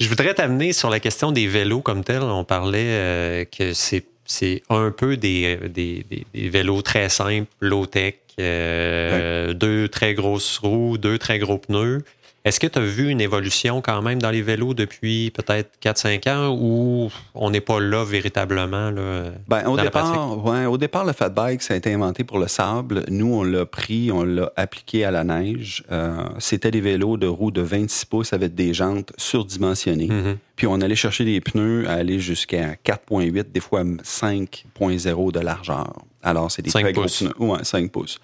Je 0.00 0.06
voudrais 0.06 0.34
t'amener 0.34 0.74
sur 0.74 0.90
la 0.90 1.00
question 1.00 1.32
des 1.32 1.46
vélos 1.46 1.80
comme 1.80 2.04
tel. 2.04 2.20
On 2.22 2.44
parlait 2.44 2.84
euh, 2.90 3.44
que 3.46 3.72
c'est, 3.72 4.04
c'est 4.26 4.62
un 4.68 4.90
peu 4.90 5.16
des, 5.16 5.56
des, 5.70 6.04
des- 6.10 6.26
des 6.34 6.48
vélos 6.50 6.82
très 6.82 7.08
simples, 7.08 7.48
low-tech, 7.60 8.16
euh, 8.38 9.54
deux 9.54 9.88
très 9.88 10.12
grosses 10.12 10.58
roues, 10.58 10.98
deux 10.98 11.16
très 11.18 11.38
gros 11.38 11.56
pneus. 11.56 12.02
Est-ce 12.44 12.60
que 12.60 12.66
tu 12.68 12.78
as 12.78 12.82
vu 12.82 13.10
une 13.10 13.20
évolution 13.20 13.82
quand 13.82 14.00
même 14.00 14.22
dans 14.22 14.30
les 14.30 14.40
vélos 14.42 14.72
depuis 14.72 15.30
peut-être 15.32 15.70
4-5 15.82 16.28
ans 16.30 16.56
ou 16.58 17.10
on 17.34 17.50
n'est 17.50 17.60
pas 17.60 17.78
là 17.80 18.04
véritablement? 18.04 18.90
Là, 18.90 19.32
Ben, 19.48 19.66
au, 19.66 19.76
dans 19.76 19.82
la 19.84 19.90
pratique? 19.90 20.12
départ, 20.12 20.44
ouais, 20.46 20.64
au 20.64 20.78
départ, 20.78 21.04
le 21.04 21.12
fat 21.12 21.28
bike, 21.28 21.60
ça 21.62 21.74
a 21.74 21.76
été 21.76 21.92
inventé 21.92 22.24
pour 22.24 22.38
le 22.38 22.46
sable. 22.48 23.04
Nous, 23.08 23.26
on 23.34 23.42
l'a 23.42 23.66
pris, 23.66 24.10
on 24.12 24.22
l'a 24.22 24.50
appliqué 24.56 25.04
à 25.04 25.10
la 25.10 25.24
neige. 25.24 25.82
Euh, 25.90 26.16
C'était 26.38 26.70
des 26.70 26.80
vélos 26.80 27.16
de 27.18 27.26
roues 27.26 27.50
de 27.50 27.60
26 27.60 28.04
pouces 28.06 28.32
avec 28.32 28.54
des 28.54 28.72
jantes 28.72 29.12
surdimensionnées. 29.18 30.08
Mhm. 30.08 30.36
Puis 30.56 30.66
on 30.66 30.80
allait 30.80 30.96
chercher 30.96 31.24
des 31.24 31.40
pneus 31.40 31.86
à 31.88 31.94
aller 31.94 32.18
jusqu'à 32.20 32.76
4,8, 32.84 33.52
des 33.52 33.60
fois 33.60 33.82
5,0 34.04 35.32
de 35.32 35.40
largeur. 35.40 35.92
Alors, 36.22 36.50
c'est 36.50 36.62
des 36.62 36.70
5 36.70 36.80
très 36.82 36.92
gros 36.92 37.02
pouces. 37.02 37.22
pneus. 37.24 37.34
Ouais, 37.38 37.58
5 37.62 37.90
pouces. 37.90 38.18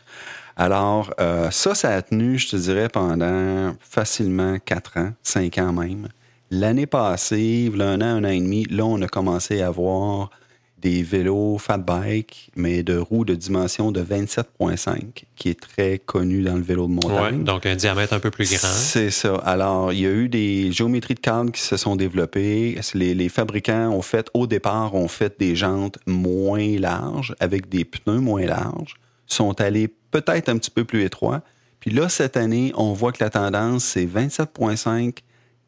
Alors, 0.56 1.12
euh, 1.20 1.50
ça, 1.50 1.74
ça 1.74 1.90
a 1.94 2.02
tenu, 2.02 2.38
je 2.38 2.48
te 2.50 2.56
dirais, 2.56 2.88
pendant 2.88 3.74
facilement 3.80 4.56
4 4.64 4.98
ans, 4.98 5.12
5 5.22 5.58
ans 5.58 5.72
même. 5.72 6.08
L'année 6.50 6.86
passée, 6.86 7.68
il 7.72 7.76
y 7.76 7.82
a 7.82 7.88
un 7.88 8.00
an, 8.00 8.04
un 8.04 8.24
an 8.24 8.28
et 8.28 8.38
demi, 8.40 8.64
là, 8.70 8.84
on 8.84 9.00
a 9.02 9.08
commencé 9.08 9.62
à 9.62 9.70
voir 9.70 10.30
des 10.78 11.02
vélos 11.02 11.56
fat 11.58 11.78
bike, 11.78 12.50
mais 12.56 12.82
de 12.82 12.98
roues 12.98 13.24
de 13.24 13.34
dimension 13.34 13.90
de 13.90 14.02
27,5, 14.02 15.24
qui 15.34 15.48
est 15.48 15.58
très 15.58 15.98
connu 15.98 16.42
dans 16.42 16.54
le 16.56 16.60
vélo 16.62 16.86
de 16.86 16.92
Ouais, 16.92 17.08
montagne. 17.08 17.42
donc 17.42 17.64
un 17.64 17.74
diamètre 17.74 18.12
un 18.12 18.20
peu 18.20 18.30
plus 18.30 18.48
grand. 18.50 18.68
C'est 18.68 19.10
ça. 19.10 19.36
Alors, 19.46 19.92
il 19.94 20.00
y 20.00 20.06
a 20.06 20.10
eu 20.10 20.28
des 20.28 20.70
géométries 20.72 21.14
de 21.14 21.20
cadre 21.20 21.50
qui 21.52 21.62
se 21.62 21.78
sont 21.78 21.96
développées. 21.96 22.78
Les, 22.92 23.14
les 23.14 23.28
fabricants 23.30 23.88
ont 23.92 24.02
fait, 24.02 24.28
au 24.34 24.46
départ, 24.46 24.94
ont 24.94 25.08
fait 25.08 25.34
des 25.40 25.56
jantes 25.56 25.98
moins 26.06 26.78
larges, 26.78 27.34
avec 27.40 27.70
des 27.70 27.86
pneus 27.86 28.20
moins 28.20 28.44
larges, 28.44 28.94
sont 29.26 29.58
allés 29.62 29.88
peut-être 30.14 30.48
un 30.48 30.56
petit 30.58 30.70
peu 30.70 30.84
plus 30.84 31.02
étroits. 31.02 31.42
Puis 31.80 31.90
là, 31.90 32.08
cette 32.08 32.36
année, 32.36 32.72
on 32.76 32.92
voit 32.92 33.10
que 33.12 33.22
la 33.22 33.30
tendance, 33.30 33.82
c'est 33.84 34.06
27,5, 34.06 35.18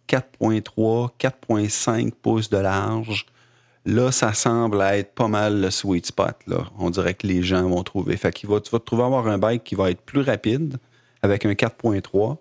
4,3, 0.08 1.10
4,5 1.18 2.12
pouces 2.22 2.48
de 2.48 2.58
large. 2.58 3.26
Là, 3.84 4.10
ça 4.12 4.32
semble 4.32 4.80
être 4.82 5.14
pas 5.14 5.28
mal 5.28 5.60
le 5.60 5.70
sweet 5.70 6.06
spot. 6.06 6.36
Là. 6.46 6.64
On 6.78 6.90
dirait 6.90 7.14
que 7.14 7.26
les 7.26 7.42
gens 7.42 7.68
vont 7.68 7.82
trouver. 7.82 8.16
Fait 8.16 8.32
qu'il 8.32 8.48
va, 8.48 8.60
tu 8.60 8.70
vas 8.70 8.78
te 8.78 8.84
trouver 8.84 9.02
avoir 9.04 9.26
un 9.28 9.38
bike 9.38 9.64
qui 9.64 9.74
va 9.74 9.90
être 9.90 10.00
plus 10.00 10.20
rapide 10.22 10.76
avec 11.22 11.44
un 11.44 11.52
4.3. 11.52 12.36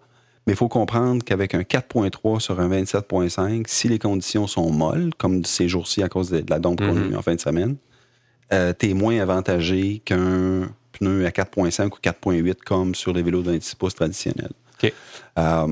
Mais 0.48 0.54
il 0.54 0.56
faut 0.56 0.68
comprendre 0.68 1.24
qu'avec 1.24 1.56
un 1.56 1.62
4.3 1.64 2.40
sur 2.40 2.60
un 2.60 2.70
27.5, 2.70 3.66
si 3.68 3.88
les 3.90 3.98
conditions 4.00 4.46
sont 4.48 4.72
molles, 4.72 5.10
comme 5.18 5.44
ces 5.44 5.68
jours-ci 5.68 6.04
à 6.04 6.10
cause 6.10 6.30
de 6.30 6.44
la 6.50 6.60
dompe 6.60 6.80
qu'on 6.80 6.96
a 6.98 7.00
Mhm. 7.00 7.12
eu 7.14 7.16
en 7.16 7.22
fin 7.24 7.34
de 7.36 7.40
semaine, 7.42 7.78
euh, 8.54 8.72
tu 8.78 8.90
es 8.92 8.94
moins 8.94 9.20
avantagé 9.20 10.02
qu'un 10.06 10.70
pneu 10.98 11.26
à 11.26 11.30
4.5 11.30 11.88
ou 11.88 11.98
4.8 12.02 12.56
comme 12.66 12.96
sur 12.96 13.14
les 13.14 13.22
vélos 13.22 13.42
de 13.42 13.52
26 13.52 13.76
pouces 13.76 13.96
traditionnels. 13.96 14.52
Euh, 15.38 15.68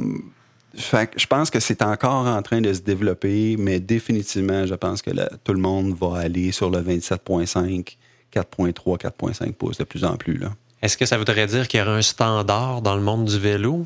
fait 0.76 1.08
que 1.08 1.20
je 1.20 1.28
pense 1.28 1.50
que 1.52 1.60
c'est 1.60 1.84
encore 1.84 2.26
en 2.26 2.42
train 2.42 2.62
de 2.62 2.74
se 2.74 2.82
développer, 2.82 3.56
mais 3.58 3.80
définitivement, 3.80 4.66
je 4.66 4.74
pense 4.74 5.02
que 5.02 5.12
tout 5.44 5.54
le 5.54 5.60
monde 5.60 5.96
va 5.96 6.20
aller 6.20 6.52
sur 6.52 6.70
le 6.70 6.80
27.5, 6.80 7.96
4.3, 8.34 8.98
4.5 8.98 9.54
pouces 9.54 9.78
de 9.78 9.84
plus 9.84 10.04
en 10.04 10.18
plus. 10.18 10.38
Là. 10.38 10.50
Est-ce 10.82 10.98
que 10.98 11.06
ça 11.06 11.18
voudrait 11.18 11.46
dire 11.48 11.68
qu'il 11.68 11.80
y 11.80 11.84
aurait 11.84 12.00
un 12.00 12.02
standard 12.02 12.82
dans 12.82 12.96
le 12.96 13.02
monde 13.02 13.26
du 13.26 13.40
vélo? 13.40 13.86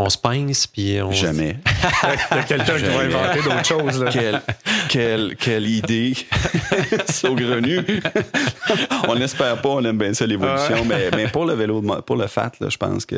On 0.00 0.08
se 0.08 0.16
pince, 0.16 0.68
puis 0.68 1.02
on... 1.02 1.10
Jamais. 1.10 1.56
Il 2.30 2.36
y 2.36 2.38
a 2.38 2.42
quelqu'un 2.44 2.76
qui 2.76 2.84
va 2.84 3.00
inventer 3.00 3.42
d'autres 3.42 3.64
choses. 3.64 4.00
là. 4.00 4.10
quelle, 4.12 4.40
quelle, 4.88 5.36
quelle 5.36 5.66
idée 5.66 6.14
saugrenue. 7.10 8.00
on 9.08 9.16
n'espère 9.16 9.60
pas, 9.60 9.68
on 9.70 9.84
aime 9.84 9.98
bien 9.98 10.14
ça 10.14 10.24
l'évolution, 10.24 10.84
mais, 10.84 11.10
mais 11.16 11.26
pour 11.26 11.46
le 11.46 11.54
vélo, 11.54 11.82
pour 11.82 12.14
le 12.14 12.28
fat, 12.28 12.52
là, 12.60 12.68
je 12.68 12.76
pense 12.76 13.06
que 13.06 13.16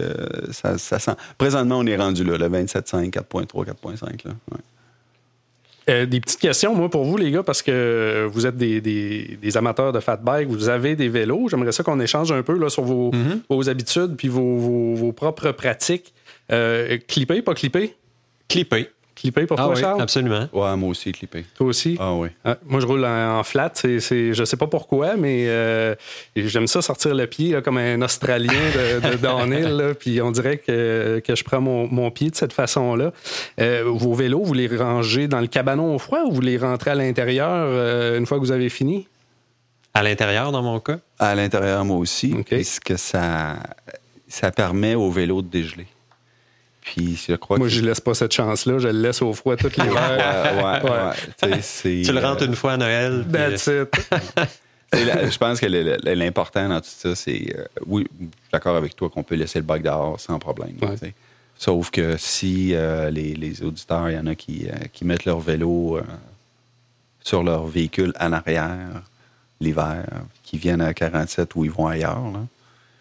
ça, 0.52 0.78
ça 0.78 0.98
sent. 0.98 1.12
Présentement, 1.36 1.80
on 1.80 1.86
est 1.86 1.96
rendu 1.96 2.24
là, 2.24 2.38
le 2.38 2.48
27.5, 2.48 3.10
4.3, 3.10 3.66
4.5. 3.66 4.26
Là. 4.26 4.32
Ouais. 4.50 4.58
Euh, 5.88 6.06
des 6.06 6.20
petites 6.20 6.38
questions, 6.40 6.74
moi, 6.74 6.88
pour 6.90 7.04
vous, 7.04 7.16
les 7.16 7.30
gars, 7.30 7.42
parce 7.42 7.62
que 7.62 8.28
vous 8.30 8.46
êtes 8.46 8.56
des, 8.56 8.80
des- 8.80 9.38
des 9.40 9.56
amateurs 9.56 9.92
de 9.92 10.00
fat 10.00 10.16
bike, 10.16 10.48
vous 10.48 10.68
avez 10.68 10.94
des 10.94 11.08
vélos. 11.08 11.48
J'aimerais 11.48 11.72
ça 11.72 11.82
qu'on 11.82 11.98
échange 12.00 12.30
un 12.32 12.42
peu 12.42 12.56
là, 12.58 12.68
sur 12.68 12.82
vos, 12.84 13.10
vos 13.48 13.68
habitudes 13.68 14.14
puis 14.16 14.28
vos, 14.28 14.56
vos- 14.58 14.94
vos 14.94 15.12
propres 15.12 15.50
pratiques. 15.52 16.12
Euh, 16.52 16.98
clipper, 17.08 17.42
pas 17.42 17.54
clipper? 17.54 17.94
Clipper. 18.48 18.90
Clipper 19.20 19.46
pour 19.46 19.60
Ah 19.60 19.64
toi, 19.64 19.74
oui, 19.74 19.80
Charles? 19.80 20.00
absolument. 20.00 20.48
Ouais, 20.52 20.76
moi 20.76 20.88
aussi, 20.88 21.12
clippé. 21.12 21.44
Toi 21.54 21.66
aussi? 21.66 21.96
Ah 22.00 22.14
oui. 22.14 22.28
Ah, 22.44 22.56
moi, 22.66 22.80
je 22.80 22.86
roule 22.86 23.04
en, 23.04 23.38
en 23.38 23.42
flat. 23.42 23.70
C'est, 23.74 24.00
c'est- 24.00 24.32
je 24.32 24.44
sais 24.44 24.56
pas 24.56 24.66
pourquoi, 24.66 25.16
mais 25.16 25.44
euh, 25.48 25.94
j'aime 26.34 26.66
ça 26.66 26.80
sortir 26.82 27.14
le 27.14 27.26
pied 27.26 27.52
là, 27.52 27.60
comme 27.60 27.76
un 27.78 28.00
Australien 28.02 28.48
de, 28.48 29.10
de 29.10 29.16
downhill. 29.22 29.68
là, 29.76 29.94
Puis 29.94 30.22
on 30.22 30.30
dirait 30.30 30.56
que, 30.58 31.20
que 31.24 31.34
je 31.36 31.44
prends 31.44 31.60
mon, 31.60 31.86
mon 31.88 32.10
pied 32.10 32.30
de 32.30 32.34
cette 32.36 32.52
façon-là. 32.52 33.12
Euh, 33.60 33.82
vos 33.86 34.14
vélos, 34.14 34.42
vous 34.42 34.54
les 34.54 34.68
rangez 34.74 35.28
dans 35.28 35.40
le 35.40 35.46
cabanon 35.48 35.94
au 35.94 35.98
froid 35.98 36.20
ou 36.26 36.32
vous 36.32 36.40
les 36.40 36.56
rentrez 36.56 36.90
à 36.92 36.94
l'intérieur 36.94 37.48
euh, 37.50 38.18
une 38.18 38.24
fois 38.26 38.38
que 38.38 38.42
vous 38.42 38.52
avez 38.52 38.68
fini? 38.70 39.06
À 39.92 40.02
l'intérieur, 40.02 40.52
dans 40.52 40.62
mon 40.62 40.80
cas? 40.80 40.98
À 41.18 41.34
l'intérieur, 41.34 41.84
moi 41.84 41.96
aussi, 41.98 42.32
OK. 42.38 42.46
puisque 42.46 42.96
ça, 42.96 43.56
ça 44.28 44.50
permet 44.52 44.94
au 44.94 45.10
vélo 45.10 45.42
de 45.42 45.48
dégeler. 45.48 45.86
Puis 46.82 47.22
je 47.28 47.34
crois 47.34 47.58
Moi, 47.58 47.66
que. 47.68 47.72
je 47.74 47.82
laisse 47.82 48.00
pas 48.00 48.14
cette 48.14 48.32
chance-là. 48.32 48.78
Je 48.78 48.88
le 48.88 49.00
laisse 49.02 49.20
au 49.22 49.32
froid 49.32 49.56
toute 49.56 49.76
l'hiver. 49.76 49.92
Ouais, 50.56 50.62
ouais, 50.62 50.90
Ouais. 50.90 51.50
ouais. 51.52 51.60
Tu 52.04 52.12
le 52.12 52.18
rentres 52.20 52.42
euh, 52.42 52.46
une 52.46 52.54
fois 52.56 52.72
à 52.72 52.76
Noël. 52.76 53.22
puis- 53.24 53.32
That's 53.32 53.66
it. 53.66 54.10
Là, 55.06 55.30
je 55.30 55.38
pense 55.38 55.60
que 55.60 55.66
l'important 56.14 56.68
dans 56.68 56.80
tout 56.80 56.88
ça, 56.88 57.14
c'est. 57.14 57.54
euh, 57.56 57.64
oui, 57.86 58.06
je 58.18 58.24
suis 58.24 58.30
d'accord 58.52 58.74
avec 58.76 58.96
toi 58.96 59.08
qu'on 59.08 59.22
peut 59.22 59.36
laisser 59.36 59.60
le 59.60 59.64
bac 59.64 59.82
dehors 59.82 60.18
sans 60.18 60.38
problème. 60.40 60.74
Ouais. 60.82 61.14
Sauf 61.56 61.90
que 61.90 62.16
si 62.16 62.74
euh, 62.74 63.08
les, 63.10 63.34
les 63.34 63.62
auditeurs, 63.62 64.10
il 64.10 64.16
y 64.16 64.18
en 64.18 64.26
a 64.26 64.34
qui, 64.34 64.66
euh, 64.68 64.74
qui 64.92 65.04
mettent 65.04 65.26
leur 65.26 65.38
vélo 65.38 65.98
euh, 65.98 66.02
sur 67.22 67.42
leur 67.44 67.66
véhicule 67.66 68.12
en 68.18 68.32
arrière 68.32 69.02
l'hiver, 69.60 70.04
qui 70.42 70.56
viennent 70.58 70.80
à 70.80 70.92
47 70.94 71.54
ou 71.54 71.64
ils 71.66 71.70
vont 71.70 71.86
ailleurs, 71.86 72.24
là, 72.32 72.40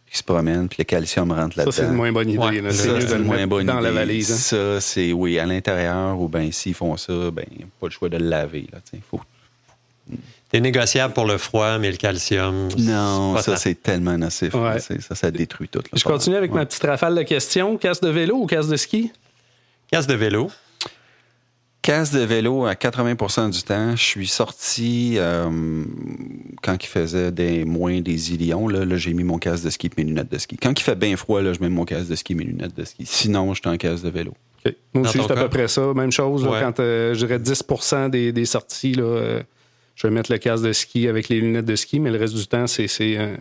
qui 0.10 0.18
se 0.18 0.24
promènent, 0.24 0.68
puis 0.68 0.78
le 0.80 0.84
calcium 0.86 1.32
rentre 1.32 1.56
Ça, 1.56 1.62
là-dedans. 1.62 1.72
c'est 1.72 1.84
une 1.86 1.94
moins 1.94 2.12
bonne 2.12 2.30
idée. 2.30 2.38
Ouais, 2.40 2.62
là. 2.62 2.72
Ça, 2.72 2.84
C'est 2.84 2.88
mieux 2.90 2.96
de 2.96 3.00
c'est 3.02 3.14
le 3.16 3.20
une 3.22 3.26
moins 3.28 3.48
bonne 3.48 3.66
dans 3.68 3.80
la 3.80 3.90
idée. 3.90 3.98
valise. 4.00 4.32
hein. 4.32 4.36
Ça, 4.36 4.82
c'est, 4.82 5.14
oui, 5.14 5.38
à 5.40 5.46
l'intérieur, 5.46 6.20
ou 6.20 6.28
bien 6.28 6.52
s'ils 6.52 6.74
font 6.74 6.98
ça, 6.98 7.14
ben, 7.32 7.46
pas 7.80 7.88
le 7.88 7.92
choix 7.92 8.10
de 8.10 8.18
le 8.18 8.26
laver. 8.26 8.68
Là, 8.74 8.80
faut 9.10 9.22
T'es 10.52 10.60
négociable 10.62 11.14
pour 11.14 11.26
le 11.26 11.38
froid, 11.38 11.78
mais 11.78 11.92
le 11.92 11.98
calcium. 11.98 12.70
Non, 12.80 13.38
ça, 13.38 13.52
tant. 13.52 13.58
c'est 13.60 13.76
tellement 13.84 14.18
nocif. 14.18 14.52
Ouais. 14.56 14.62
là, 14.64 14.80
c'est- 14.80 15.00
Ça, 15.00 15.14
ça 15.14 15.30
détruit 15.30 15.68
tout. 15.70 15.78
là, 15.78 15.86
Je 15.94 16.04
continue 16.04 16.36
avec 16.38 16.52
Ouais. 16.52 16.58
ma 16.62 16.66
petite 16.66 16.82
rafale 16.82 17.14
de 17.14 17.22
questions. 17.22 17.78
Casse 17.78 18.02
de 18.02 18.10
vélo 18.10 18.36
ou 18.38 18.48
casse 18.48 18.68
de 18.68 18.76
ski? 18.76 19.12
Casse 19.92 20.08
de 20.08 20.16
vélo. 20.16 20.50
Casse 21.82 22.12
de 22.12 22.20
vélo 22.20 22.66
à 22.66 22.74
80% 22.74 23.52
du 23.52 23.64
temps. 23.64 23.96
Je 23.96 24.04
suis 24.04 24.28
sorti 24.28 25.14
euh, 25.18 25.50
quand 26.62 26.84
il 26.84 26.88
faisait 26.88 27.32
des 27.32 27.64
moins 27.64 28.02
des 28.02 28.34
illions. 28.34 28.68
Là, 28.68 28.84
là, 28.84 28.98
j'ai 28.98 29.14
mis 29.14 29.24
mon 29.24 29.38
casque 29.38 29.64
de 29.64 29.70
ski 29.70 29.88
et 29.88 29.92
mes 29.98 30.04
lunettes 30.04 30.32
de 30.32 30.38
ski. 30.38 30.58
Quand 30.58 30.78
il 30.78 30.84
fait 30.84 30.98
bien 30.98 31.16
froid, 31.16 31.42
là, 31.42 31.54
je 31.54 31.60
mets 31.62 31.70
mon 31.70 31.86
casque 31.86 32.10
de 32.10 32.16
ski 32.16 32.34
et 32.34 32.36
mes 32.36 32.44
lunettes 32.44 32.76
de 32.76 32.84
ski. 32.84 33.06
Sinon, 33.06 33.54
je 33.54 33.62
suis 33.62 33.70
en 33.70 33.78
casque 33.78 34.04
de 34.04 34.10
vélo. 34.10 34.34
OK. 34.66 34.76
Moi 34.94 35.04
aussi, 35.04 35.20
c'est 35.26 35.32
à 35.32 35.36
peu 35.36 35.48
près 35.48 35.70
ça. 35.70 35.94
Même 35.94 36.12
chose. 36.12 36.44
là, 36.44 36.60
quand 36.60 36.82
euh, 36.82 37.14
je 37.14 37.26
dirais 37.26 37.40
10 37.40 37.64
des, 38.12 38.32
des 38.34 38.46
sorties, 38.46 38.94
là, 38.94 39.04
euh, 39.04 39.44
je 39.96 40.06
vais 40.06 40.14
mettre 40.14 40.32
le 40.34 40.38
casque 40.38 40.66
de 40.66 40.74
ski 40.74 41.08
avec 41.08 41.30
les 41.30 41.40
lunettes 41.40 41.66
de 41.66 41.76
ski, 41.78 42.02
mais 42.02 42.12
le 42.12 42.18
reste 42.20 42.36
du 42.36 42.46
temps, 42.46 42.68
c'est 42.68 42.88
c'est, 42.88 43.18
euh, 43.18 43.38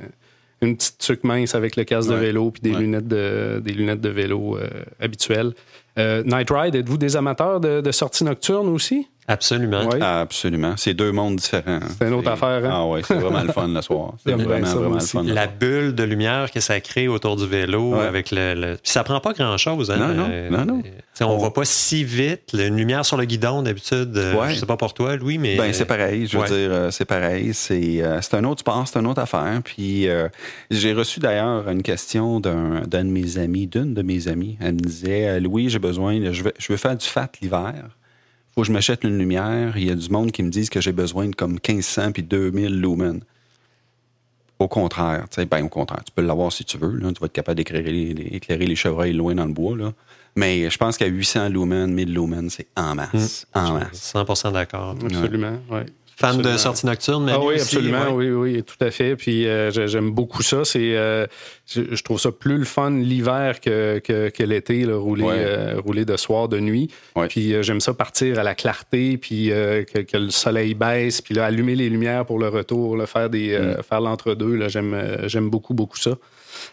une 0.63 0.77
petite 0.77 0.99
tuque 0.99 1.25
mince 1.25 1.57
avec 1.57 1.75
le 1.75 1.83
casque 1.83 2.11
de 2.11 2.15
vélo 2.15 2.53
puis 2.53 2.63
des, 2.63 2.71
Ouais. 2.71 2.81
lunettes 2.81 3.09
de, 3.09 3.61
des 3.65 3.73
lunettes 3.73 4.01
de 4.01 4.09
vélo 4.09 4.59
habituelles. 5.01 5.55
Euh, 5.99 6.23
Night 6.25 6.51
Ride, 6.51 6.75
êtes-vous 6.75 6.99
des 6.99 7.17
amateurs 7.17 7.61
de, 7.61 7.81
de 7.81 7.93
sorties 7.93 8.25
nocturnes 8.25 8.69
aussi? 8.69 9.09
Absolument. 9.29 9.89
Oui. 9.93 9.99
Absolument. 10.01 10.75
C'est 10.77 10.95
deux 10.95 11.13
mondes 11.13 11.37
différents. 11.37 11.81
C'est 11.99 12.09
une 12.09 12.15
autre 12.15 12.31
affaire, 12.31 12.65
hein? 12.65 12.71
Ah 12.73 12.87
ouais, 12.87 13.03
c'est 13.07 13.15
vraiment 13.15 13.43
le 13.43 13.53
fun 13.53 13.69
le 13.69 13.83
soir. 13.83 14.15
C'est 14.27 14.33
vraiment, 14.33 14.67
ça, 14.67 14.75
vraiment 14.77 14.95
le 14.95 15.01
fun. 15.01 15.23
La 15.25 15.45
soir. 15.45 15.55
bulle 15.61 15.95
de 15.95 16.03
lumière 16.03 16.51
que 16.51 16.61
ça 16.61 16.81
crée 16.81 17.09
autour 17.09 17.37
du 17.37 17.47
vélo 17.47 17.93
Ouais. 17.95 18.01
avec 18.07 18.31
le, 18.31 18.55
le- 18.55 18.75
Puis 18.83 18.91
ça 18.91 19.05
prend 19.05 19.21
pas 19.21 19.35
grand-chose. 19.35 19.91
Hein? 19.91 19.97
Non, 19.99 20.15
non, 20.15 20.29
Euh, 20.31 20.51
non, 20.51 20.65
non. 20.65 20.83
on 21.21 21.25
On- 21.27 21.39
va 21.39 21.51
pas 21.51 21.65
si 21.65 22.05
vite. 22.05 22.55
Une 22.55 22.77
lumière 22.77 23.05
sur 23.05 23.17
le 23.19 23.25
guidon, 23.27 23.63
d'habitude, 23.63 24.17
euh, 24.17 24.35
Ouais. 24.35 24.55
je 24.55 24.61
sais 24.61 24.67
pas 24.67 24.77
pour 24.79 24.95
toi, 24.95 25.15
Louis, 25.17 25.37
mais... 25.39 25.57
Ben, 25.57 25.73
c'est 25.73 25.85
pareil. 25.85 26.27
Je 26.27 26.37
veux 26.39 26.43
Ouais. 26.45 26.49
dire, 26.49 26.71
euh, 26.73 26.91
c'est 26.91 27.05
pareil. 27.05 27.53
C'est 27.53 28.03
euh, 28.03 28.21
c'est 28.23 28.35
un 28.35 28.45
autre 28.45 28.61
sport, 28.61 28.87
c'est 28.89 28.99
une 28.99 29.07
autre 29.07 29.21
affaire. 29.21 29.61
Puis 29.63 30.09
euh, 30.09 30.29
j'ai 30.71 30.93
reçu 30.95 31.21
d'ailleurs 31.21 31.69
une 31.69 31.83
question 31.83 32.41
d'un 32.41 32.81
d'un 32.87 33.05
de 33.05 33.11
mes 33.11 33.37
amis, 33.39 33.67
d'une 33.67 33.93
de 33.95 34.03
mes 34.03 34.27
amies. 34.29 34.57
Elle 34.61 34.75
me 34.75 34.81
disait 34.81 35.39
Louis, 35.41 35.69
j'ai 35.69 35.79
besoin, 35.79 36.19
de- 36.19 36.33
je 36.33 36.45
veux, 36.45 36.55
je 36.59 36.73
veux 36.73 36.77
faire 36.79 36.97
du 36.97 37.07
fat 37.07 37.29
l'hiver. 37.43 37.75
Faut 38.59 38.63
que 38.63 38.67
je 38.67 38.73
m'achète 38.73 39.05
une 39.05 39.17
lumière. 39.17 39.77
Il 39.77 39.85
y 39.85 39.91
a 39.91 39.95
du 39.95 40.09
monde 40.11 40.33
qui 40.33 40.43
me 40.43 40.51
disent 40.51 40.69
que 40.69 40.81
j'ai 40.81 40.91
besoin 40.91 41.29
de 41.29 41.35
comme 41.37 41.61
1500 41.65 42.11
puis 42.11 42.25
2000 42.25 42.81
lumens. 42.81 43.21
Au 44.59 44.67
contraire, 44.67 45.27
tu 45.31 45.37
sais, 45.37 45.47
ben 45.47 45.65
au 45.65 45.69
contraire, 45.69 46.03
tu 46.05 46.11
peux 46.11 46.23
l'avoir 46.23 46.51
si 46.51 46.65
tu 46.65 46.77
veux. 46.77 46.91
Là, 46.97 47.13
tu 47.13 47.21
vas 47.21 47.27
être 47.27 47.33
capable 47.33 47.59
d'éclairer 47.59 47.93
les, 47.93 48.11
éclairer 48.35 48.67
les 48.67 48.75
chevreuils 48.75 49.13
loin 49.13 49.37
dans 49.37 49.45
le 49.45 49.53
bois. 49.53 49.77
Là. 49.77 49.93
Mais 50.35 50.69
je 50.69 50.77
pense 50.77 50.97
qu'à 50.97 51.07
800 51.07 51.51
lumens, 51.51 51.87
1000 51.87 52.13
lumens, 52.13 52.49
c'est 52.53 52.67
en 52.77 52.97
masse. 52.97 53.47
En 53.55 53.75
masse. 53.75 54.13
100 54.13 54.51
d'accord. 54.51 54.97
Absolument, 55.05 55.59
ouais. 55.71 55.87
Fan 56.21 56.43
de 56.43 56.57
sortie 56.57 56.85
nocturne, 56.85 57.25
mais 57.25 57.33
Ah 57.33 57.41
oui, 57.41 57.55
absolument, 57.61 58.11
ouais. 58.13 58.29
oui, 58.29 58.55
oui, 58.57 58.63
tout 58.65 58.85
à 58.85 58.91
fait. 58.91 59.15
Puis 59.15 59.47
euh, 59.47 59.71
j'ai- 59.71 59.87
j'aime 59.87 60.11
beaucoup 60.11 60.43
ça. 60.43 60.65
C'est, 60.65 60.97
euh, 60.97 61.27
je, 61.73 62.03
trouve 62.03 62.19
ça 62.19 62.33
plus 62.33 62.59
le 62.59 62.65
fun 62.65 62.91
l'hiver 62.91 63.61
que, 63.61 64.01
que, 64.01 64.29
que 64.29 64.43
l'été, 64.43 64.85
là, 64.85 64.97
rouler, 64.97 65.23
Ouais. 65.23 65.35
euh, 65.37 65.81
rouler 65.85 66.05
de 66.05 66.17
soir, 66.17 66.49
de 66.49 66.59
nuit. 66.59 66.91
Ouais. 67.15 67.29
Puis 67.29 67.55
euh, 67.55 67.63
j'aime 67.63 67.81
ça 67.81 67.95
partir 67.95 68.37
à 68.41 68.43
la 68.43 68.57
clarté, 68.57 69.17
puis 69.17 69.53
euh, 69.53 69.85
que, 69.85 70.01
que 70.01 70.17
le 70.17 70.31
soleil 70.31 70.75
baisse, 70.75 71.21
puis 71.23 71.35
là, 71.35 71.45
allumer 71.45 71.77
les 71.77 71.89
lumières 71.89 72.27
pour 72.27 72.41
le 72.41 72.49
retour, 72.49 72.97
là, 72.97 73.07
faire, 73.07 73.31
des, 73.31 73.51
Mm. 73.51 73.63
euh, 73.63 73.83
faire 73.83 74.01
l'entre-deux. 74.01 74.57
Là, 74.57 74.67
j'aime, 74.69 75.19
j'aime 75.27 75.49
beaucoup, 75.51 75.73
beaucoup 75.75 75.99
ça. 75.99 76.17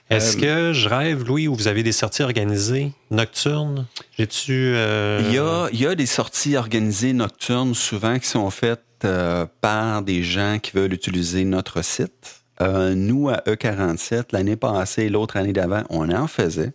Est-ce 0.09 0.37
Euh, 0.37 0.69
que 0.69 0.73
je 0.73 0.87
rêve, 0.89 1.23
Louis, 1.25 1.47
où 1.47 1.55
vous 1.55 1.67
avez 1.67 1.83
des 1.83 1.91
sorties 1.91 2.23
organisées 2.23 2.91
nocturnes? 3.11 3.85
J'ai-tu... 4.17 4.51
euh, 4.75 5.21
Il 5.27 5.33
y, 5.33 5.37
a, 5.39 5.67
il 5.73 5.79
y 5.79 5.85
a 5.87 5.95
des 5.95 6.05
sorties 6.05 6.55
organisées 6.57 7.13
nocturnes 7.13 7.73
souvent 7.75 8.19
qui 8.19 8.27
sont 8.27 8.49
faites 8.49 8.81
euh, 9.03 9.45
par 9.61 10.01
des 10.01 10.23
gens 10.23 10.59
qui 10.61 10.71
veulent 10.71 10.93
utiliser 10.93 11.43
notre 11.43 11.81
site. 11.83 12.41
Nous, 12.61 13.27
à 13.29 13.41
E47, 13.47 14.27
l'année 14.31 14.55
passée 14.55 15.03
et 15.03 15.09
l'autre 15.09 15.35
année 15.35 15.51
d'avant, 15.51 15.83
on 15.89 16.09
en 16.09 16.25
faisait. 16.27 16.71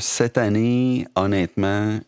Cette 0.00 0.38
année, 0.38 1.06
honnêtement, 1.16 1.98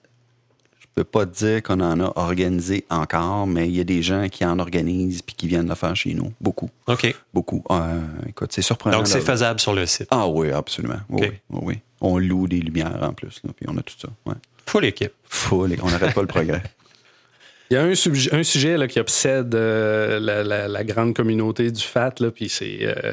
peux 0.96 1.04
pas 1.04 1.26
te 1.26 1.36
dire 1.44 1.62
qu'on 1.62 1.80
en 1.80 2.00
a 2.00 2.10
organisé 2.16 2.84
encore, 2.90 3.46
mais 3.46 3.68
il 3.68 3.76
y 3.76 3.80
a 3.80 3.84
des 3.84 4.02
gens 4.02 4.28
qui 4.28 4.44
en 4.46 4.58
organisent 4.58 5.20
puis 5.22 5.36
qui 5.36 5.46
viennent 5.46 5.68
le 5.68 5.74
faire 5.74 5.94
chez 5.94 6.14
nous. 6.14 6.32
Beaucoup, 6.40 6.70
OK. 6.86 7.14
beaucoup. 7.34 7.62
Euh, 7.70 8.00
écoute, 8.28 8.50
c'est 8.52 8.62
surprenant. 8.62 8.96
Donc, 8.98 9.06
c'est 9.06 9.20
faisable 9.20 9.60
sur 9.60 9.74
le 9.74 9.84
site. 9.86 10.08
Ah 10.10 10.26
oui, 10.26 10.50
absolument. 10.50 10.98
Oui, 11.10 11.26
OK. 11.26 11.32
oui, 11.50 11.60
oui. 11.62 11.78
On 12.00 12.18
loue 12.18 12.48
des 12.48 12.60
lumières 12.60 12.98
en 13.02 13.12
plus, 13.12 13.40
là, 13.44 13.50
puis 13.54 13.66
on 13.68 13.76
a 13.76 13.82
tout 13.82 13.94
ça. 13.98 14.08
Ouais. 14.24 14.34
Full 14.66 14.84
équipe. 14.86 15.12
Full, 15.28 15.74
et 15.74 15.78
on 15.82 15.88
n'arrête 15.90 16.14
pas 16.14 16.22
le 16.22 16.26
progrès. 16.26 16.62
Il 17.70 17.74
y 17.74 17.76
a 17.76 17.82
un, 17.82 17.94
sujet- 17.94 18.32
un 18.32 18.42
sujet 18.44 18.76
là, 18.78 18.86
qui 18.88 18.98
obsède 19.00 19.54
euh, 19.54 20.18
la, 20.20 20.42
la- 20.44 20.68
la 20.68 20.84
grande 20.84 21.14
communauté 21.14 21.70
du 21.72 21.82
FAT, 21.82 22.14
là, 22.20 22.30
puis 22.30 22.48
c'est, 22.48 22.78
euh, 22.82 23.12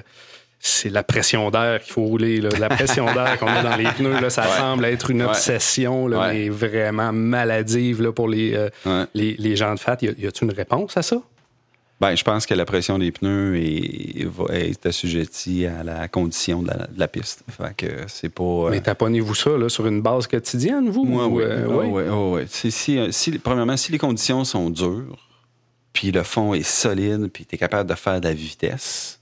c'est 0.65 0.89
la 0.89 1.03
pression 1.03 1.51
d'air 1.51 1.81
qu'il 1.83 1.91
faut 1.93 2.03
rouler. 2.03 2.39
là. 2.39 2.49
La 2.57 2.69
pression 2.69 3.05
d'air 3.13 3.37
qu'on 3.37 3.47
a 3.47 3.61
dans 3.61 3.75
les 3.75 3.83
pneus, 3.91 4.19
là, 4.21 4.29
ça 4.29 4.43
Ouais. 4.43 4.57
semble 4.57 4.85
être 4.85 5.09
une 5.11 5.21
obsession, 5.23 6.07
là, 6.07 6.19
Ouais. 6.21 6.33
mais 6.33 6.49
vraiment 6.49 7.11
maladive 7.11 8.01
là, 8.01 8.11
pour 8.13 8.29
les, 8.29 8.53
euh, 8.55 8.69
Ouais. 8.85 9.05
les, 9.13 9.35
les 9.37 9.55
gens 9.57 9.73
de 9.73 9.79
FAT. 9.79 9.97
Y 10.01 10.07
a-t-il 10.07 10.43
une 10.45 10.53
réponse 10.53 10.95
à 10.95 11.01
ça? 11.01 11.21
Ben, 12.01 12.15
je 12.15 12.23
pense 12.23 12.45
que 12.45 12.53
la 12.53 12.65
pression 12.65 12.97
des 12.97 13.11
pneus 13.11 13.55
est, 13.57 14.25
est 14.51 14.85
assujettie 14.85 15.65
à 15.65 15.83
la 15.83 16.07
condition 16.07 16.61
de 16.61 16.67
la, 16.69 16.75
de 16.87 16.99
la 16.99 17.07
piste. 17.07 17.43
Fait 17.49 17.73
que 17.77 17.85
c'est 18.07 18.29
pas. 18.29 18.43
euh, 18.43 18.69
Mais 18.71 18.81
taponnez-vous 18.81 19.35
ça 19.35 19.51
là, 19.57 19.69
sur 19.69 19.85
une 19.85 20.01
base 20.01 20.27
quotidienne, 20.27 20.89
vous? 20.89 21.03
Moi, 21.05 21.27
ou, 21.27 21.37
oui. 21.37 21.43
euh, 21.45 21.65
Ah, 21.69 21.73
oui? 21.77 21.85
ouais, 21.87 22.05
ah, 22.09 22.19
ouais. 22.31 22.45
Si, 22.49 22.71
si, 22.71 22.99
si- 23.11 23.37
premièrement, 23.39 23.77
si 23.77 23.91
les 23.91 23.97
conditions 23.97 24.43
sont 24.43 24.69
dures, 24.69 25.29
puis 25.93 26.11
le 26.11 26.23
fond 26.23 26.53
est 26.53 26.63
solide, 26.63 27.29
puis 27.31 27.45
tu 27.45 27.55
es 27.55 27.57
capable 27.57 27.89
de 27.89 27.95
faire 27.95 28.19
de 28.19 28.27
la 28.27 28.33
vitesse, 28.33 29.19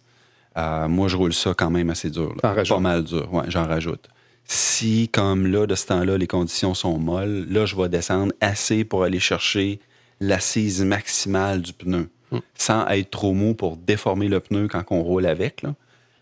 euh, 0.58 0.88
moi, 0.88 1.08
je 1.08 1.16
roule 1.16 1.34
ça 1.34 1.54
quand 1.54 1.70
même 1.70 1.90
assez 1.90 2.10
dur. 2.10 2.34
là. 2.42 2.64
Pas 2.64 2.80
mal 2.80 3.04
dur. 3.04 3.34
Ouais, 3.34 3.46
j'en 3.48 3.66
rajoute. 3.66 4.10
Si, 4.46 5.08
comme 5.10 5.48
là, 5.48 5.66
de 5.66 5.76
ce 5.76 5.88
temps-là, 5.88 6.18
les 6.18 6.28
conditions 6.28 6.74
sont 6.74 6.98
molles, 6.98 7.46
là, 7.50 7.66
je 7.66 7.76
vais 7.76 7.88
descendre 7.88 8.34
assez 8.42 8.84
pour 8.84 9.04
aller 9.04 9.20
chercher 9.20 9.80
l'assise 10.20 10.84
maximale 10.84 11.62
du 11.62 11.74
pneu, 11.74 12.10
sans 12.56 12.86
être 12.88 13.10
trop 13.10 13.34
mou 13.34 13.54
pour 13.54 13.78
déformer 13.78 14.28
le 14.28 14.40
pneu 14.40 14.68
quand 14.68 14.84
on 14.92 15.02
roule 15.02 15.26
avec. 15.26 15.62
Là. 15.62 15.74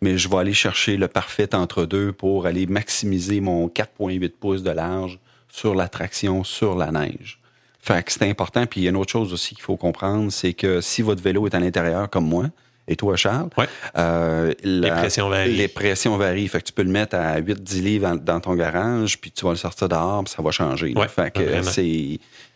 Mais 0.01 0.17
je 0.17 0.30
vais 0.30 0.38
aller 0.38 0.53
chercher 0.53 0.95
le 0.95 1.07
parfait 1.07 1.53
entre-deux 1.55 2.13
pour 2.13 2.45
aller 2.45 2.67
maximiser 2.67 3.41
mon 3.41 3.67
4,8 3.67 4.30
pouces 4.39 4.63
de 4.63 4.71
large 4.71 5.19
sur 5.49 5.75
la 5.75 5.88
traction, 5.88 6.43
sur 6.43 6.75
la 6.75 6.91
neige. 6.91 7.39
Fait 7.82 8.03
que 8.03 8.11
c'est 8.11 8.30
important. 8.30 8.65
Puis 8.65 8.82
il 8.82 8.84
y 8.84 8.88
a 8.88 8.91
une 8.91 8.97
autre 8.97 9.11
chose 9.11 9.34
aussi 9.34 9.55
qu'il 9.55 9.63
faut 9.63 9.77
comprendre, 9.77 10.32
c'est 10.32 10.53
que 10.53 10.82
si 10.82 11.01
votre 11.01 11.21
vélo 11.21 11.47
est 11.47 11.55
à 11.55 11.59
l'intérieur 11.59 12.09
comme 12.09 12.27
moi, 12.27 12.45
et 12.89 12.95
toi, 12.97 13.15
Charles, 13.15 13.49
Ouais. 13.57 13.67
euh, 13.97 14.51
la- 14.63 14.87
Les 14.89 14.91
pressions 14.95 15.29
varient. 15.29 15.55
Les 15.55 15.67
pressions 15.69 16.17
varient. 16.17 16.47
Fait 16.49 16.59
que 16.59 16.65
tu 16.65 16.73
peux 16.73 16.83
le 16.83 16.89
mettre 16.89 17.15
à 17.15 17.37
8-10 17.39 17.81
livres 17.81 18.17
dans, 18.17 18.39
ton 18.41 18.55
garage, 18.55 19.19
puis 19.21 19.31
tu 19.31 19.45
vas 19.45 19.51
le 19.51 19.57
sortir 19.57 19.87
dehors, 19.87 20.23
puis 20.25 20.33
ça 20.35 20.41
va 20.41 20.51
changer. 20.51 20.93
Ouais, 20.97 21.07
fait 21.07 21.31
que 21.31 21.61
c'est. 21.63 21.85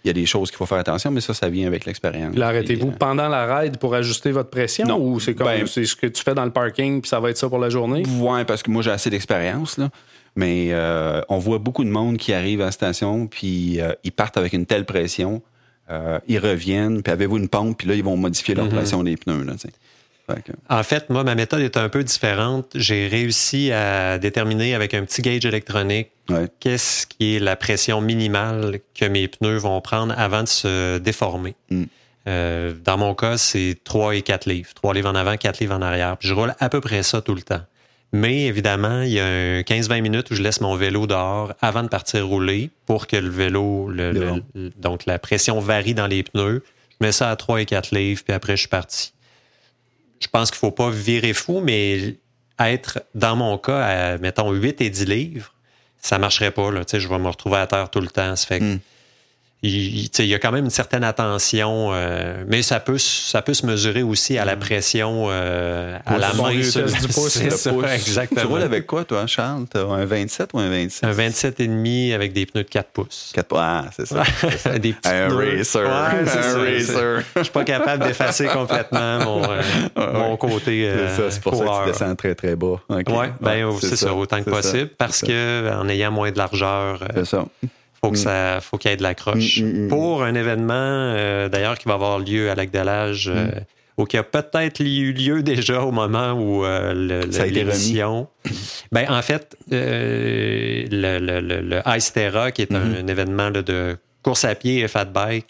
Il 0.05 0.07
y 0.07 0.09
a 0.09 0.13
des 0.13 0.25
choses 0.25 0.49
qu'il 0.49 0.57
faut 0.57 0.65
faire 0.65 0.79
attention, 0.79 1.11
mais 1.11 1.21
ça, 1.21 1.33
ça 1.33 1.47
vient 1.47 1.65
avec 1.65 1.85
l'expérience. 1.85 2.31
Puis 2.31 2.39
là, 2.41 2.47
arrêtez-vous 2.47 2.87
Puis, 2.87 2.95
euh, 2.95 2.97
pendant 2.99 3.29
la 3.29 3.59
ride 3.59 3.77
pour 3.77 3.95
ajuster 3.95 4.31
votre 4.31 4.49
pression 4.49 4.85
Non. 4.85 4.97
ou 4.99 5.21
c'est 5.21 5.33
comme 5.33 5.47
Ben- 5.47 5.65
c'est 5.65 5.85
ce 5.85 5.95
que 5.95 6.07
tu 6.07 6.21
fais 6.21 6.33
dans 6.33 6.43
le 6.43 6.51
parking 6.51 6.99
puis 6.99 7.07
ça 7.07 7.21
va 7.21 7.29
être 7.29 7.37
ça 7.37 7.47
pour 7.47 7.57
la 7.59 7.69
journée? 7.69 8.03
Ouais, 8.19 8.43
parce 8.43 8.61
que 8.63 8.69
moi, 8.69 8.81
j'ai 8.81 8.91
assez 8.91 9.09
d'expérience, 9.09 9.77
là. 9.77 9.89
Mais 10.35 10.69
euh, 10.71 11.21
on 11.29 11.37
voit 11.37 11.59
beaucoup 11.59 11.85
de 11.85 11.89
monde 11.89 12.17
qui 12.17 12.33
arrive 12.33 12.59
à 12.59 12.65
la 12.65 12.71
station, 12.71 13.27
puis 13.27 13.79
euh, 13.79 13.93
ils 14.03 14.11
partent 14.11 14.35
avec 14.35 14.51
une 14.51 14.65
telle 14.65 14.83
pression, 14.83 15.41
euh, 15.89 16.19
ils 16.27 16.39
reviennent, 16.39 17.01
puis 17.01 17.13
avez-vous 17.13 17.37
une 17.37 17.47
pompe, 17.47 17.77
puis 17.77 17.87
là, 17.87 17.93
ils 17.95 18.03
vont 18.03 18.17
modifier 18.17 18.55
leur 18.55 18.65
Mhm. 18.65 18.71
pression 18.71 19.03
des 19.03 19.15
pneus, 19.15 19.43
là, 19.43 19.53
En 20.69 20.83
fait, 20.83 21.09
moi, 21.09 21.23
ma 21.23 21.35
méthode 21.35 21.61
est 21.61 21.77
un 21.77 21.89
peu 21.89 22.03
différente. 22.03 22.71
J'ai 22.75 23.07
réussi 23.07 23.71
à 23.71 24.17
déterminer 24.17 24.73
avec 24.73 24.93
un 24.93 25.03
petit 25.03 25.21
gauge 25.21 25.45
électronique 25.45 26.11
ouais. 26.29 26.47
qu'est-ce 26.59 27.05
qui 27.07 27.35
est 27.35 27.39
la 27.39 27.55
pression 27.55 28.01
minimale 28.01 28.79
que 28.95 29.05
mes 29.05 29.27
pneus 29.27 29.57
vont 29.57 29.79
prendre 29.81 30.13
avant 30.17 30.43
de 30.43 30.47
se 30.47 30.97
déformer. 30.97 31.55
Mm. 31.69 31.83
Euh, 32.27 32.73
dans 32.83 32.97
mon 32.97 33.15
cas, 33.15 33.37
c'est 33.37 33.77
3 33.83 34.15
et 34.15 34.21
4 34.21 34.47
livres. 34.47 34.69
3 34.75 34.93
livres 34.93 35.09
en 35.09 35.15
avant, 35.15 35.35
4 35.35 35.59
livres 35.59 35.75
en 35.75 35.81
arrière. 35.81 36.17
Puis 36.17 36.29
je 36.29 36.33
roule 36.33 36.55
à 36.59 36.69
peu 36.69 36.79
près 36.79 37.03
ça 37.03 37.21
tout 37.21 37.35
le 37.35 37.41
temps. 37.41 37.61
Mais 38.13 38.43
évidemment, 38.43 39.01
il 39.01 39.11
y 39.11 39.19
a 39.19 39.61
15-20 39.63 40.01
minutes 40.01 40.31
où 40.31 40.35
je 40.35 40.43
laisse 40.43 40.61
mon 40.61 40.75
vélo 40.75 41.07
dehors 41.07 41.53
avant 41.61 41.81
de 41.81 41.87
partir 41.87 42.27
rouler 42.27 42.69
pour 42.85 43.07
que 43.07 43.15
le 43.15 43.29
vélo, 43.29 43.91
donc 44.77 45.07
la 45.07 45.17
pression 45.17 45.59
varie 45.59 45.95
dans 45.95 46.05
les 46.05 46.21
pneus. 46.21 46.63
Je 46.91 47.07
mets 47.07 47.11
ça 47.11 47.31
à 47.31 47.35
3 47.35 47.61
et 47.61 47.65
4 47.65 47.93
livres, 47.93 48.21
puis 48.23 48.33
après, 48.33 48.55
je 48.55 48.61
suis 48.61 48.69
parti. 48.69 49.13
Je 50.23 50.27
pense 50.29 50.49
qu'il 50.49 50.57
ne 50.57 50.71
faut 50.71 50.71
pas 50.71 50.89
virer 50.89 51.33
fou, 51.33 51.59
mais 51.59 52.15
être, 52.59 53.03
dans 53.13 53.35
mon 53.35 53.57
cas, 53.57 53.83
à, 53.83 54.17
mettons, 54.17 54.51
8 54.51 54.79
et 54.81 54.89
10 54.89 55.05
livres, 55.05 55.53
ça 56.01 56.15
ne 56.15 56.21
marcherait 56.21 56.51
pas. 56.51 56.69
Je 56.71 57.07
vais 57.07 57.19
me 57.19 57.27
retrouver 57.27 57.57
à 57.57 57.67
terre 57.67 57.89
tout 57.89 57.99
le 57.99 58.07
temps. 58.07 58.35
Ça 58.35 58.47
fait 58.47 58.59
hmm 58.61 58.79
il, 59.65 60.09
il, 60.19 60.25
y 60.25 60.35
a 60.35 60.39
quand 60.39 60.51
même 60.51 60.65
une 60.65 60.69
certaine 60.69 61.05
attention, 61.05 61.91
euh, 61.93 62.43
mais 62.47 62.61
ça 62.61 62.81
peut, 62.81 62.97
ça 62.97 63.41
peut 63.41 63.53
se 63.53 63.65
mesurer 63.65 64.03
aussi 64.03 64.37
à 64.37 64.43
la 64.43 64.57
mm. 64.57 64.59
pression 64.59 65.25
euh, 65.29 65.97
à 66.05 66.17
la 66.17 66.33
main. 66.33 66.61
Sur, 66.63 66.83
du 66.83 66.91
pouce, 67.07 67.41
le 67.41 67.49
pouce. 67.49 67.85
exactement. 67.93 68.41
Tu 68.41 68.47
roules 68.47 68.61
avec 68.61 68.85
quoi, 68.85 69.05
toi, 69.05 69.25
Charles? 69.25 69.65
un 69.73 70.05
27 70.05 70.49
ou 70.53 70.59
un 70.59 70.69
26? 70.69 71.05
Un 71.05 71.11
27 71.13 71.59
et 71.61 71.67
demi 71.67 72.11
avec 72.11 72.33
des 72.33 72.45
pneus 72.45 72.63
de 72.63 72.69
4 72.69 72.89
pouces. 72.89 73.31
4 73.33 73.47
pouces, 73.47 73.59
ah, 73.61 73.85
c'est 73.95 74.05
ça. 74.05 74.23
des 74.79 74.91
petits 74.91 75.09
un 75.09 75.29
pneus. 75.29 75.57
racer. 75.59 75.89
un 75.89 76.09
racer. 76.09 77.23
Je 77.37 77.43
suis 77.43 77.51
pas 77.51 77.63
capable 77.63 78.03
d'effacer 78.03 78.47
complètement 78.47 79.19
mon, 79.19 79.43
euh, 79.49 79.61
mon 80.13 80.35
côté 80.35 80.89
euh, 80.89 81.29
C'est 81.29 81.41
pour 81.41 81.55
ça 81.55 81.63
que 81.63 81.85
tu 81.85 81.91
descends 81.91 82.15
très, 82.15 82.35
très 82.35 82.57
bas. 82.57 82.81
Okay. 82.89 83.13
Oui, 83.13 83.27
ben, 83.39 83.71
c'est 83.79 83.95
ça, 83.95 84.13
autant 84.13 84.43
que 84.43 84.49
possible, 84.49 84.89
parce 84.97 85.21
que 85.21 85.71
en 85.73 85.87
ayant 85.87 86.11
moins 86.11 86.31
de 86.31 86.37
largeur... 86.37 86.99
c'est 87.15 87.25
ça 87.25 87.45
faut 88.03 88.11
que 88.11 88.17
mm. 88.17 88.21
ça, 88.21 88.59
faut 88.61 88.77
qu'il 88.77 88.91
y 88.91 88.93
ait 88.93 88.97
de 88.97 89.03
l'accroche. 89.03 89.61
Mm, 89.61 89.85
mm, 89.85 89.87
Pour 89.87 90.23
un 90.23 90.35
événement, 90.35 90.73
euh, 90.75 91.47
d'ailleurs, 91.47 91.77
qui 91.77 91.87
va 91.87 91.93
avoir 91.93 92.19
lieu 92.19 92.49
à 92.49 92.55
Lac 92.55 92.69
de 92.69 92.79
l'Âge, 92.79 93.31
euh, 93.33 93.47
ou 93.97 94.05
qui 94.05 94.17
a 94.17 94.23
peut-être 94.23 94.81
eu 94.81 95.13
lieu 95.13 95.41
déjà 95.43 95.81
au 95.83 95.91
moment 95.91 96.33
où 96.33 96.65
euh, 96.65 96.93
l'émission. 97.49 98.27
Ben, 98.91 99.05
en 99.09 99.21
fait, 99.21 99.55
le, 99.71 100.85
le, 100.91 101.61
le, 101.61 101.81
Ice 101.95 102.11
Terra, 102.11 102.51
qui 102.51 102.63
est 102.63 102.71
mm-hmm. 102.71 103.03
un, 103.03 103.07
événement 103.07 103.51
de 103.51 103.97
course 104.21 104.43
à 104.43 104.55
pied 104.55 104.81
et 104.81 104.87
fat 104.89 105.05
bike, 105.05 105.47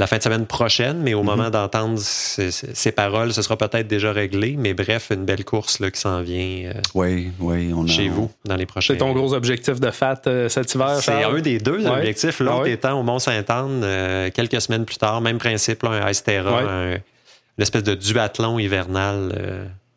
la 0.00 0.06
fin 0.06 0.18
de 0.18 0.22
semaine 0.22 0.46
prochaine, 0.46 1.00
mais 1.02 1.14
au 1.14 1.20
mhm. 1.20 1.26
moment 1.26 1.50
d'entendre 1.50 1.98
ces, 1.98 2.92
paroles, 2.92 3.32
ce 3.32 3.42
sera 3.42 3.56
peut-être 3.56 3.88
déjà 3.88 4.12
réglé. 4.12 4.54
Mais 4.56 4.72
bref, 4.72 5.10
une 5.10 5.24
belle 5.24 5.44
course 5.44 5.80
là, 5.80 5.90
qui 5.90 6.00
s'en 6.00 6.22
vient 6.22 6.70
euh, 6.70 6.80
oui, 6.94 7.32
oui, 7.40 7.72
on 7.74 7.84
chez 7.86 8.08
vous 8.08 8.30
dans 8.44 8.54
les 8.54 8.66
prochains. 8.66 8.94
C'est 8.94 8.98
ton 8.98 9.12
gros 9.12 9.34
objectif 9.34 9.80
de 9.80 9.90
FAT 9.90 10.22
euh, 10.28 10.48
cet 10.48 10.72
hiver? 10.74 10.98
C'est 11.00 11.24
un 11.24 11.40
des 11.40 11.58
deux 11.58 11.84
objectifs. 11.86 12.38
L'autre 12.38 12.62
ah 12.66 12.68
étant 12.68 13.00
au 13.00 13.02
Mont-Saint-Anne, 13.02 13.82
euh, 13.82 14.30
quelques 14.30 14.60
semaines 14.60 14.84
plus 14.84 14.98
tard, 14.98 15.20
même 15.20 15.38
principe, 15.38 15.82
un 15.82 16.08
Ice 16.08 16.22
Terra, 16.22 16.62
une 16.62 17.62
espèce 17.62 17.82
de 17.82 17.94
duathlon 17.94 18.60
hivernal 18.60 19.32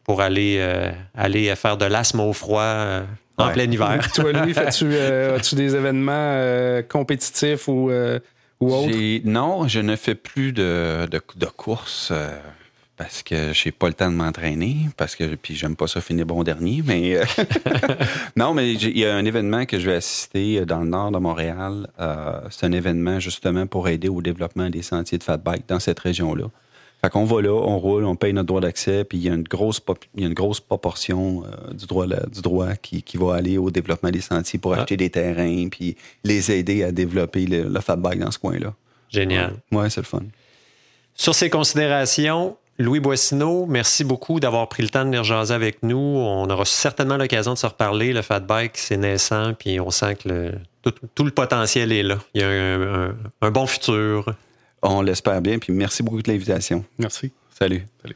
pour 0.03 0.21
aller, 0.21 0.67
aller 1.15 1.55
faire 1.55 1.77
de 1.77 1.85
l'asthme 1.85 2.21
au 2.21 2.33
froid 2.33 3.03
en 3.37 3.49
plein 3.49 3.69
hiver. 3.69 3.99
Toi, 4.15 4.31
Louis, 4.31 4.55
fais-tu, 4.55 4.97
as-tu 4.97 5.53
des 5.53 5.75
événements 5.75 6.81
compétitifs 6.89 7.67
ou 7.67 7.91
non, 8.61 9.67
je 9.67 9.79
ne 9.79 9.95
fais 9.95 10.15
plus 10.15 10.53
de, 10.53 11.07
de, 11.09 11.45
courses 11.45 12.09
euh, 12.11 12.39
parce 12.95 13.23
que 13.23 13.53
j'ai 13.53 13.71
pas 13.71 13.87
le 13.87 13.93
temps 13.93 14.11
de 14.11 14.15
m'entraîner, 14.15 14.87
parce 14.97 15.15
que 15.15 15.35
puis 15.35 15.55
j'aime 15.55 15.75
pas 15.75 15.87
ça 15.87 16.01
finir 16.01 16.25
bon 16.25 16.43
dernier, 16.43 16.83
mais 16.85 17.15
euh, 17.15 17.25
non, 18.35 18.53
mais 18.53 18.73
il 18.73 18.97
y 18.97 19.05
a 19.05 19.15
un 19.15 19.25
événement 19.25 19.65
que 19.65 19.79
je 19.79 19.89
vais 19.89 19.95
assister 19.95 20.65
dans 20.65 20.81
le 20.81 20.89
nord 20.89 21.11
de 21.11 21.17
Montréal. 21.17 21.87
Euh, 21.99 22.41
c'est 22.51 22.67
un 22.67 22.71
événement 22.71 23.19
justement 23.19 23.65
pour 23.65 23.87
aider 23.87 24.09
au 24.09 24.21
développement 24.21 24.69
des 24.69 24.83
sentiers 24.83 25.17
de 25.17 25.23
fat 25.23 25.37
bike 25.37 25.67
dans 25.67 25.79
cette 25.79 25.99
région-là. 25.99 26.45
Fait 27.01 27.09
qu'on 27.09 27.25
va 27.25 27.41
là, 27.41 27.51
on 27.51 27.79
roule, 27.79 28.05
on 28.05 28.15
paye 28.15 28.31
notre 28.31 28.47
droit 28.47 28.61
d'accès, 28.61 29.03
puis 29.03 29.17
il 29.17 29.23
y 29.23 29.29
a 29.29 29.33
une 29.33 29.43
grosse, 29.43 29.81
il 30.13 30.21
y 30.21 30.23
a 30.23 30.27
une 30.27 30.35
grosse 30.35 30.59
proportion 30.59 31.43
euh, 31.43 31.73
du 31.73 31.87
droit, 31.87 32.05
du 32.05 32.41
droit 32.41 32.75
qui, 32.75 33.01
qui, 33.01 33.17
va 33.17 33.33
aller 33.33 33.57
au 33.57 33.71
développement 33.71 34.11
des 34.11 34.21
sentiers 34.21 34.59
pour 34.59 34.75
ah. 34.75 34.81
acheter 34.81 34.97
des 34.97 35.09
terrains, 35.09 35.67
puis 35.69 35.97
les 36.23 36.51
aider 36.51 36.83
à 36.83 36.91
développer 36.91 37.47
le, 37.47 37.63
le 37.63 37.79
fat 37.81 37.95
bike 37.95 38.19
dans 38.19 38.29
ce 38.29 38.37
coin-là. 38.37 38.75
Génial. 39.09 39.55
Ouais, 39.71 39.89
c'est 39.89 40.01
le 40.01 40.05
fun. 40.05 40.21
Sur 41.15 41.33
ces 41.33 41.49
considérations, 41.49 42.55
Louis 42.77 42.99
Boissineau, 42.99 43.65
merci 43.65 44.03
beaucoup 44.03 44.39
d'avoir 44.39 44.69
pris 44.69 44.83
le 44.83 44.89
temps 44.89 45.01
de 45.01 45.05
venir 45.05 45.23
jaser 45.23 45.55
avec 45.55 45.81
nous. 45.81 45.97
On 45.97 46.47
aura 46.51 46.65
certainement 46.65 47.17
l'occasion 47.17 47.53
de 47.53 47.57
se 47.57 47.65
reparler. 47.65 48.13
Le 48.13 48.21
fat 48.21 48.41
bike, 48.41 48.77
c'est 48.77 48.97
naissant, 48.97 49.53
puis 49.55 49.79
on 49.79 49.89
sent 49.89 50.15
que 50.15 50.29
le, 50.29 50.51
tout, 50.83 51.23
le 51.23 51.31
potentiel 51.31 51.91
est 51.91 52.03
là. 52.03 52.19
Il 52.35 52.41
y 52.41 52.43
a 52.43 52.49
un, 52.49 53.15
un 53.41 53.51
bon 53.51 53.65
futur. 53.65 54.35
On 54.81 55.01
l'espère 55.01 55.41
bien. 55.41 55.59
Puis 55.59 55.73
merci 55.73 56.03
beaucoup 56.03 56.21
de 56.21 56.31
l'invitation. 56.31 56.83
Merci. 56.97 57.31
Salut. 57.57 57.85
Salut. 58.01 58.15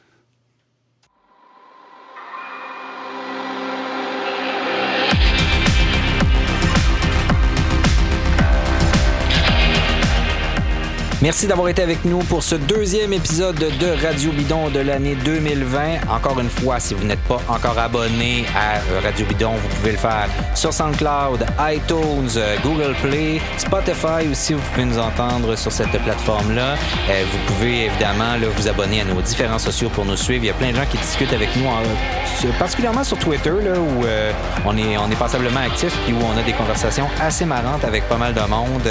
Merci 11.26 11.48
d'avoir 11.48 11.70
été 11.70 11.82
avec 11.82 12.06
nous 12.06 12.20
pour 12.20 12.44
ce 12.44 12.54
deuxième 12.54 13.12
épisode 13.12 13.56
de 13.58 14.06
Radio 14.06 14.32
Bidon 14.32 14.70
de 14.70 14.80
l'année 14.80 15.16
2020. 15.16 16.08
Encore 16.08 16.40
une 16.40 16.52
fois, 16.52 16.80
si 16.80 16.94
vous 16.94 17.04
n'êtes 17.04 17.24
pas 17.24 17.42
encore 17.48 17.80
abonné 17.80 18.46
à 18.56 18.76
euh, 18.76 19.00
Radio 19.04 19.26
Bidon, 19.26 19.54
vous 19.54 19.68
pouvez 19.70 19.94
le 19.94 19.98
faire 19.98 20.30
sur 20.54 20.72
SoundCloud, 20.72 21.44
iTunes, 21.62 22.30
euh, 22.38 22.58
Google 22.62 22.94
Play, 23.02 23.42
Spotify 23.58 24.30
aussi. 24.32 24.54
Vous 24.54 24.62
pouvez 24.72 24.86
nous 24.86 25.00
entendre 25.00 25.56
sur 25.56 25.72
cette 25.72 26.00
plateforme-là. 26.04 26.74
Euh, 27.10 27.24
vous 27.32 27.54
pouvez 27.56 27.86
évidemment 27.86 28.36
vous 28.56 28.68
abonner 28.68 29.02
à 29.02 29.06
nos 29.06 29.20
différents 29.20 29.58
sociaux 29.58 29.90
pour 29.90 30.06
nous 30.06 30.18
suivre. 30.18 30.44
Il 30.44 30.48
y 30.48 30.52
a 30.52 30.54
plein 30.54 30.74
de 30.74 30.76
gens 30.76 30.86
qui 30.86 31.00
discutent 31.00 31.34
avec 31.34 31.50
nous, 31.56 31.66
particulièrement 32.60 33.04
sur 33.04 33.18
Twitter, 33.18 33.50
où 33.50 34.06
on, 34.64 34.78
est, 34.78 35.16
passablement 35.18 35.62
actif 35.62 35.92
puis 36.06 36.14
où 36.14 36.20
on 36.24 36.38
a 36.38 36.44
des 36.44 36.54
conversations 36.54 37.08
assez 37.20 37.46
marrantes 37.46 37.84
avec 37.84 38.08
pas 38.08 38.18
mal 38.18 38.36
de 38.36 38.42
monde. 38.42 38.88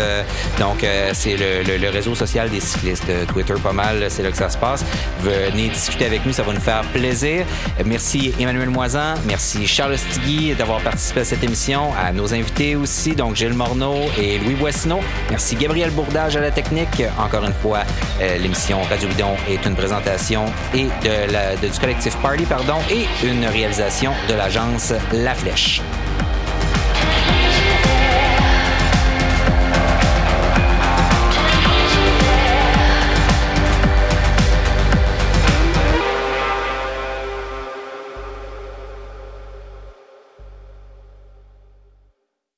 donc, 0.58 0.84
c'est 1.12 1.36
le, 1.36 1.62
le, 1.62 1.76
le 1.76 1.90
réseau 1.90 2.16
social 2.16 2.23
des 2.24 2.60
cyclistes. 2.60 3.08
Euh, 3.08 3.24
Twitter, 3.26 3.54
pas 3.62 3.72
mal, 3.72 4.06
c'est 4.08 4.22
là 4.22 4.30
que 4.30 4.36
ça 4.36 4.48
se 4.48 4.56
passe. 4.56 4.84
Venez 5.20 5.68
discuter 5.68 6.06
avec 6.06 6.24
nous, 6.24 6.32
ça 6.32 6.42
va 6.42 6.52
nous 6.52 6.60
faire 6.60 6.82
plaisir. 6.92 7.44
Merci 7.84 8.32
Emmanuel 8.40 8.70
Moisan, 8.70 9.14
merci 9.26 9.66
Charles 9.66 9.98
Stigui 9.98 10.54
d'avoir 10.54 10.80
participé 10.80 11.20
à 11.20 11.24
cette 11.24 11.44
émission, 11.44 11.92
à 11.94 12.12
nos 12.12 12.32
invités 12.32 12.76
aussi, 12.76 13.14
donc 13.14 13.36
Gilles 13.36 13.52
Morneau 13.54 13.96
et 14.18 14.38
Louis 14.38 14.54
Boissineau. 14.54 15.00
Merci 15.30 15.56
Gabriel 15.56 15.90
Bourdage 15.90 16.36
à 16.36 16.40
la 16.40 16.50
technique. 16.50 17.02
Encore 17.18 17.44
une 17.44 17.54
fois, 17.54 17.80
euh, 18.20 18.38
l'émission 18.38 18.80
Radio 18.82 19.08
Bidon 19.08 19.36
est 19.48 19.64
une 19.66 19.76
présentation 19.76 20.46
et 20.74 20.84
de 20.84 21.68
du 21.68 21.78
collectif 21.78 22.16
Party 22.16 22.44
pardon, 22.44 22.78
et 22.90 23.06
une 23.26 23.44
réalisation 23.46 24.12
de 24.28 24.34
l'agence 24.34 24.92
La 25.12 25.34
Flèche. 25.34 25.82